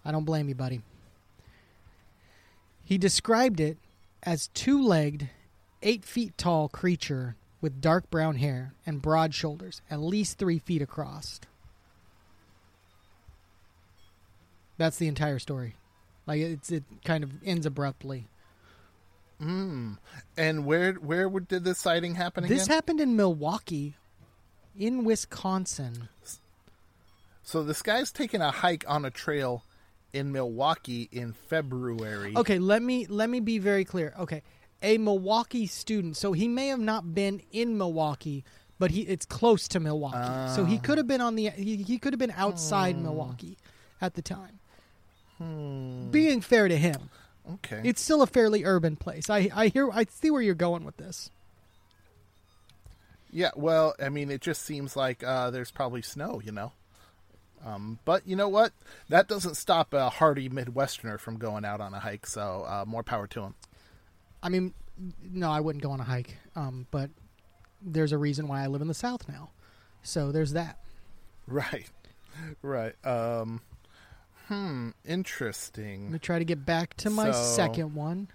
I 0.03 0.11
don't 0.11 0.25
blame 0.25 0.49
you, 0.49 0.55
buddy. 0.55 0.81
He 2.83 2.97
described 2.97 3.59
it 3.59 3.77
as 4.23 4.49
two 4.53 4.81
legged, 4.81 5.29
eight 5.81 6.03
feet 6.03 6.37
tall 6.37 6.67
creature 6.67 7.35
with 7.61 7.81
dark 7.81 8.09
brown 8.09 8.35
hair 8.35 8.73
and 8.85 9.01
broad 9.01 9.33
shoulders, 9.33 9.81
at 9.89 9.99
least 9.99 10.37
three 10.37 10.59
feet 10.59 10.81
across. 10.81 11.39
That's 14.77 14.97
the 14.97 15.07
entire 15.07 15.39
story. 15.39 15.75
Like 16.25 16.41
it's 16.41 16.71
it 16.71 16.83
kind 17.05 17.23
of 17.23 17.31
ends 17.43 17.65
abruptly. 17.65 18.27
Hmm. 19.39 19.93
And 20.35 20.65
where 20.65 20.93
where 20.93 21.29
would- 21.29 21.47
did 21.47 21.63
this 21.63 21.79
sighting 21.79 22.15
happen 22.15 22.43
again? 22.43 22.57
This 22.57 22.67
happened 22.67 22.99
in 22.99 23.15
Milwaukee, 23.15 23.95
in 24.77 25.03
Wisconsin. 25.03 26.09
so 27.43 27.63
this 27.63 27.81
guy's 27.81 28.11
taking 28.11 28.41
a 28.41 28.51
hike 28.51 28.83
on 28.87 29.05
a 29.05 29.11
trail 29.11 29.63
in 30.13 30.31
Milwaukee 30.31 31.07
in 31.11 31.33
February. 31.33 32.35
Okay, 32.35 32.59
let 32.59 32.81
me 32.81 33.05
let 33.07 33.29
me 33.29 33.39
be 33.39 33.59
very 33.59 33.85
clear. 33.85 34.13
Okay, 34.19 34.41
a 34.81 34.97
Milwaukee 34.97 35.67
student. 35.67 36.17
So 36.17 36.33
he 36.33 36.47
may 36.47 36.67
have 36.67 36.79
not 36.79 37.13
been 37.13 37.41
in 37.51 37.77
Milwaukee, 37.77 38.43
but 38.79 38.91
he 38.91 39.01
it's 39.01 39.25
close 39.25 39.67
to 39.69 39.79
Milwaukee. 39.79 40.53
so 40.55 40.65
he 40.65 40.77
ah. 40.77 40.81
could 40.81 40.97
have 40.97 41.07
been 41.07 41.21
on 41.21 41.35
the 41.35 41.49
he, 41.51 41.77
he 41.77 41.99
could 41.99 42.11
have 42.13 42.19
been 42.19 42.33
outside 42.35 42.95
hmm. 42.95 43.03
Milwaukee 43.03 43.57
at 44.01 44.15
the 44.15 44.21
time. 44.21 44.56
Being 45.39 46.41
fair 46.41 46.67
to 46.67 46.77
him, 46.77 47.09
Okay. 47.53 47.81
it's 47.83 48.01
still 48.01 48.21
a 48.21 48.27
fairly 48.27 48.63
urban 48.65 48.95
place. 48.95 49.29
I 49.29 49.49
I 49.53 49.67
hear 49.67 49.89
I 49.91 50.05
see 50.09 50.31
where 50.31 50.41
you're 50.41 50.55
going 50.55 50.83
with 50.83 50.97
this. 50.97 51.29
Yeah, 53.31 53.51
well, 53.55 53.93
I 54.01 54.09
mean, 54.09 54.31
it 54.31 54.41
just 54.41 54.63
seems 54.63 54.95
like 54.95 55.23
uh, 55.23 55.51
there's 55.51 55.69
probably 55.69 56.01
snow, 56.01 56.41
you 56.43 56.51
know. 56.51 56.71
Um, 57.65 57.99
but 58.05 58.25
you 58.27 58.35
know 58.35 58.47
what? 58.49 58.71
That 59.09 59.27
doesn't 59.27 59.55
stop 59.55 59.93
a 59.93 60.09
hardy 60.09 60.49
Midwesterner 60.49 61.19
from 61.19 61.37
going 61.37 61.65
out 61.65 61.81
on 61.81 61.93
a 61.93 61.99
hike. 61.99 62.25
So 62.25 62.65
uh, 62.67 62.85
more 62.87 63.03
power 63.03 63.27
to 63.27 63.41
him. 63.41 63.55
I 64.41 64.49
mean, 64.49 64.73
no, 65.21 65.51
I 65.51 65.59
wouldn't 65.59 65.83
go 65.83 65.91
on 65.91 65.99
a 65.99 66.03
hike. 66.05 66.37
Um, 66.55 66.87
but 66.91 67.09
there's 67.81 68.11
a 68.13 68.17
reason 68.17 68.47
why 68.47 68.63
I 68.63 68.67
live 68.67 68.81
in 68.81 68.87
the 68.87 68.93
South 68.93 69.27
now. 69.27 69.49
So 70.03 70.31
there's 70.31 70.53
that. 70.53 70.79
Right, 71.49 71.89
right. 72.61 72.93
Um, 73.05 73.61
hmm. 74.47 74.89
Interesting. 75.05 75.83
Let 75.83 75.87
me 75.87 75.93
Interesting. 76.05 76.19
try 76.19 76.39
to 76.39 76.45
get 76.45 76.65
back 76.65 76.95
to 76.97 77.09
my 77.09 77.31
So- 77.31 77.55
second 77.55 77.93
one. 77.95 78.29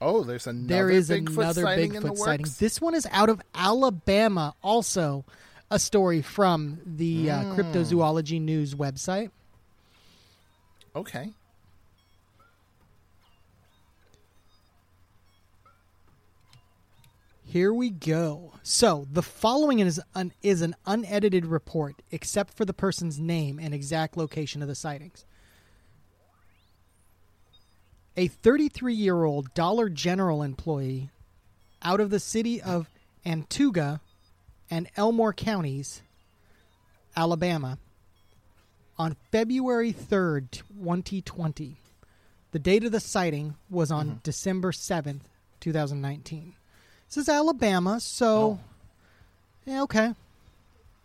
Oh, 0.00 0.22
there's 0.22 0.46
another 0.46 0.66
There 0.68 0.90
is 0.90 1.08
Bigfoot 1.08 1.38
another 1.38 1.62
sighting 1.62 1.92
Bigfoot 1.92 2.16
sighting. 2.18 2.46
This 2.58 2.80
one 2.80 2.94
is 2.94 3.06
out 3.10 3.30
of 3.30 3.40
Alabama. 3.54 4.54
Also, 4.62 5.24
a 5.70 5.78
story 5.78 6.20
from 6.20 6.80
the 6.84 7.30
uh, 7.30 7.42
Hmm. 7.42 7.60
Cryptozoology 7.60 8.40
News 8.40 8.74
website. 8.74 9.30
Okay. 10.94 11.32
Here 17.54 17.72
we 17.72 17.90
go. 17.90 18.54
So, 18.64 19.06
the 19.12 19.22
following 19.22 19.78
is 19.78 20.00
an, 20.12 20.32
is 20.42 20.60
an 20.60 20.74
unedited 20.86 21.46
report, 21.46 22.02
except 22.10 22.52
for 22.56 22.64
the 22.64 22.72
person's 22.72 23.20
name 23.20 23.60
and 23.60 23.72
exact 23.72 24.16
location 24.16 24.60
of 24.60 24.66
the 24.66 24.74
sightings. 24.74 25.24
A 28.16 28.26
33 28.26 28.92
year 28.94 29.22
old 29.22 29.54
Dollar 29.54 29.88
General 29.88 30.42
employee 30.42 31.10
out 31.80 32.00
of 32.00 32.10
the 32.10 32.18
city 32.18 32.60
of 32.60 32.90
Autauga 33.24 34.00
and 34.68 34.88
Elmore 34.96 35.32
counties, 35.32 36.02
Alabama, 37.16 37.78
on 38.98 39.14
February 39.30 39.92
3rd, 39.92 40.50
2020. 40.50 41.76
The 42.50 42.58
date 42.58 42.82
of 42.82 42.90
the 42.90 42.98
sighting 42.98 43.54
was 43.70 43.92
on 43.92 44.06
mm-hmm. 44.06 44.18
December 44.24 44.72
7th, 44.72 45.26
2019. 45.60 46.54
This 47.08 47.16
is 47.18 47.28
Alabama, 47.28 48.00
so. 48.00 48.58
Yeah, 49.66 49.82
okay. 49.82 50.14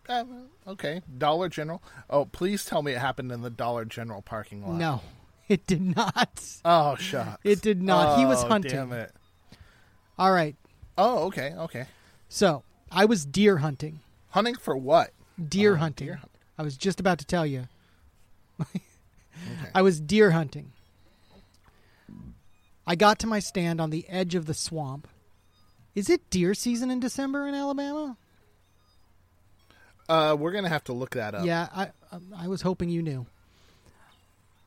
Uh, 0.08 0.24
okay, 0.68 1.02
Dollar 1.18 1.50
General. 1.50 1.82
Oh, 2.10 2.26
please 2.26 2.66
tell 2.66 2.82
me 2.82 2.94
it 2.94 2.98
happened 2.98 3.32
in 3.32 3.42
the 3.42 3.50
Dollar 3.52 3.86
General 3.86 4.22
parking 4.24 4.66
lot. 4.66 4.76
No, 4.76 5.02
it 5.48 5.68
did 5.68 5.82
not. 5.96 6.44
Oh, 6.66 6.96
shucks. 6.96 7.40
It 7.44 7.62
did 7.62 7.82
not. 7.82 8.18
He 8.18 8.26
was 8.26 8.44
Oh, 8.44 8.48
hunting. 8.48 8.72
Damn 8.72 8.92
it. 8.92 9.12
All 10.18 10.32
right. 10.32 10.56
Oh, 10.98 11.26
okay, 11.28 11.54
okay. 11.56 11.86
So, 12.28 12.64
I 12.92 13.06
was 13.06 13.24
deer 13.26 13.58
hunting. 13.58 14.00
Hunting 14.32 14.56
for 14.56 14.76
what? 14.76 15.12
Deer 15.48 15.74
Oh, 15.76 15.78
hunting. 15.78 16.08
deer 16.08 16.16
hunting. 16.16 16.40
I 16.58 16.64
was 16.64 16.76
just 16.76 17.00
about 17.00 17.20
to 17.20 17.26
tell 17.26 17.46
you. 17.46 17.68
I 19.76 19.82
was 19.82 20.00
deer 20.02 20.32
hunting. 20.32 20.72
I 22.86 22.96
got 22.96 23.20
to 23.20 23.28
my 23.28 23.40
stand 23.40 23.80
on 23.80 23.92
the 23.92 24.06
edge 24.10 24.34
of 24.36 24.46
the 24.48 24.54
swamp. 24.56 25.08
Is 25.96 26.10
it 26.10 26.30
deer 26.30 26.54
season 26.54 26.92
in 26.92 27.00
December 27.00 27.48
in 27.48 27.56
Alabama? 27.56 28.18
Uh, 30.08 30.36
we're 30.38 30.52
gonna 30.52 30.70
have 30.70 30.84
to 30.86 30.94
look 30.94 31.12
that 31.12 31.36
up. 31.36 31.46
Yeah, 31.46 31.68
I 31.76 31.90
I 32.36 32.48
was 32.48 32.62
hoping 32.62 32.90
you 32.90 33.02
knew. 33.04 33.26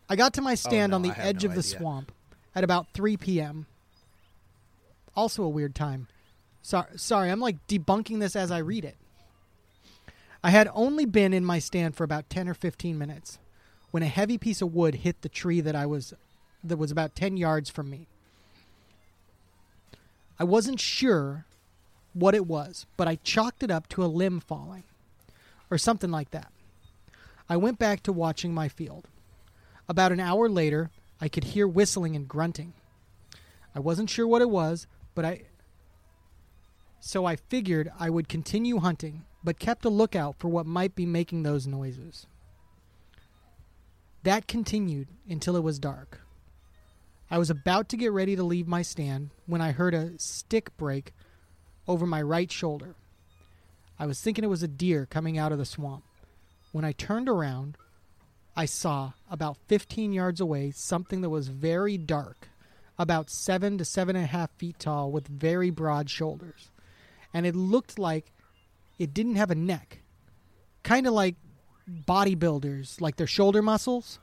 I 0.09 0.17
got 0.17 0.35
to 0.35 0.43
my 0.43 0.55
stand 0.55 0.91
no, 0.91 0.97
on 0.97 1.03
the 1.03 1.19
edge 1.19 1.45
no 1.45 1.51
of 1.51 1.55
the 1.55 1.61
idea. 1.61 1.79
swamp 1.79 2.13
at 2.55 2.65
about 2.65 2.87
3 2.93 3.17
p.m. 3.17 3.67
Also 5.17 5.43
a 5.43 5.49
weird 5.49 5.75
time. 5.75 6.09
Sorry, 6.63 6.87
sorry, 6.97 7.31
I'm 7.31 7.41
like 7.41 7.67
debunking 7.67 8.21
this 8.21 8.37
as 8.37 8.51
I 8.51 8.59
read 8.59 8.85
it. 8.85 8.97
I 10.45 10.51
had 10.51 10.69
only 10.75 11.07
been 11.07 11.33
in 11.33 11.45
my 11.45 11.59
stand 11.59 11.97
for 11.97 12.05
about 12.05 12.29
10 12.31 12.49
or 12.49 12.55
15 12.55 12.99
minutes 12.99 13.39
when 13.91 14.03
a 14.03 14.09
heavy 14.09 14.39
piece 14.39 14.61
of 14.63 14.75
wood 14.75 14.97
hit 14.97 15.23
the 15.23 15.29
tree 15.29 15.61
that 15.61 15.77
I 15.77 15.87
was 15.87 16.15
that 16.63 16.77
was 16.77 16.91
about 16.91 17.15
10 17.17 17.37
yards 17.37 17.69
from 17.71 17.91
me. 17.91 18.07
I 20.43 20.45
wasn't 20.45 20.81
sure 20.81 21.47
what 22.15 22.35
it 22.35 22.49
was, 22.49 22.85
but 22.97 23.07
I 23.07 23.15
chalked 23.23 23.63
it 23.63 23.71
up 23.71 23.89
to 23.91 24.03
a 24.03 24.11
limb 24.11 24.41
falling 24.41 24.83
or 25.71 25.79
something 25.79 26.11
like 26.11 26.33
that. 26.33 26.51
I 27.49 27.57
went 27.57 27.79
back 27.79 28.03
to 28.03 28.13
watching 28.13 28.53
my 28.53 28.67
field. 28.67 29.07
About 29.89 30.11
an 30.11 30.19
hour 30.19 30.49
later, 30.49 30.91
I 31.21 31.29
could 31.29 31.45
hear 31.45 31.69
whistling 31.69 32.17
and 32.17 32.27
grunting. 32.27 32.73
I 33.73 33.79
wasn't 33.79 34.11
sure 34.11 34.27
what 34.27 34.43
it 34.43 34.51
was, 34.51 34.89
but 35.15 35.25
I 35.25 35.43
so 36.99 37.25
I 37.25 37.37
figured 37.37 37.93
I 37.97 38.11
would 38.11 38.29
continue 38.29 38.79
hunting, 38.81 39.25
but 39.45 39.61
kept 39.61 39.85
a 39.85 39.91
lookout 39.91 40.41
for 40.41 40.49
what 40.49 40.67
might 40.67 40.97
be 40.97 41.07
making 41.07 41.45
those 41.45 41.69
noises. 41.69 42.27
That 44.25 44.49
continued 44.49 45.07
until 45.29 45.55
it 45.55 45.63
was 45.63 45.79
dark. 45.79 46.22
I 47.33 47.39
was 47.39 47.49
about 47.49 47.89
to 47.89 47.97
get 47.97 48.13
ready 48.13 48.37
to 48.37 48.43
leave 48.43 48.69
my 48.69 48.83
stand 48.83 49.31
when 49.47 49.63
I 49.63 49.73
heard 49.73 49.95
a 49.95 50.19
stick 50.19 50.77
break 50.77 51.15
over 51.89 52.05
my 52.05 52.21
right 52.21 52.53
shoulder. 52.53 52.95
I 53.99 54.05
was 54.05 54.21
thinking 54.21 54.45
it 54.45 54.49
was 54.49 54.63
a 54.63 54.69
deer 54.69 55.07
coming 55.07 55.39
out 55.39 55.51
of 55.51 55.57
the 55.57 55.65
swamp. 55.65 56.05
When 56.73 56.85
I 56.85 56.93
turned 56.93 57.31
around, 57.31 57.79
I 58.55 58.67
saw 58.67 59.13
about 59.31 59.57
15 59.67 60.13
yards 60.13 60.43
away 60.43 60.73
something 60.73 61.23
that 61.23 61.31
was 61.31 61.49
very 61.49 61.97
dark, 61.97 62.49
about 62.99 63.31
seven 63.31 63.79
to 63.79 63.85
seven 63.87 64.15
and 64.15 64.27
a 64.27 64.29
half 64.29 64.51
feet 64.59 64.79
tall, 64.79 65.11
with 65.11 65.27
very 65.27 65.71
broad 65.71 66.11
shoulders. 66.11 66.69
And 67.33 67.47
it 67.47 67.57
looked 67.57 67.99
like 67.99 68.31
it 68.99 69.15
didn't 69.15 69.37
have 69.37 69.51
a 69.51 69.55
neck. 69.55 70.01
Kind 70.83 71.07
of 71.07 71.15
like 71.15 71.37
bodybuilders, 71.89 73.01
like 73.01 73.17
their 73.17 73.27
shoulder 73.27 73.63
muscles. 73.63 74.19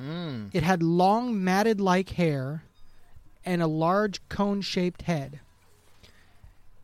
Mm. 0.00 0.50
It 0.52 0.62
had 0.62 0.82
long, 0.82 1.42
matted 1.42 1.80
like 1.80 2.10
hair 2.10 2.64
and 3.44 3.62
a 3.62 3.66
large 3.66 4.26
cone 4.28 4.60
shaped 4.60 5.02
head. 5.02 5.40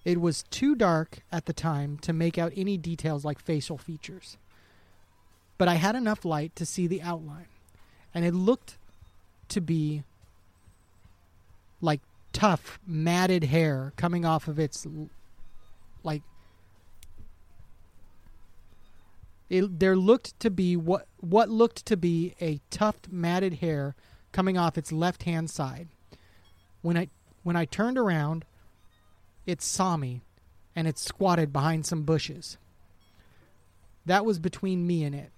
It 0.05 0.21
was 0.21 0.45
too 0.45 0.75
dark 0.75 1.19
at 1.33 1.47
the 1.47 1.53
time 1.53 1.99
to 1.99 2.13
make 2.13 2.39
out 2.39 2.53
any 2.57 2.77
details 2.77 3.25
like 3.25 3.41
facial 3.41 3.79
features. 3.79 4.37
But 5.59 5.69
I 5.69 5.75
had 5.75 5.97
enough 5.97 6.25
light 6.25 6.55
to 6.57 6.67
see 6.67 6.87
the 6.87 7.03
outline, 7.03 7.47
and 8.15 8.25
it 8.25 8.35
looked 8.35 8.79
to 9.49 9.61
be 9.61 10.05
like 11.81 12.01
tough, 12.33 12.79
matted 12.87 13.45
hair 13.45 13.93
coming 13.97 14.25
off 14.25 14.49
of 14.49 14.59
its 14.59 14.87
like 16.03 16.23
it, 19.49 19.79
there 19.79 19.97
looked 19.97 20.39
to 20.41 20.51
be 20.51 20.77
what 20.77 21.07
what 21.21 21.49
looked 21.49 21.87
to 21.87 21.97
be 21.97 22.35
a 22.41 22.61
tufted 22.71 23.13
matted 23.13 23.55
hair 23.55 23.95
coming 24.33 24.59
off 24.59 24.77
its 24.77 24.93
left 24.93 25.23
hand 25.25 25.51
side. 25.51 25.89
When 26.83 26.97
I 26.97 27.09
when 27.43 27.57
I 27.57 27.65
turned 27.65 27.99
around, 27.99 28.45
it 29.47 29.63
saw 29.63 29.97
me 29.97 30.23
and 30.75 30.87
it 30.89 30.99
squatted 30.99 31.53
behind 31.53 31.87
some 31.87 32.03
bushes. 32.03 32.59
That 34.05 34.25
was 34.25 34.39
between 34.39 34.87
me 34.87 35.05
and 35.05 35.15
it. 35.15 35.31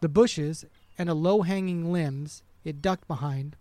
The 0.00 0.08
bushes 0.08 0.64
and 0.96 1.08
a 1.08 1.14
low 1.14 1.42
hanging 1.42 1.92
limbs 1.92 2.42
it 2.64 2.82
ducked 2.82 3.08
behind 3.08 3.56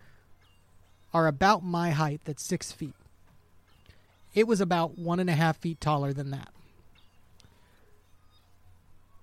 are 1.14 1.28
about 1.28 1.64
my 1.64 1.91
height 1.91 2.22
that's 2.26 2.43
six 2.43 2.72
feet. 2.72 2.93
It 4.36 4.47
was 4.47 4.62
about 4.62 4.97
one 4.97 5.20
and 5.20 5.30
a 5.30 5.34
half 5.34 5.57
feet 5.57 5.82
taller 5.82 6.14
than 6.14 6.32
that. 6.32 6.49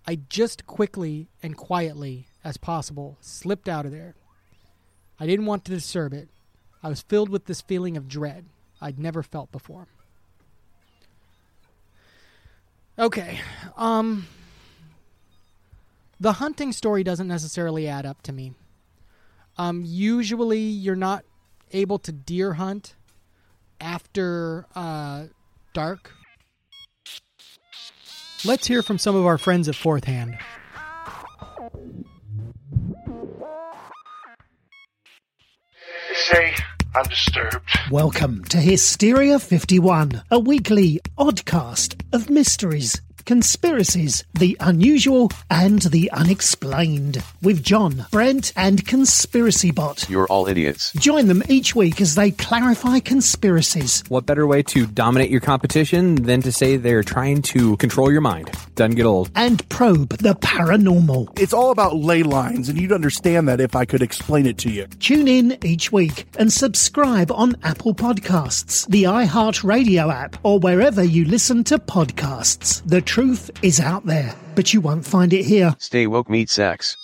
I 0.07 0.21
just 0.29 0.67
quickly 0.67 1.29
and 1.43 1.57
quietly 1.57 2.29
as 2.45 2.57
possible 2.57 3.17
slipped 3.21 3.69
out 3.69 3.87
of 3.87 3.93
there. 3.93 4.15
I 5.19 5.27
didn't 5.27 5.47
want 5.47 5.65
to 5.65 5.73
disturb 5.73 6.13
it. 6.13 6.29
I 6.83 6.89
was 6.89 7.03
filled 7.03 7.29
with 7.29 7.47
this 7.47 7.61
feeling 7.61 7.97
of 7.97 8.09
dread 8.09 8.45
I'd 8.81 8.99
never 8.99 9.23
felt 9.23 9.51
before. 9.51 9.89
Okay. 12.99 13.41
Um 13.77 14.27
the 16.21 16.35
hunting 16.35 16.73
story 16.73 17.03
doesn't 17.03 17.29
necessarily 17.29 17.89
add 17.89 18.07
up 18.07 18.23
to 18.23 18.33
me. 18.33 18.53
Um 19.59 19.83
usually 19.85 20.61
you're 20.61 20.95
not 20.95 21.25
able 21.73 21.99
to 22.01 22.13
deer 22.13 22.55
hunt 22.55 22.95
after 23.81 24.67
uh 24.75 25.25
dark. 25.73 26.13
Let's 28.47 28.69
hear 28.69 28.81
from 28.81 28.97
some 28.99 29.17
of 29.17 29.27
our 29.27 29.39
friends 29.39 29.69
at 29.69 29.75
Fourth 29.75 30.05
Hand. 30.05 30.39
Say, 36.15 36.55
I'm 36.95 37.09
disturbed. 37.09 37.69
Welcome 37.91 38.45
to 38.45 38.59
Hysteria 38.59 39.41
51, 39.41 40.23
a 40.31 40.39
weekly 40.39 41.01
oddcast 41.19 42.01
of 42.13 42.31
mysteries, 42.31 43.03
conspiracies, 43.27 44.25
the 44.35 44.57
unusual, 44.61 45.31
and 45.51 45.83
the 45.83 46.11
unexplained. 46.13 47.23
With 47.43 47.63
John, 47.63 48.07
Brent, 48.11 48.53
and 48.57 48.87
Conspiracy 48.87 49.73
Bot. 49.73 50.09
You're 50.09 50.29
all 50.29 50.47
idiots. 50.47 50.93
Join 50.95 51.27
them 51.27 51.43
each 51.49 51.75
week 51.75 52.01
as 52.01 52.15
they 52.15 52.31
clarify 52.31 53.01
conspiracies, 53.01 54.05
What 54.09 54.25
better 54.27 54.47
way 54.47 54.63
to 54.63 54.87
dominate 54.87 55.29
your 55.31 55.41
competition 55.41 56.15
than 56.15 56.41
to 56.43 56.53
say 56.53 56.77
they're 56.77 57.03
trying 57.03 57.43
to 57.43 57.77
control 57.77 58.11
your 58.11 58.21
mind? 58.21 58.51
Doesn't 58.77 58.95
get 58.95 59.07
old. 59.07 59.31
and 59.35 59.69
probe 59.69 60.17
the 60.19 60.35
paranormal. 60.37 61.39
It's 61.39 61.53
all 61.53 61.71
about 61.73 61.97
ley 61.97 62.23
lines, 62.23 62.69
and 62.69 62.81
you'd 62.81 62.93
understand 62.93 63.49
that 63.49 63.61
if 63.61 63.75
I 63.75 63.85
could 63.85 64.03
explain 64.03 64.47
it 64.47 64.59
to 64.59 64.71
you. 64.71 64.87
Tune 65.01 65.27
in 65.29 65.59
each 65.65 65.91
week 65.91 66.27
and 66.39 66.53
subscribe 66.53 67.33
on 67.33 67.57
Apple 67.65 67.95
Podcasts, 67.95 68.87
the 68.89 69.05
iHeartRadio 69.05 70.13
app, 70.13 70.37
or 70.45 70.59
wherever 70.61 71.03
you 71.03 71.25
listen 71.25 71.65
to 71.65 71.79
podcasts. 71.79 72.83
The 72.87 73.01
truth 73.17 73.51
is 73.63 73.81
out 73.81 74.05
there, 74.05 74.35
but 74.55 74.75
you 74.75 74.81
won't 74.83 75.03
find 75.03 75.33
it 75.33 75.43
here. 75.43 75.75
Stay 75.79 76.07
woke, 76.07 76.29
meatsacks. 76.29 76.95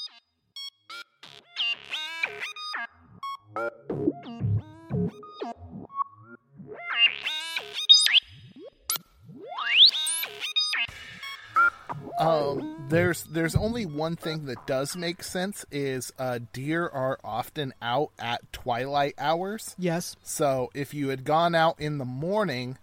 Um, 12.19 12.85
there's 12.91 13.23
there's 13.23 13.57
only 13.57 13.87
one 13.87 14.17
thing 14.17 14.45
that 14.45 14.67
does 14.67 14.95
make 14.95 15.23
sense 15.23 15.65
is 15.73 16.13
uh, 16.19 16.41
deer 16.53 16.91
are 16.93 17.19
often 17.25 17.73
out 17.81 18.11
at 18.19 18.53
twilight 18.53 19.15
hours. 19.17 19.75
Yes. 19.79 20.17
So 20.23 20.69
if 20.75 20.93
you 20.93 21.09
had 21.09 21.25
gone 21.25 21.55
out 21.55 21.81
in 21.81 21.97
the 21.97 22.05
morning 22.05 22.77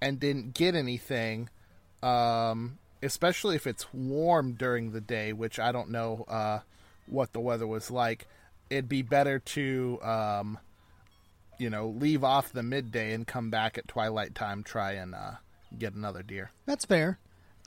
and 0.00 0.20
didn't 0.20 0.54
get 0.54 0.76
anything, 0.76 1.48
um, 2.06 2.78
especially 3.02 3.56
if 3.56 3.66
it's 3.66 3.92
warm 3.92 4.52
during 4.52 4.92
the 4.92 5.00
day, 5.00 5.32
which 5.32 5.58
I 5.58 5.72
don't 5.72 5.90
know 5.90 6.24
uh, 6.28 6.60
what 7.06 7.32
the 7.32 7.40
weather 7.40 7.66
was 7.66 7.90
like, 7.90 8.26
it'd 8.70 8.88
be 8.88 9.02
better 9.02 9.38
to 9.40 9.98
um, 10.02 10.58
you 11.58 11.70
know 11.70 11.88
leave 11.88 12.22
off 12.24 12.52
the 12.52 12.62
midday 12.62 13.12
and 13.12 13.26
come 13.26 13.50
back 13.50 13.76
at 13.78 13.88
twilight 13.88 14.34
time, 14.34 14.62
try 14.62 14.92
and 14.92 15.14
uh, 15.14 15.32
get 15.78 15.94
another 15.94 16.22
deer. 16.22 16.50
That's 16.66 16.84
fair. 16.84 17.18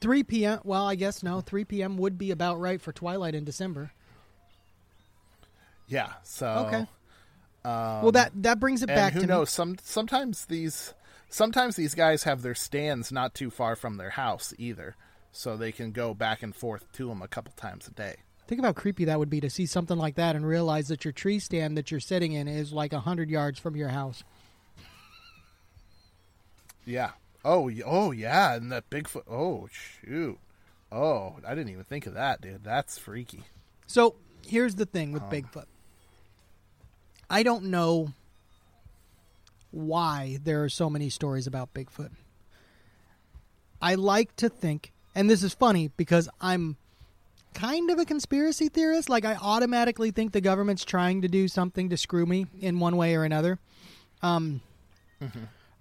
3 0.02 0.24
p.m. 0.24 0.60
Well, 0.64 0.86
I 0.86 0.96
guess 0.96 1.22
no. 1.24 1.42
3 1.42 1.66
p.m. 1.66 1.98
would 1.98 2.18
be 2.18 2.32
about 2.32 2.58
right 2.60 2.80
for 2.80 2.94
twilight 2.94 3.36
in 3.36 3.44
December. 3.44 3.92
Yeah. 5.88 6.14
So 6.24 6.48
Okay. 6.68 6.88
Um, 7.66 8.04
well, 8.04 8.12
that 8.14 8.32
that 8.44 8.60
brings 8.62 8.84
it 8.84 8.88
back 8.88 9.12
who 9.12 9.20
to 9.20 9.28
me- 9.28 9.34
knows? 9.34 9.50
Some 9.50 9.76
sometimes 9.84 10.46
these 10.46 10.94
sometimes 11.30 11.76
these 11.76 11.96
guys 11.96 12.24
have 12.24 12.42
their 12.42 12.56
stands 12.56 13.12
not 13.12 13.34
too 13.34 13.50
far 13.50 13.76
from 13.76 13.98
their 13.98 14.12
house 14.12 14.54
either, 14.58 14.96
so 15.32 15.56
they 15.56 15.72
can 15.72 15.92
go 15.92 16.14
back 16.14 16.44
and 16.44 16.56
forth 16.56 16.92
to 16.94 17.08
them 17.08 17.22
a 17.22 17.28
couple 17.28 17.54
times 17.56 17.88
a 17.88 17.92
day. 17.92 18.18
Think 18.48 18.60
about 18.60 18.76
how 18.76 18.82
creepy 18.82 19.06
that 19.06 19.20
would 19.20 19.30
be 19.30 19.42
to 19.42 19.50
see 19.50 19.68
something 19.68 19.98
like 19.98 20.16
that 20.16 20.36
and 20.36 20.46
realize 20.46 20.88
that 20.88 21.06
your 21.06 21.12
tree 21.12 21.38
stand 21.38 21.78
that 21.78 21.92
you're 21.92 22.00
sitting 22.00 22.34
in 22.34 22.48
is 22.48 22.74
like 22.74 22.94
a 22.94 23.00
hundred 23.00 23.30
yards 23.30 23.60
from 23.60 23.76
your 23.76 23.90
house. 23.90 24.24
Yeah. 26.84 27.12
Oh. 27.46 27.70
Oh. 27.86 28.12
Yeah. 28.12 28.56
And 28.56 28.72
that 28.72 28.90
Bigfoot. 28.90 29.30
Oh 29.30 29.68
shoot. 29.72 30.40
Oh, 30.92 31.36
I 31.46 31.54
didn't 31.54 31.70
even 31.70 31.84
think 31.84 32.08
of 32.08 32.16
that, 32.16 32.42
dude. 32.42 32.64
That's 32.64 32.98
freaky. 32.98 33.44
So 33.86 34.16
here's 34.48 34.74
the 34.74 34.88
thing 34.88 35.12
with 35.12 35.22
um. 35.22 35.30
Bigfoot. 35.30 35.66
I 37.30 37.44
don't 37.44 37.66
know 37.66 38.14
why 39.72 40.40
there 40.44 40.64
are 40.64 40.70
so 40.70 40.90
many 40.90 41.10
stories 41.10 41.48
about 41.48 41.74
Bigfoot. 41.74 42.12
I 43.82 43.96
like 43.96 44.36
to 44.38 44.50
think, 44.50 44.92
and 45.16 45.30
this 45.30 45.44
is 45.44 45.54
funny 45.54 45.92
because 45.96 46.28
I'm 46.42 46.78
kind 47.54 47.90
of 47.90 48.00
a 48.00 48.06
conspiracy 48.06 48.70
theorist. 48.70 49.10
Like, 49.10 49.26
I 49.26 49.36
automatically 49.36 50.12
think 50.12 50.34
the 50.34 50.42
government's 50.42 50.84
trying 50.84 51.22
to 51.22 51.28
do 51.28 51.48
something 51.48 51.90
to 51.90 51.98
screw 51.98 52.26
me 52.26 52.46
in 52.60 52.80
one 52.80 52.98
way 52.98 53.16
or 53.16 53.24
another. 53.24 53.58
Um, 54.22 54.62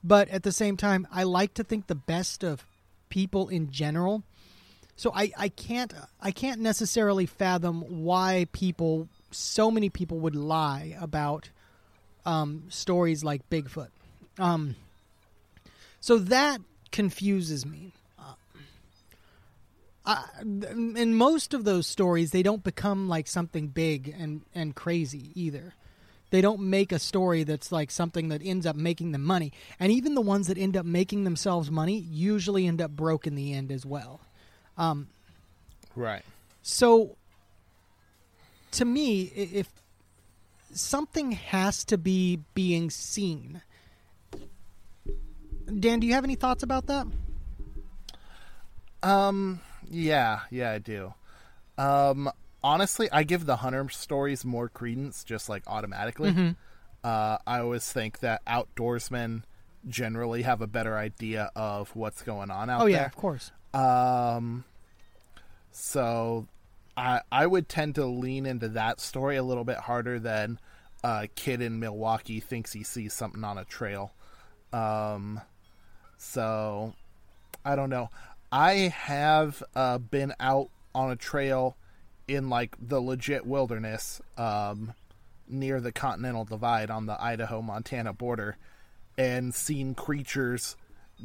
But 0.03 0.29
at 0.29 0.43
the 0.45 0.53
same 0.53 0.77
time, 0.77 1.09
I 1.13 1.25
like 1.25 1.55
to 1.55 1.65
think 1.65 1.87
the 1.87 1.95
best 1.95 2.45
of 2.45 2.65
people 3.09 3.49
in 3.49 3.71
general. 3.71 4.23
So 4.97 5.13
I, 5.15 5.33
I 5.37 5.49
can't 5.49 5.93
I 6.21 6.31
can't 6.31 6.61
necessarily 6.61 7.27
fathom 7.27 7.83
why 8.05 8.47
people 8.53 9.09
so 9.31 9.71
many 9.71 9.91
people 9.91 10.19
would 10.21 10.35
lie 10.37 10.97
about 11.01 11.51
um, 12.27 12.65
stories 12.69 13.25
like 13.25 13.49
Bigfoot. 13.51 13.89
Um, 14.39 14.77
so 16.01 16.19
that 16.19 16.61
confuses 16.93 17.67
me. 17.67 17.93
Uh, 18.19 18.35
I, 20.07 20.25
in 20.43 21.15
most 21.15 21.55
of 21.55 21.65
those 21.65 21.87
stories, 21.87 22.31
they 22.31 22.43
don't 22.43 22.65
become 22.65 23.09
like 23.09 23.27
something 23.27 23.69
big 23.69 24.15
and, 24.19 24.43
and 24.55 24.75
crazy 24.75 25.31
either. 25.35 25.75
They 26.31 26.41
don't 26.41 26.61
make 26.61 26.93
a 26.93 26.99
story 26.99 27.45
that's 27.45 27.73
like 27.73 27.91
something 27.91 28.29
that 28.29 28.43
ends 28.45 28.67
up 28.67 28.77
making 28.77 29.13
them 29.13 29.25
money. 29.25 29.53
And 29.81 29.91
even 29.91 30.15
the 30.15 30.21
ones 30.21 30.47
that 30.49 30.59
end 30.59 30.77
up 30.77 30.85
making 30.85 31.25
themselves 31.25 31.71
money 31.71 31.99
usually 31.99 32.67
end 32.67 32.83
up 32.83 32.91
broke 32.91 33.27
in 33.27 33.35
the 33.35 33.55
end 33.55 33.73
as 33.73 33.87
well. 33.87 34.21
Um, 34.77 35.09
Right. 35.97 36.23
so, 36.63 37.17
to 38.73 38.85
me, 38.85 39.23
if 39.23 39.69
something 40.79 41.33
has 41.33 41.85
to 41.87 41.99
be 41.99 42.41
being 42.55 42.91
seen, 42.91 43.63
Dan, 45.81 46.01
do 46.01 46.07
you 46.07 46.15
have 46.15 46.25
any 46.25 46.35
thoughts 46.35 46.63
about 46.63 46.87
that? 46.87 47.07
Um. 49.03 49.61
Yeah. 49.91 50.41
Yeah. 50.51 50.73
I 50.73 50.79
do. 50.79 51.15
Um. 51.77 52.31
Honestly, 52.63 53.09
I 53.13 53.23
give 53.23 53.47
the 53.47 53.57
hunter 53.57 53.89
stories 53.89 54.45
more 54.45 54.69
credence, 54.69 55.23
just 55.23 55.49
like 55.49 55.63
automatically. 55.69 56.33
Mhm. 56.33 56.57
Uh, 57.05 57.39
I 57.47 57.61
always 57.61 57.91
think 57.93 58.19
that 58.19 58.45
outdoorsmen 58.47 59.45
generally 59.87 60.43
have 60.43 60.61
a 60.61 60.67
better 60.67 60.99
idea 60.99 61.53
of 61.55 61.95
what's 61.95 62.23
going 62.23 62.51
on 62.51 62.69
out 62.69 62.79
there. 62.79 62.85
oh 62.87 62.91
there. 62.91 63.01
yeah, 63.03 63.07
of 63.07 63.15
course. 63.15 63.53
Um, 63.73 64.65
so 65.71 66.49
I 66.97 67.21
I 67.31 67.47
would 67.47 67.69
tend 67.69 67.95
to 67.95 68.07
lean 68.07 68.45
into 68.45 68.69
that 68.71 69.01
story 69.01 69.37
a 69.37 69.45
little 69.45 69.65
bit 69.65 69.77
harder 69.77 70.19
than 70.19 70.59
a 71.03 71.29
kid 71.35 71.61
in 71.61 71.79
Milwaukee 71.79 72.41
thinks 72.41 72.73
he 72.73 72.83
sees 72.83 73.15
something 73.15 73.45
on 73.45 73.59
a 73.59 73.65
trail. 73.65 74.13
Um, 74.73 75.41
so 76.17 76.95
I 77.65 77.77
don't 77.77 77.91
know. 77.91 78.11
I 78.51 78.93
have 78.95 79.63
uh, 79.75 79.99
been 79.99 80.35
out 80.41 80.71
on 80.95 81.11
a 81.11 81.17
trail 81.17 81.77
in 82.27 82.49
like 82.49 82.77
the 82.81 83.01
legit 83.01 83.47
wilderness 83.47 84.21
um, 84.37 84.95
near 85.49 85.81
the 85.81 85.93
Continental 85.93 86.45
Divide 86.45 86.91
on 86.91 87.07
the 87.07 87.23
Idaho 87.23 87.63
Montana 87.63 88.13
border 88.13 88.57
and 89.17 89.55
seen 89.55 89.95
creatures 89.95 90.77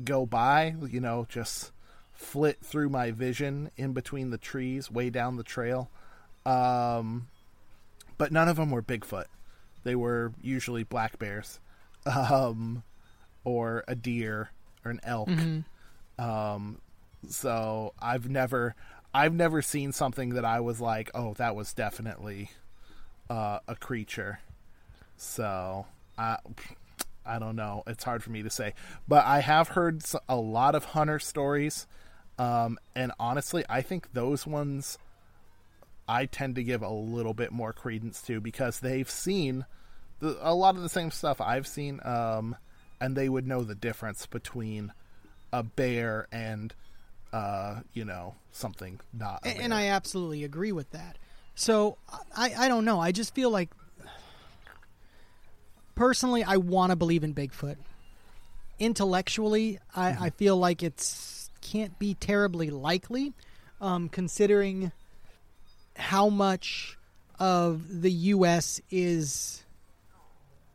go 0.04 0.26
by, 0.26 0.76
you 0.90 1.00
know, 1.00 1.28
just 1.30 1.72
flit 2.12 2.60
through 2.62 2.90
my 2.90 3.12
vision 3.12 3.70
in 3.78 3.94
between 3.94 4.30
the 4.30 4.38
trees 4.38 4.90
way 4.90 5.10
down 5.10 5.38
the 5.38 5.44
trail. 5.44 5.90
Um, 6.46 7.28
but 8.18 8.32
none 8.32 8.48
of 8.48 8.58
them 8.58 8.72
were 8.72 8.82
Bigfoot. 8.82 9.26
They 9.84 9.96
were 9.96 10.34
usually 10.42 10.84
black 10.84 11.20
bears 11.20 11.60
um, 12.06 12.84
or 13.44 13.84
a 13.88 13.96
deer 13.96 14.50
or 14.86 14.92
an 14.92 15.00
elk. 15.04 15.30
Mhm. 15.30 15.64
Um, 16.18 16.80
so 17.28 17.94
I've 18.00 18.30
never 18.30 18.76
I've 19.14 19.34
never 19.34 19.62
seen 19.62 19.92
something 19.92 20.30
that 20.32 20.46
I 20.46 20.60
was 20.60 20.82
like, 20.82 21.12
"Oh, 21.14 21.34
that 21.36 21.56
was 21.56 21.74
definitely 21.74 22.50
uh, 23.30 23.60
a 23.68 23.76
creature." 23.76 24.40
So, 25.18 25.86
I 26.18 26.38
I 27.26 27.40
don't 27.40 27.56
know. 27.56 27.84
It's 27.88 28.04
hard 28.04 28.24
for 28.24 28.32
me 28.32 28.44
to 28.44 28.50
say, 28.50 28.74
but 29.08 29.24
I 29.26 29.40
have 29.40 29.70
heard 29.70 30.04
a 30.28 30.36
lot 30.36 30.76
of 30.76 30.84
hunter 30.86 31.20
stories, 31.20 31.88
um, 32.38 32.78
and 32.96 33.12
honestly, 33.20 33.64
I 33.70 33.82
think 33.82 34.14
those 34.14 34.46
ones 34.48 34.98
I 36.08 36.26
tend 36.26 36.56
to 36.56 36.64
give 36.64 36.82
a 36.82 36.89
little 36.89 37.34
bit 37.34 37.51
more 37.51 37.74
credence 37.74 38.22
to 38.24 38.41
because 38.41 38.80
they've 38.80 39.10
seen 39.10 39.66
the, 40.20 40.38
a 40.41 40.54
lot 40.54 40.76
of 40.76 40.82
the 40.82 40.89
same 40.89 41.12
stuff 41.12 41.39
I've 41.41 41.68
seen, 41.68 41.99
um, 42.04 42.56
and 42.99 43.16
they 43.16 43.30
would 43.30 43.47
know 43.47 43.64
the 43.64 43.76
difference 43.76 44.26
between 44.26 44.93
a 45.51 45.64
bear 45.64 46.28
and 46.32 46.74
uh, 47.32 47.82
you 47.93 48.06
know 48.06 48.36
something 48.51 48.99
not. 49.14 49.41
And, 49.43 49.60
and 49.60 49.74
I 49.74 49.88
absolutely 49.88 50.43
agree 50.43 50.72
with 50.72 50.91
that. 50.91 51.18
So 51.56 51.97
I, 52.36 52.54
I 52.58 52.68
don't 52.68 52.86
know. 52.86 52.99
I 52.99 53.12
just 53.12 53.36
feel 53.36 53.49
like 53.49 53.70
personally, 55.95 56.43
I 56.43 56.58
want 56.58 56.91
to 56.91 56.95
believe 56.95 57.24
in 57.24 57.34
Bigfoot. 57.34 57.78
Intellectually, 58.80 59.80
I, 59.95 60.26
I 60.26 60.30
feel 60.32 60.58
like 60.58 60.82
it's 60.84 61.51
can't 61.62 61.97
be 61.97 62.14
terribly 62.14 62.70
likely, 62.70 63.34
um, 63.80 64.10
considering 64.10 64.91
how 65.96 66.30
much 66.30 66.98
of 67.39 68.02
the 68.02 68.12
U.S. 68.12 68.82
is 68.89 69.64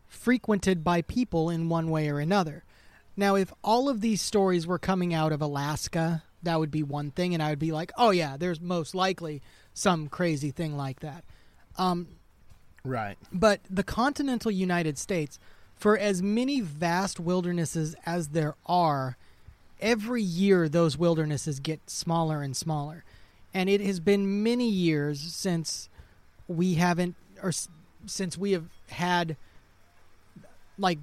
frequented 0.06 0.84
by 0.84 1.02
people 1.02 1.48
in 1.50 1.68
one 1.68 1.90
way 1.90 2.08
or 2.08 2.18
another. 2.18 2.64
Now, 3.16 3.34
if 3.34 3.52
all 3.64 3.88
of 3.88 4.00
these 4.00 4.20
stories 4.20 4.66
were 4.66 4.78
coming 4.78 5.14
out 5.14 5.32
of 5.32 5.40
Alaska, 5.40 6.22
that 6.42 6.58
would 6.58 6.70
be 6.70 6.82
one 6.82 7.10
thing, 7.10 7.34
and 7.34 7.42
I 7.42 7.50
would 7.50 7.58
be 7.58 7.72
like, 7.72 7.92
oh, 7.96 8.10
yeah, 8.10 8.36
there's 8.36 8.60
most 8.60 8.94
likely 8.94 9.42
some 9.74 10.08
crazy 10.08 10.50
thing 10.50 10.76
like 10.76 11.00
that. 11.00 11.24
Um, 11.76 12.08
right. 12.84 13.16
but 13.32 13.60
the 13.70 13.82
continental 13.82 14.50
United 14.50 14.98
States, 14.98 15.38
for 15.76 15.96
as 15.96 16.22
many 16.22 16.60
vast 16.60 17.20
wildernesses 17.20 17.94
as 18.04 18.28
there 18.28 18.54
are, 18.66 19.16
every 19.80 20.22
year 20.22 20.68
those 20.68 20.98
wildernesses 20.98 21.60
get 21.60 21.88
smaller 21.88 22.42
and 22.42 22.56
smaller. 22.56 23.04
And 23.58 23.68
it 23.68 23.80
has 23.80 23.98
been 23.98 24.44
many 24.44 24.68
years 24.68 25.18
since 25.20 25.88
we 26.46 26.74
haven't, 26.74 27.16
or 27.42 27.50
since 28.06 28.38
we 28.38 28.52
have 28.52 28.66
had, 28.86 29.36
like, 30.78 31.00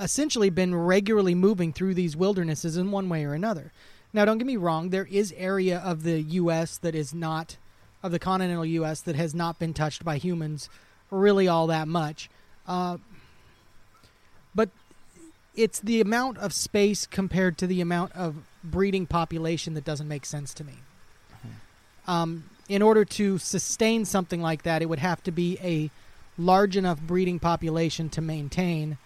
essentially 0.00 0.50
been 0.50 0.74
regularly 0.74 1.36
moving 1.36 1.72
through 1.72 1.94
these 1.94 2.16
wildernesses 2.16 2.76
in 2.76 2.90
one 2.90 3.08
way 3.08 3.24
or 3.24 3.34
another. 3.34 3.70
Now, 4.12 4.24
don't 4.24 4.38
get 4.38 4.48
me 4.48 4.56
wrong, 4.56 4.88
there 4.88 5.06
is 5.12 5.32
area 5.36 5.78
of 5.78 6.02
the 6.02 6.20
U.S. 6.22 6.76
that 6.78 6.96
is 6.96 7.14
not, 7.14 7.56
of 8.02 8.10
the 8.10 8.18
continental 8.18 8.66
U.S. 8.66 9.00
that 9.02 9.14
has 9.14 9.32
not 9.32 9.60
been 9.60 9.72
touched 9.72 10.04
by 10.04 10.16
humans 10.16 10.68
really 11.08 11.46
all 11.46 11.68
that 11.68 11.86
much. 11.86 12.28
Uh, 12.66 12.96
but 14.56 14.70
it's 15.54 15.78
the 15.78 16.00
amount 16.00 16.38
of 16.38 16.52
space 16.52 17.06
compared 17.06 17.56
to 17.58 17.68
the 17.68 17.80
amount 17.80 18.10
of 18.16 18.38
breeding 18.64 19.06
population 19.06 19.74
that 19.74 19.84
doesn't 19.84 20.08
make 20.08 20.26
sense 20.26 20.52
to 20.54 20.64
me. 20.64 20.80
Um, 22.06 22.44
in 22.68 22.82
order 22.82 23.04
to 23.04 23.38
sustain 23.38 24.04
something 24.04 24.40
like 24.40 24.62
that, 24.62 24.82
it 24.82 24.88
would 24.88 24.98
have 24.98 25.22
to 25.24 25.30
be 25.30 25.58
a 25.62 25.90
large 26.38 26.76
enough 26.76 27.00
breeding 27.00 27.38
population 27.38 28.08
to 28.10 28.20
maintain. 28.20 28.98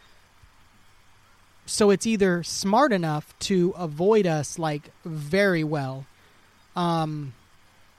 So 1.67 1.91
it's 1.91 2.07
either 2.07 2.43
smart 2.43 2.93
enough 2.93 3.37
to 3.41 3.75
avoid 3.77 4.27
us 4.27 4.59
like 4.59 4.91
very 5.05 5.65
well, 5.65 6.07
um, 6.77 7.35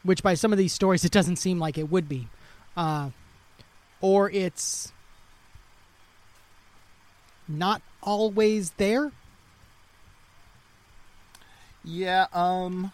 which 0.04 0.24
by 0.24 0.36
some 0.36 0.52
of 0.54 0.58
these 0.58 0.74
stories 0.74 1.04
it 1.04 1.12
doesn't 1.12 1.36
seem 1.36 1.60
like 1.60 1.78
it 1.78 1.92
would 1.92 2.08
be, 2.08 2.28
uh, 2.78 3.10
or 4.00 4.32
it's 4.32 4.94
not 7.48 7.82
always 8.02 8.72
there. 8.72 9.12
Yeah, 11.84 12.28
um 12.34 12.92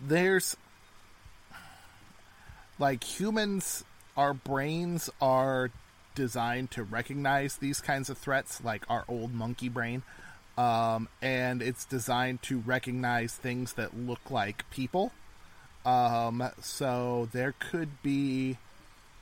there's 0.00 0.56
like 2.78 3.04
humans 3.04 3.84
our 4.16 4.32
brains 4.32 5.10
are 5.20 5.70
designed 6.14 6.70
to 6.72 6.82
recognize 6.82 7.56
these 7.56 7.80
kinds 7.80 8.08
of 8.08 8.16
threats 8.16 8.64
like 8.64 8.82
our 8.88 9.04
old 9.08 9.34
monkey 9.34 9.68
brain. 9.68 10.02
Um, 10.56 11.08
and 11.20 11.60
it's 11.60 11.84
designed 11.84 12.40
to 12.44 12.58
recognize 12.58 13.34
things 13.34 13.74
that 13.74 13.96
look 13.96 14.30
like 14.30 14.68
people. 14.70 15.12
Um, 15.84 16.50
so 16.60 17.28
there 17.32 17.54
could 17.58 18.02
be 18.02 18.56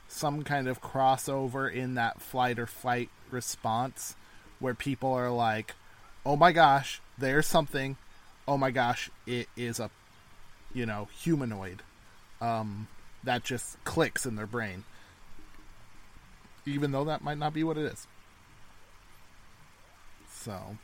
some 0.06 0.44
kind 0.44 0.68
of 0.68 0.80
crossover 0.80 1.70
in 1.72 1.94
that 1.96 2.22
flight 2.22 2.58
or 2.58 2.66
fight 2.66 3.10
response 3.30 4.14
where 4.60 4.74
people 4.74 5.12
are 5.12 5.30
like 5.30 5.74
oh 6.24 6.36
my 6.36 6.52
gosh 6.52 7.00
there's 7.18 7.46
something. 7.46 7.96
Oh 8.46 8.56
my 8.56 8.70
gosh 8.70 9.10
it 9.26 9.48
is 9.56 9.80
a 9.80 9.90
you 10.72 10.86
know 10.86 11.08
humanoid. 11.20 11.82
Um, 12.40 12.86
that 13.24 13.44
just 13.44 13.82
clicks 13.84 14.26
in 14.26 14.36
their 14.36 14.46
brain. 14.46 14.84
Even 16.66 16.92
though 16.92 17.04
that 17.04 17.22
might 17.22 17.38
not 17.38 17.52
be 17.52 17.64
what 17.64 17.76
it 17.76 17.92
is. 17.92 18.06
So 20.30 20.78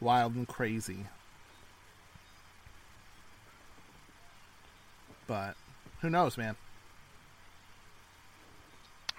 wild 0.00 0.34
and 0.34 0.46
crazy. 0.46 1.06
But 5.26 5.56
who 6.00 6.10
knows 6.10 6.38
man? 6.38 6.56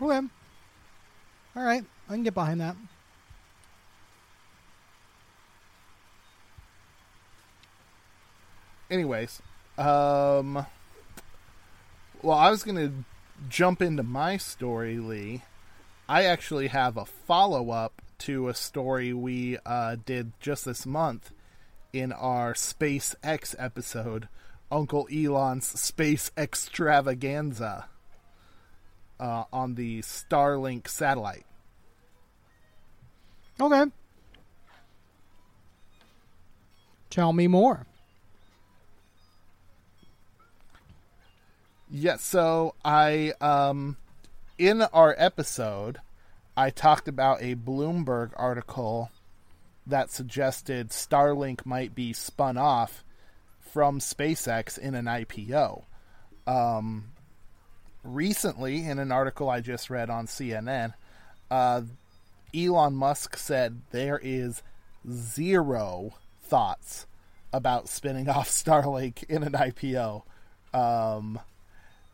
Okay. 0.01 0.27
All 1.55 1.63
right, 1.63 1.83
I 2.07 2.13
can 2.13 2.23
get 2.23 2.33
behind 2.33 2.61
that. 2.61 2.75
anyways 8.89 9.41
um 9.77 10.65
well 12.21 12.37
i 12.37 12.49
was 12.49 12.63
gonna 12.63 12.91
jump 13.49 13.81
into 13.81 14.03
my 14.03 14.37
story 14.37 14.97
lee 14.97 15.41
i 16.09 16.23
actually 16.23 16.67
have 16.67 16.97
a 16.97 17.05
follow-up 17.05 18.01
to 18.17 18.49
a 18.49 18.53
story 18.53 19.13
we 19.13 19.57
uh, 19.65 19.95
did 20.05 20.31
just 20.39 20.65
this 20.65 20.85
month 20.85 21.31
in 21.93 22.11
our 22.11 22.53
spacex 22.53 23.53
episode 23.59 24.27
uncle 24.71 25.07
elon's 25.13 25.67
space 25.67 26.31
extravaganza 26.35 27.87
uh, 29.19 29.43
on 29.51 29.75
the 29.75 29.99
starlink 30.01 30.87
satellite 30.87 31.45
Okay. 33.59 33.91
Tell 37.09 37.33
me 37.33 37.47
more. 37.47 37.87
Yeah, 41.89 42.17
so 42.17 42.75
I 42.83 43.33
um 43.39 43.95
in 44.57 44.81
our 44.81 45.15
episode 45.17 45.99
I 46.55 46.69
talked 46.69 47.07
about 47.07 47.41
a 47.41 47.55
Bloomberg 47.55 48.31
article 48.35 49.09
that 49.85 50.11
suggested 50.11 50.89
Starlink 50.89 51.65
might 51.65 51.95
be 51.95 52.11
spun 52.11 52.57
off 52.57 53.05
from 53.59 53.99
SpaceX 53.99 54.77
in 54.77 54.95
an 54.95 55.05
IPO. 55.05 55.83
Um 56.45 57.11
recently 58.03 58.85
in 58.85 58.99
an 58.99 59.11
article 59.11 59.49
I 59.49 59.61
just 59.61 59.89
read 59.89 60.09
on 60.09 60.27
CNN, 60.27 60.93
uh 61.49 61.83
Elon 62.53 62.95
Musk 62.95 63.37
said 63.37 63.81
there 63.91 64.19
is 64.21 64.61
zero 65.09 66.15
thoughts 66.41 67.05
about 67.53 67.87
spinning 67.87 68.27
off 68.29 68.49
Starlink 68.49 69.23
in 69.29 69.43
an 69.43 69.53
IPO. 69.53 70.23
Um, 70.73 71.39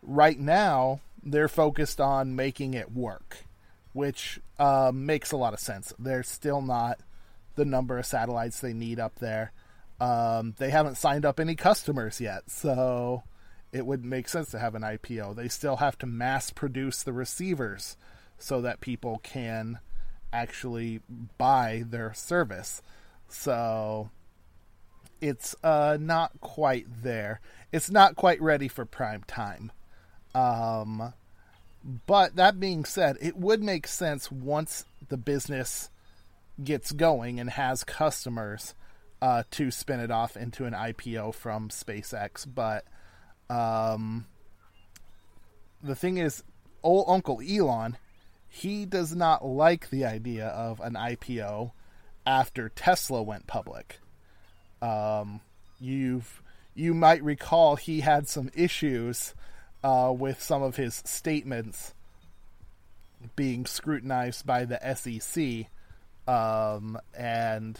right 0.05 0.39
now, 0.39 0.99
they're 1.23 1.47
focused 1.47 2.01
on 2.01 2.35
making 2.35 2.73
it 2.73 2.91
work, 2.91 3.45
which 3.93 4.39
uh, 4.59 4.91
makes 4.93 5.31
a 5.31 5.37
lot 5.37 5.53
of 5.53 5.59
sense. 5.59 5.93
They're 5.97 6.23
still 6.23 6.61
not 6.61 6.99
the 7.55 7.65
number 7.65 7.97
of 7.97 8.05
satellites 8.05 8.59
they 8.59 8.73
need 8.73 8.99
up 8.99 9.15
there. 9.19 9.51
Um, 9.99 10.55
they 10.57 10.69
haven't 10.69 10.97
signed 10.97 11.25
up 11.25 11.39
any 11.39 11.55
customers 11.55 12.19
yet, 12.19 12.49
so 12.49 13.23
it 13.71 13.85
wouldn't 13.85 14.09
make 14.09 14.27
sense 14.27 14.51
to 14.51 14.59
have 14.59 14.75
an 14.75 14.81
IPO. 14.81 15.35
They 15.35 15.47
still 15.47 15.77
have 15.77 15.97
to 15.99 16.05
mass 16.05 16.49
produce 16.49 17.03
the 17.03 17.13
receivers 17.13 17.95
so 18.37 18.61
that 18.61 18.81
people 18.81 19.19
can 19.23 19.79
actually 20.33 21.01
buy 21.37 21.83
their 21.87 22.13
service. 22.13 22.81
So 23.29 24.09
it's 25.21 25.55
uh, 25.63 25.97
not 25.99 26.31
quite 26.41 26.85
there. 27.03 27.39
It's 27.71 27.89
not 27.89 28.15
quite 28.15 28.41
ready 28.41 28.67
for 28.67 28.85
prime 28.85 29.23
time. 29.25 29.71
Um, 30.35 31.13
but 32.05 32.35
that 32.35 32.59
being 32.59 32.85
said, 32.85 33.17
it 33.21 33.37
would 33.37 33.61
make 33.61 33.87
sense 33.87 34.31
once 34.31 34.85
the 35.09 35.17
business 35.17 35.89
gets 36.63 36.91
going 36.91 37.39
and 37.39 37.49
has 37.49 37.83
customers 37.83 38.73
uh, 39.21 39.43
to 39.51 39.71
spin 39.71 39.99
it 39.99 40.11
off 40.11 40.37
into 40.37 40.65
an 40.65 40.73
IPO 40.73 41.35
from 41.35 41.69
SpaceX. 41.69 42.45
But 42.51 42.85
um, 43.49 44.25
the 45.81 45.95
thing 45.95 46.17
is, 46.17 46.43
old 46.83 47.05
Uncle 47.07 47.41
Elon 47.41 47.97
he 48.55 48.85
does 48.85 49.15
not 49.15 49.43
like 49.43 49.89
the 49.89 50.05
idea 50.05 50.45
of 50.45 50.79
an 50.79 50.93
IPO 50.93 51.71
after 52.23 52.69
Tesla 52.69 53.23
went 53.23 53.47
public. 53.47 53.99
Um, 54.79 55.41
you've 55.79 56.43
you 56.75 56.93
might 56.93 57.23
recall 57.23 57.77
he 57.77 58.01
had 58.01 58.27
some 58.27 58.51
issues 58.53 59.33
uh, 59.83 60.13
with 60.15 60.41
some 60.41 60.63
of 60.63 60.75
his 60.75 61.01
statements 61.05 61.93
being 63.35 63.65
scrutinized 63.65 64.45
by 64.45 64.65
the 64.65 64.79
SEC, 64.95 65.67
um, 66.27 66.97
and 67.13 67.79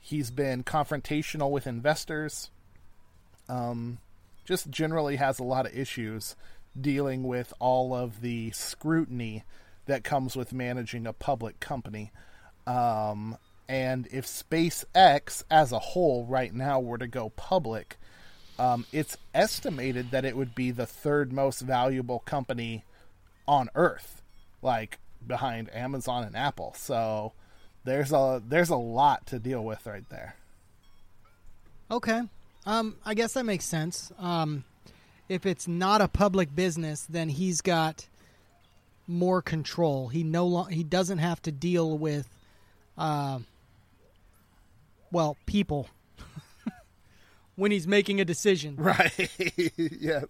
he's 0.00 0.30
been 0.30 0.64
confrontational 0.64 1.50
with 1.50 1.66
investors. 1.66 2.50
Um, 3.48 3.98
just 4.44 4.70
generally 4.70 5.16
has 5.16 5.38
a 5.38 5.44
lot 5.44 5.66
of 5.66 5.76
issues 5.76 6.36
dealing 6.78 7.24
with 7.24 7.52
all 7.58 7.94
of 7.94 8.20
the 8.20 8.50
scrutiny 8.52 9.44
that 9.86 10.04
comes 10.04 10.36
with 10.36 10.52
managing 10.52 11.06
a 11.06 11.12
public 11.12 11.58
company. 11.60 12.12
Um, 12.66 13.36
and 13.68 14.06
if 14.12 14.26
SpaceX 14.26 15.42
as 15.50 15.72
a 15.72 15.78
whole 15.78 16.24
right 16.26 16.52
now 16.52 16.80
were 16.80 16.98
to 16.98 17.06
go 17.06 17.30
public, 17.30 17.96
um, 18.58 18.86
it's 18.92 19.16
estimated 19.34 20.10
that 20.10 20.24
it 20.24 20.36
would 20.36 20.54
be 20.54 20.70
the 20.70 20.86
third 20.86 21.32
most 21.32 21.60
valuable 21.60 22.20
company 22.20 22.84
on 23.46 23.68
Earth, 23.74 24.22
like 24.62 24.98
behind 25.26 25.74
Amazon 25.74 26.24
and 26.24 26.36
Apple. 26.36 26.74
So 26.76 27.32
there's 27.84 28.12
a 28.12 28.42
there's 28.46 28.70
a 28.70 28.76
lot 28.76 29.26
to 29.28 29.38
deal 29.38 29.64
with 29.64 29.86
right 29.86 30.08
there. 30.08 30.36
Okay. 31.90 32.22
Um, 32.64 32.96
I 33.04 33.14
guess 33.14 33.34
that 33.34 33.44
makes 33.44 33.64
sense. 33.64 34.10
Um, 34.18 34.64
if 35.28 35.46
it's 35.46 35.68
not 35.68 36.00
a 36.00 36.08
public 36.08 36.54
business, 36.54 37.06
then 37.08 37.28
he's 37.28 37.60
got 37.60 38.08
more 39.06 39.40
control. 39.40 40.08
He 40.08 40.24
no 40.24 40.46
lo- 40.46 40.64
he 40.64 40.82
doesn't 40.82 41.18
have 41.18 41.40
to 41.42 41.52
deal 41.52 41.96
with, 41.96 42.28
uh, 42.98 43.38
well, 45.12 45.36
people 45.46 45.88
when 47.56 47.70
he's 47.70 47.86
making 47.86 48.20
a 48.20 48.24
decision. 48.24 48.76
Right. 48.86 49.30
yes. 49.76 50.26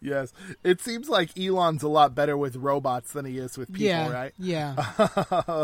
Yes. 0.00 0.32
It 0.62 0.80
seems 0.80 1.08
like 1.08 1.38
Elon's 1.38 1.82
a 1.82 1.88
lot 1.88 2.14
better 2.14 2.36
with 2.36 2.56
robots 2.56 3.12
than 3.12 3.24
he 3.24 3.38
is 3.38 3.56
with 3.56 3.72
people, 3.72 3.86
yeah, 3.86 4.10
right? 4.12 4.32
Yeah. 4.38 4.74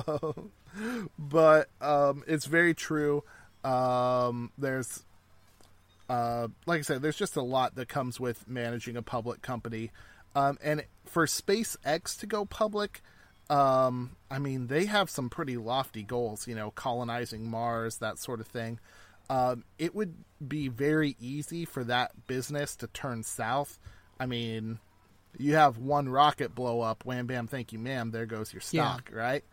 but 1.18 1.68
um, 1.81 2.25
it's 2.27 2.47
very 2.47 2.73
true. 2.73 3.25
Um, 3.64 4.53
there's, 4.57 5.03
uh, 6.09 6.49
like 6.66 6.79
I 6.79 6.83
said, 6.83 7.03
there's 7.03 7.16
just 7.16 7.37
a 7.37 7.43
lot 7.43 7.75
that 7.75 7.89
comes 7.89 8.18
with 8.18 8.49
managing 8.49 8.97
a 8.97 9.03
public 9.03 9.43
company. 9.43 9.91
Um, 10.35 10.59
and 10.62 10.85
for 11.05 11.27
SpaceX 11.27 12.18
to 12.21 12.27
go 12.27 12.45
public, 12.45 13.03
um, 13.51 14.16
I 14.31 14.39
mean, 14.39 14.68
they 14.68 14.87
have 14.87 15.11
some 15.11 15.29
pretty 15.29 15.57
lofty 15.57 16.05
goals, 16.05 16.47
you 16.47 16.55
know, 16.55 16.71
colonizing 16.71 17.51
Mars, 17.51 17.99
that 17.99 18.18
sort 18.18 18.41
of 18.41 18.47
thing. 18.47 18.79
Um, 19.31 19.62
it 19.78 19.95
would 19.95 20.14
be 20.47 20.66
very 20.68 21.16
easy 21.20 21.64
for 21.64 21.85
that 21.85 22.26
business 22.26 22.74
to 22.76 22.89
turn 22.89 23.22
south. 23.22 23.78
I 24.18 24.26
mean, 24.26 24.81
you 25.39 25.55
have 25.55 25.78
one 25.78 26.09
rocket 26.09 26.53
blow 26.55 26.81
up, 26.81 27.05
wham 27.05 27.26
bam, 27.28 27.47
thank 27.47 27.72
you, 27.72 27.78
ma'am. 27.78 28.11
There 28.11 28.26
goes 28.26 28.53
your 28.53 28.61
Yeah. 28.72 28.97
stock, 28.97 29.11
right? 29.14 29.45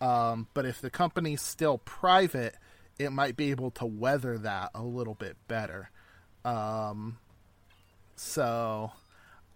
Um, 0.00 0.46
but 0.54 0.66
if 0.66 0.80
the 0.80 0.88
company's 0.88 1.42
still 1.42 1.78
private, 1.78 2.54
it 2.98 3.10
might 3.10 3.36
be 3.36 3.50
able 3.50 3.72
to 3.72 3.84
weather 3.86 4.38
that 4.38 4.70
a 4.72 4.82
little 4.82 5.14
bit 5.14 5.36
better. 5.48 5.90
Um, 6.44 7.18
so 8.14 8.92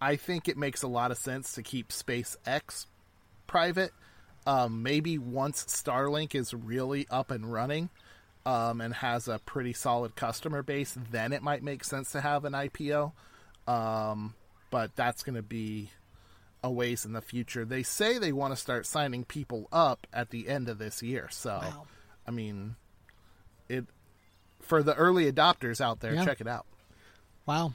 I 0.01 0.17
think 0.17 0.49
it 0.49 0.57
makes 0.57 0.83
a 0.83 0.87
lot 0.87 1.11
of 1.11 1.17
sense 1.17 1.53
to 1.53 1.63
keep 1.63 1.89
SpaceX 1.89 2.85
private. 3.47 3.93
Um, 4.45 4.83
maybe 4.83 5.17
once 5.17 5.63
Starlink 5.65 6.35
is 6.35 6.53
really 6.53 7.07
up 7.09 7.31
and 7.31 7.51
running 7.51 7.89
um, 8.49 8.81
and 8.81 8.93
has 8.95 9.27
a 9.27 9.39
pretty 9.45 9.73
solid 9.73 10.15
customer 10.15 10.63
base, 10.63 10.97
then 11.11 11.33
it 11.33 11.41
might 11.43 11.61
make 11.63 11.83
sense 11.83 12.11
to 12.13 12.21
have 12.21 12.45
an 12.45 12.53
IPO. 12.53 13.11
Um, 13.67 14.33
but 14.71 14.95
that's 14.95 15.23
going 15.23 15.35
to 15.35 15.41
be 15.43 15.91
a 16.63 16.71
ways 16.71 17.05
in 17.05 17.13
the 17.13 17.21
future. 17.21 17.63
They 17.65 17.83
say 17.83 18.17
they 18.17 18.31
want 18.31 18.53
to 18.53 18.57
start 18.59 18.85
signing 18.85 19.23
people 19.23 19.67
up 19.71 20.07
at 20.11 20.31
the 20.31 20.47
end 20.49 20.67
of 20.69 20.77
this 20.79 21.01
year. 21.03 21.27
So, 21.31 21.61
I 22.27 22.31
mean, 22.31 22.75
it 23.67 23.85
for 24.61 24.83
the 24.83 24.93
early 24.95 25.31
adopters 25.31 25.79
out 25.81 25.99
there, 25.99 26.13
Yeah. 26.15 26.25
check 26.25 26.41
it 26.41 26.47
out. 26.47 26.65
Wow. 27.45 27.73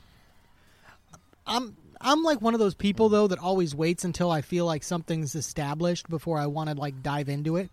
I'm 1.46 1.76
I'm 2.00 2.22
like 2.22 2.40
one 2.40 2.54
of 2.54 2.60
those 2.60 2.74
people 2.74 3.08
though 3.08 3.26
that 3.26 3.38
always 3.38 3.74
waits 3.74 4.04
until 4.04 4.30
I 4.30 4.40
feel 4.42 4.66
like 4.66 4.82
something's 4.82 5.34
established 5.34 6.08
before 6.08 6.38
I 6.38 6.46
want 6.46 6.70
to 6.70 6.76
like 6.76 7.02
dive 7.02 7.28
into 7.28 7.56
it. 7.56 7.70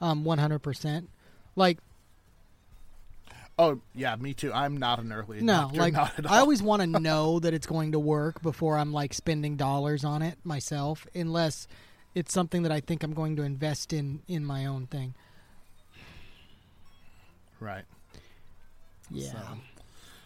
Um 0.00 0.24
100%. 0.24 1.06
Like 1.56 1.78
Oh 3.62 3.80
yeah, 3.94 4.16
me 4.16 4.34
too. 4.34 4.52
I'm 4.52 4.76
not 4.76 4.98
an 4.98 5.12
early 5.12 5.38
adopter. 5.38 5.42
no, 5.42 5.70
like 5.74 5.92
not 5.92 6.18
at 6.18 6.26
all. 6.26 6.34
I 6.34 6.38
always 6.40 6.62
want 6.62 6.82
to 6.82 6.86
know 7.00 7.38
that 7.38 7.54
it's 7.54 7.66
going 7.66 7.92
to 7.92 7.98
work 7.98 8.42
before 8.42 8.76
I'm 8.76 8.92
like 8.92 9.14
spending 9.14 9.56
dollars 9.56 10.04
on 10.04 10.22
it 10.22 10.38
myself 10.42 11.06
unless 11.14 11.68
it's 12.14 12.32
something 12.32 12.62
that 12.62 12.72
I 12.72 12.80
think 12.80 13.02
I'm 13.02 13.14
going 13.14 13.36
to 13.36 13.42
invest 13.42 13.92
in 13.92 14.22
in 14.26 14.44
my 14.44 14.66
own 14.66 14.86
thing. 14.86 15.14
right. 17.60 17.84
Yeah. 19.10 19.54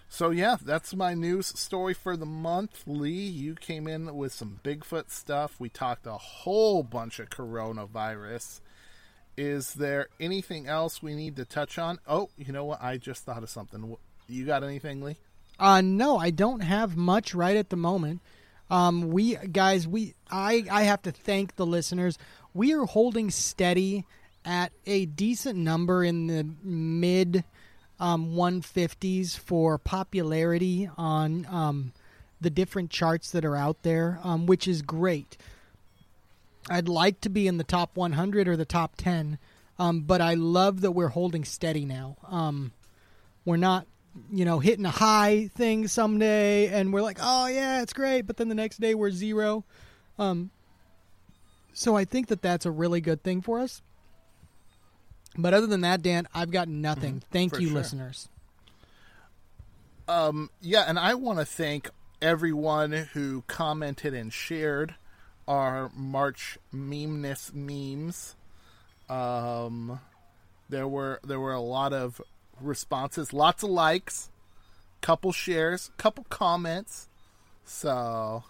So 0.09 0.31
yeah, 0.31 0.57
that's 0.65 0.95
my 0.95 1.13
news 1.13 1.49
story 1.59 1.93
for 1.93 2.17
the 2.17 2.25
month. 2.25 2.85
Lee, 2.87 3.11
you 3.11 3.55
came 3.55 3.87
in 3.87 4.15
with 4.15 4.33
some 4.33 4.61
Bigfoot 4.65 5.11
stuff. 5.11 5.57
We 5.59 5.69
talked 5.69 6.07
a 6.07 6.13
whole 6.13 6.83
bunch 6.83 7.19
of 7.19 7.29
coronavirus. 7.29 8.61
Is 9.37 9.75
there 9.75 10.09
anything 10.19 10.67
else 10.67 11.03
we 11.03 11.15
need 11.15 11.37
to 11.37 11.45
touch 11.45 11.79
on? 11.79 11.99
Oh, 12.07 12.31
you 12.37 12.53
know 12.53 12.65
what? 12.65 12.83
I 12.83 12.97
just 12.97 13.25
thought 13.25 13.43
of 13.43 13.51
something. 13.51 13.97
You 14.29 14.47
got 14.47 14.65
anything, 14.65 15.03
Lee? 15.03 15.17
Uh 15.59 15.81
no, 15.81 16.19
I 16.19 16.31
don't 16.31 16.61
have 16.61 16.97
much 16.97 17.35
right 17.35 17.57
at 17.57 17.71
the 17.71 17.77
moment. 17.77 18.21
Um 18.71 19.11
we 19.11 19.37
guys, 19.37 19.87
we 19.87 20.15
I 20.31 20.65
I 20.71 20.83
have 20.85 21.03
to 21.03 21.13
thank 21.13 21.57
the 21.57 21.67
listeners. 21.67 22.19
We 22.55 22.75
are 22.75 22.85
holding 22.85 23.31
steady 23.31 24.05
at 24.45 24.73
a 24.87 25.07
decent 25.07 25.59
number 25.59 26.03
in 26.05 26.27
the 26.27 26.47
mid 26.63 27.45
um 27.99 28.33
150s 28.35 29.39
for 29.39 29.79
popularity 29.79 30.89
on 30.97 31.47
um 31.51 31.93
the 32.41 32.51
different 32.51 32.91
charts 32.91 33.31
that 33.31 33.45
are 33.45 33.57
out 33.57 33.83
there, 33.83 34.19
um 34.23 34.47
which 34.47 34.67
is 34.69 34.83
great. 34.83 35.37
I'd 36.69 36.89
like 36.89 37.21
to 37.23 37.29
be 37.29 37.47
in 37.47 37.59
the 37.59 37.65
top 37.65 37.97
100 37.97 38.49
or 38.49 38.57
the 38.57 38.65
top 38.65 38.97
10. 38.97 39.39
Um 39.79 40.01
but 40.01 40.21
I 40.21 40.35
love 40.35 40.81
that 40.81 40.93
we're 40.93 41.09
holding 41.09 41.45
steady 41.45 41.85
now. 41.85 42.17
Um 42.29 42.73
we're 43.45 43.57
not 43.57 43.87
you 44.33 44.45
know 44.45 44.59
hitting 44.61 44.87
a 44.87 44.91
high 44.91 45.49
thing 45.55 45.87
someday 45.89 46.69
and 46.69 46.93
we're 46.93 47.03
like 47.03 47.19
oh 47.21 47.47
yeah 47.49 47.83
it's 47.83 47.93
great 47.93 48.23
but 48.23 48.39
then 48.39 48.49
the 48.49 48.55
next 48.55 48.81
day 48.81 48.95
we're 48.95 49.11
zero 49.11 49.63
um 50.19 50.51
so 51.75 51.95
i 51.95 52.03
think 52.07 52.29
that 52.29 52.41
that's 52.41 52.65
a 52.65 52.71
really 52.71 53.03
good 53.03 53.23
thing 53.23 53.43
for 53.43 53.59
us 53.61 53.83
but 55.37 55.53
other 55.53 55.67
than 55.67 55.83
that 55.83 56.01
dan 56.01 56.27
i've 56.35 56.51
got 56.51 56.67
nothing 56.67 57.23
thank 57.31 57.55
For 57.55 57.61
you 57.61 57.69
sure. 57.69 57.77
listeners 57.77 58.31
Um, 60.09 60.51
yeah, 60.61 60.85
and 60.87 60.99
I 60.99 61.15
want 61.15 61.39
to 61.41 61.45
thank 61.45 61.91
everyone 62.23 62.93
who 63.13 63.43
commented 63.49 64.15
and 64.15 64.33
shared 64.33 64.95
our 65.47 65.91
March 65.95 66.59
memeness 66.73 67.53
memes. 67.55 68.37
Um, 69.09 70.01
there 70.69 70.89
were 70.89 71.21
there 71.25 71.41
were 71.41 71.53
a 71.53 71.61
lot 71.61 71.93
of 71.93 72.21
responses, 72.61 73.33
lots 73.33 73.63
of 73.63 73.71
likes, 73.71 74.31
couple 75.01 75.33
shares, 75.33 75.91
couple 75.97 76.25
comments. 76.29 77.09
So, 77.65 78.45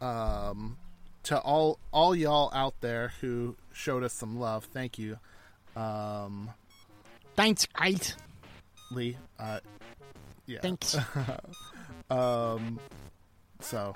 um, 0.00 0.78
to 1.24 1.38
all 1.38 1.78
all 1.92 2.14
y'all 2.14 2.50
out 2.54 2.74
there 2.80 3.12
who 3.20 3.56
showed 3.72 4.02
us 4.02 4.12
some 4.12 4.38
love, 4.38 4.64
thank 4.64 4.98
you. 4.98 5.18
Um, 5.74 6.50
thanks 7.34 7.66
guys 7.66 8.16
Lee. 8.90 9.16
Uh, 9.38 9.60
yeah. 10.46 10.60
thanks 10.60 10.96
um, 12.10 12.78
so 13.60 13.94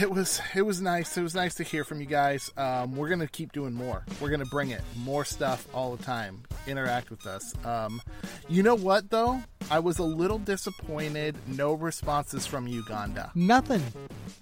it 0.00 0.10
was 0.10 0.40
it 0.54 0.62
was 0.62 0.80
nice. 0.80 1.16
It 1.16 1.22
was 1.22 1.34
nice 1.34 1.54
to 1.56 1.62
hear 1.64 1.84
from 1.84 2.00
you 2.00 2.06
guys. 2.06 2.50
Um, 2.56 2.96
we're 2.96 3.08
gonna 3.08 3.26
keep 3.28 3.52
doing 3.52 3.72
more. 3.74 4.04
We're 4.20 4.30
gonna 4.30 4.44
bring 4.46 4.70
it 4.70 4.82
more 4.96 5.24
stuff 5.24 5.66
all 5.74 5.94
the 5.96 6.02
time. 6.02 6.42
Interact 6.66 7.10
with 7.10 7.26
us. 7.26 7.54
Um, 7.64 8.00
you 8.48 8.62
know 8.62 8.74
what 8.74 9.10
though? 9.10 9.40
I 9.70 9.78
was 9.78 9.98
a 9.98 10.04
little 10.04 10.38
disappointed. 10.38 11.36
No 11.46 11.74
responses 11.74 12.46
from 12.46 12.66
Uganda. 12.66 13.30
nothing 13.34 13.82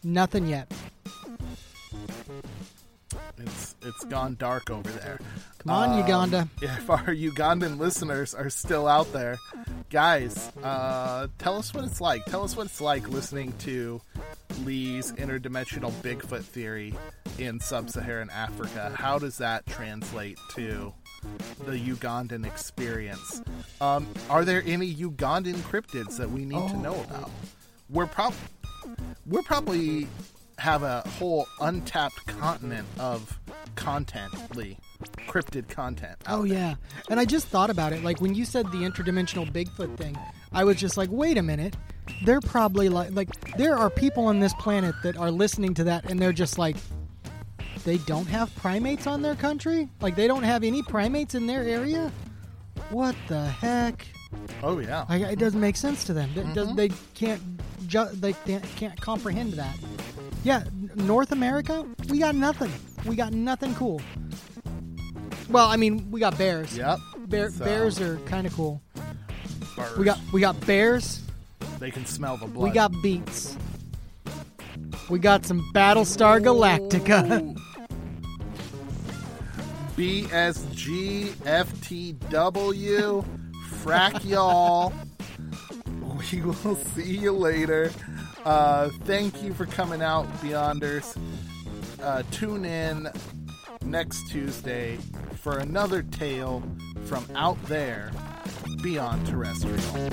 nothing 0.02 0.46
yet 0.48 0.72
It's 3.38 3.76
it's 3.82 4.04
gone 4.06 4.36
dark 4.38 4.70
over 4.70 4.90
there. 4.90 5.18
come 5.58 5.72
on 5.72 5.90
Um, 5.92 5.98
uganda 5.98 6.48
If 6.62 6.90
our 6.90 7.06
Ugandan 7.14 7.78
listeners 7.78 8.34
are 8.34 8.50
still 8.50 8.86
out 8.88 9.12
there, 9.12 9.36
guys, 9.90 10.50
uh, 10.62 11.28
tell 11.38 11.56
us 11.56 11.72
what 11.72 11.84
it's 11.84 12.00
like. 12.00 12.24
Tell 12.26 12.42
us 12.42 12.56
what 12.56 12.66
it's 12.66 12.80
like 12.80 13.08
listening 13.08 13.52
to 13.60 14.00
Lee's 14.64 15.12
interdimensional 15.12 15.90
Bigfoot 16.02 16.42
theory 16.42 16.94
in 17.38 17.60
sub-Saharan 17.60 18.30
Africa. 18.30 18.92
How 18.96 19.18
does 19.18 19.38
that 19.38 19.66
translate 19.66 20.38
to 20.54 20.92
the 21.66 21.72
Ugandan 21.72 22.46
experience? 22.46 23.42
Um, 23.80 24.06
are 24.30 24.44
there 24.44 24.62
any 24.66 24.94
Ugandan 24.94 25.56
cryptids 25.56 26.16
that 26.18 26.30
we 26.30 26.44
need 26.44 26.68
to 26.68 26.76
know 26.76 27.00
about? 27.00 27.30
We're 27.88 28.06
prob 28.06 28.34
we're 29.26 29.42
probably 29.42 30.08
have 30.58 30.82
a 30.82 31.02
whole 31.18 31.46
untapped 31.60 32.26
continent 32.26 32.86
of 32.98 33.38
content, 33.76 34.32
Lee. 34.56 34.76
Cryptid 35.28 35.68
content. 35.68 36.16
Oh 36.26 36.42
yeah, 36.44 36.74
and 37.08 37.20
I 37.20 37.24
just 37.24 37.46
thought 37.48 37.70
about 37.70 37.92
it. 37.92 38.02
Like 38.02 38.20
when 38.20 38.34
you 38.34 38.44
said 38.44 38.66
the 38.66 38.78
interdimensional 38.78 39.50
Bigfoot 39.50 39.96
thing, 39.96 40.18
I 40.52 40.64
was 40.64 40.76
just 40.76 40.96
like, 40.96 41.10
wait 41.12 41.38
a 41.38 41.42
minute. 41.42 41.76
They're 42.24 42.40
probably 42.40 42.88
like, 42.88 43.12
like 43.12 43.56
there 43.56 43.76
are 43.76 43.90
people 43.90 44.26
on 44.26 44.40
this 44.40 44.54
planet 44.54 44.94
that 45.02 45.16
are 45.16 45.30
listening 45.30 45.74
to 45.74 45.84
that, 45.84 46.10
and 46.10 46.18
they're 46.20 46.32
just 46.32 46.58
like, 46.58 46.76
they 47.84 47.98
don't 47.98 48.26
have 48.26 48.54
primates 48.56 49.06
on 49.06 49.22
their 49.22 49.34
country. 49.34 49.88
Like 50.00 50.16
they 50.16 50.26
don't 50.26 50.42
have 50.42 50.64
any 50.64 50.82
primates 50.82 51.34
in 51.34 51.46
their 51.46 51.62
area. 51.62 52.12
What 52.90 53.14
the 53.28 53.46
heck? 53.46 54.06
Oh 54.62 54.78
yeah. 54.78 55.04
Like, 55.08 55.22
it 55.22 55.38
doesn't 55.38 55.60
make 55.60 55.76
sense 55.76 56.04
to 56.04 56.12
them. 56.12 56.30
Mm-hmm. 56.34 56.52
does, 56.54 56.74
they 56.74 56.90
can't. 57.14 57.40
Ju- 57.86 58.08
they 58.12 58.34
can't, 58.34 59.00
comprehend 59.00 59.54
that. 59.54 59.76
Yeah, 60.44 60.64
North 60.96 61.32
America, 61.32 61.86
we 62.10 62.18
got 62.18 62.34
nothing. 62.34 62.70
We 63.06 63.16
got 63.16 63.32
nothing 63.32 63.74
cool. 63.74 64.00
Well, 65.48 65.66
I 65.66 65.76
mean, 65.76 66.10
we 66.10 66.20
got 66.20 66.36
bears. 66.36 66.76
Yep. 66.76 66.98
Bear, 67.28 67.50
So- 67.50 67.64
bears 67.64 68.00
are 68.00 68.18
kind 68.26 68.46
of 68.46 68.52
cool. 68.52 68.82
Birds. 69.76 69.96
We 69.96 70.04
got 70.04 70.18
we 70.32 70.40
got 70.40 70.60
bears. 70.66 71.22
They 71.78 71.90
can 71.90 72.04
smell 72.06 72.36
the 72.36 72.46
blood. 72.46 72.64
We 72.64 72.70
got 72.70 72.92
beets. 73.02 73.56
We 75.08 75.18
got 75.18 75.46
some 75.46 75.60
Battlestar 75.72 76.42
Galactica. 76.42 77.56
BSGFTW. 79.96 81.34
Frack 83.82 84.28
y'all. 84.28 84.92
We 86.32 86.40
will 86.42 86.76
see 86.76 87.16
you 87.16 87.32
later. 87.32 87.90
Uh, 88.44 88.90
thank 89.04 89.42
you 89.42 89.54
for 89.54 89.66
coming 89.66 90.02
out, 90.02 90.26
Beyonders. 90.40 91.16
Uh, 92.02 92.22
tune 92.30 92.64
in 92.64 93.08
next 93.82 94.28
Tuesday 94.30 94.98
for 95.36 95.58
another 95.58 96.02
tale 96.02 96.62
from 97.06 97.24
out 97.34 97.62
there 97.64 98.10
beyond 98.82 99.26
terrestrial. 99.26 100.08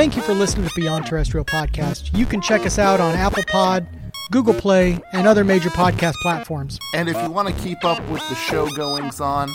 Thank 0.00 0.16
you. 0.16 0.22
For 0.22 0.32
listening 0.32 0.66
to 0.66 0.74
Beyond 0.74 1.04
Terrestrial 1.04 1.44
Podcast. 1.44 2.16
You 2.16 2.24
can 2.24 2.40
check 2.40 2.64
us 2.64 2.78
out 2.78 3.00
on 3.00 3.14
Apple 3.16 3.42
Pod, 3.48 3.86
Google 4.30 4.54
Play, 4.54 4.98
and 5.12 5.26
other 5.26 5.44
major 5.44 5.68
podcast 5.68 6.14
platforms. 6.22 6.78
And 6.94 7.06
if 7.06 7.22
you 7.22 7.30
want 7.30 7.54
to 7.54 7.62
keep 7.62 7.84
up 7.84 8.00
with 8.08 8.26
the 8.30 8.34
show 8.34 8.66
goings 8.70 9.20
on, 9.20 9.50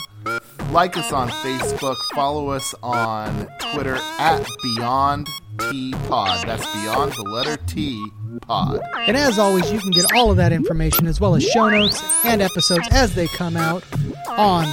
like 0.69 0.97
us 0.97 1.11
on 1.11 1.29
Facebook, 1.29 1.95
follow 2.13 2.49
us 2.49 2.75
on 2.83 3.47
Twitter 3.59 3.95
at 4.19 4.47
Beyond 4.61 5.27
T 5.71 5.95
Pod. 6.07 6.45
That's 6.45 6.71
Beyond 6.75 7.13
the 7.13 7.23
letter 7.23 7.57
T 7.65 8.05
Pod. 8.39 8.81
And 9.07 9.15
as 9.17 9.37
always, 9.39 9.71
you 9.71 9.79
can 9.79 9.91
get 9.91 10.11
all 10.13 10.31
of 10.31 10.37
that 10.37 10.51
information 10.51 11.07
as 11.07 11.19
well 11.19 11.35
as 11.35 11.43
show 11.43 11.69
notes 11.69 12.01
and 12.25 12.41
episodes 12.41 12.87
as 12.91 13.15
they 13.15 13.27
come 13.27 13.57
out 13.57 13.83
on 14.29 14.65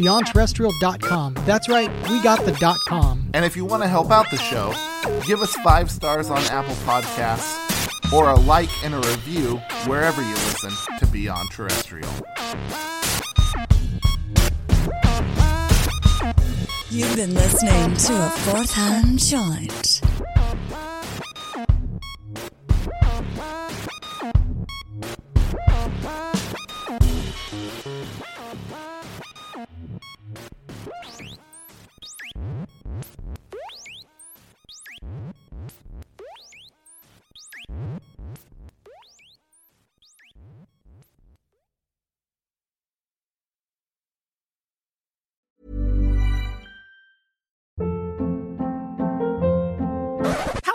beyondterrestrial.com. 0.00 1.34
That's 1.44 1.68
right, 1.68 1.90
we 2.08 2.22
got 2.22 2.44
the 2.44 2.52
dot 2.52 2.76
com. 2.88 3.28
And 3.34 3.44
if 3.44 3.56
you 3.56 3.64
want 3.64 3.82
to 3.82 3.88
help 3.88 4.10
out 4.10 4.30
the 4.30 4.38
show, 4.38 4.72
give 5.26 5.40
us 5.40 5.54
five 5.56 5.90
stars 5.90 6.30
on 6.30 6.42
Apple 6.44 6.74
Podcasts 6.86 8.12
or 8.12 8.28
a 8.30 8.36
like 8.36 8.70
and 8.84 8.94
a 8.94 8.98
review 8.98 9.56
wherever 9.86 10.22
you 10.22 10.34
listen 10.34 10.72
to 10.98 11.06
Beyond 11.06 11.50
Terrestrial. 11.50 12.08
You've 16.90 17.16
been 17.16 17.34
listening 17.34 17.96
to 17.96 18.26
a 18.26 18.28
fourth 18.28 18.72
hand 18.74 19.18
joint. 19.18 20.02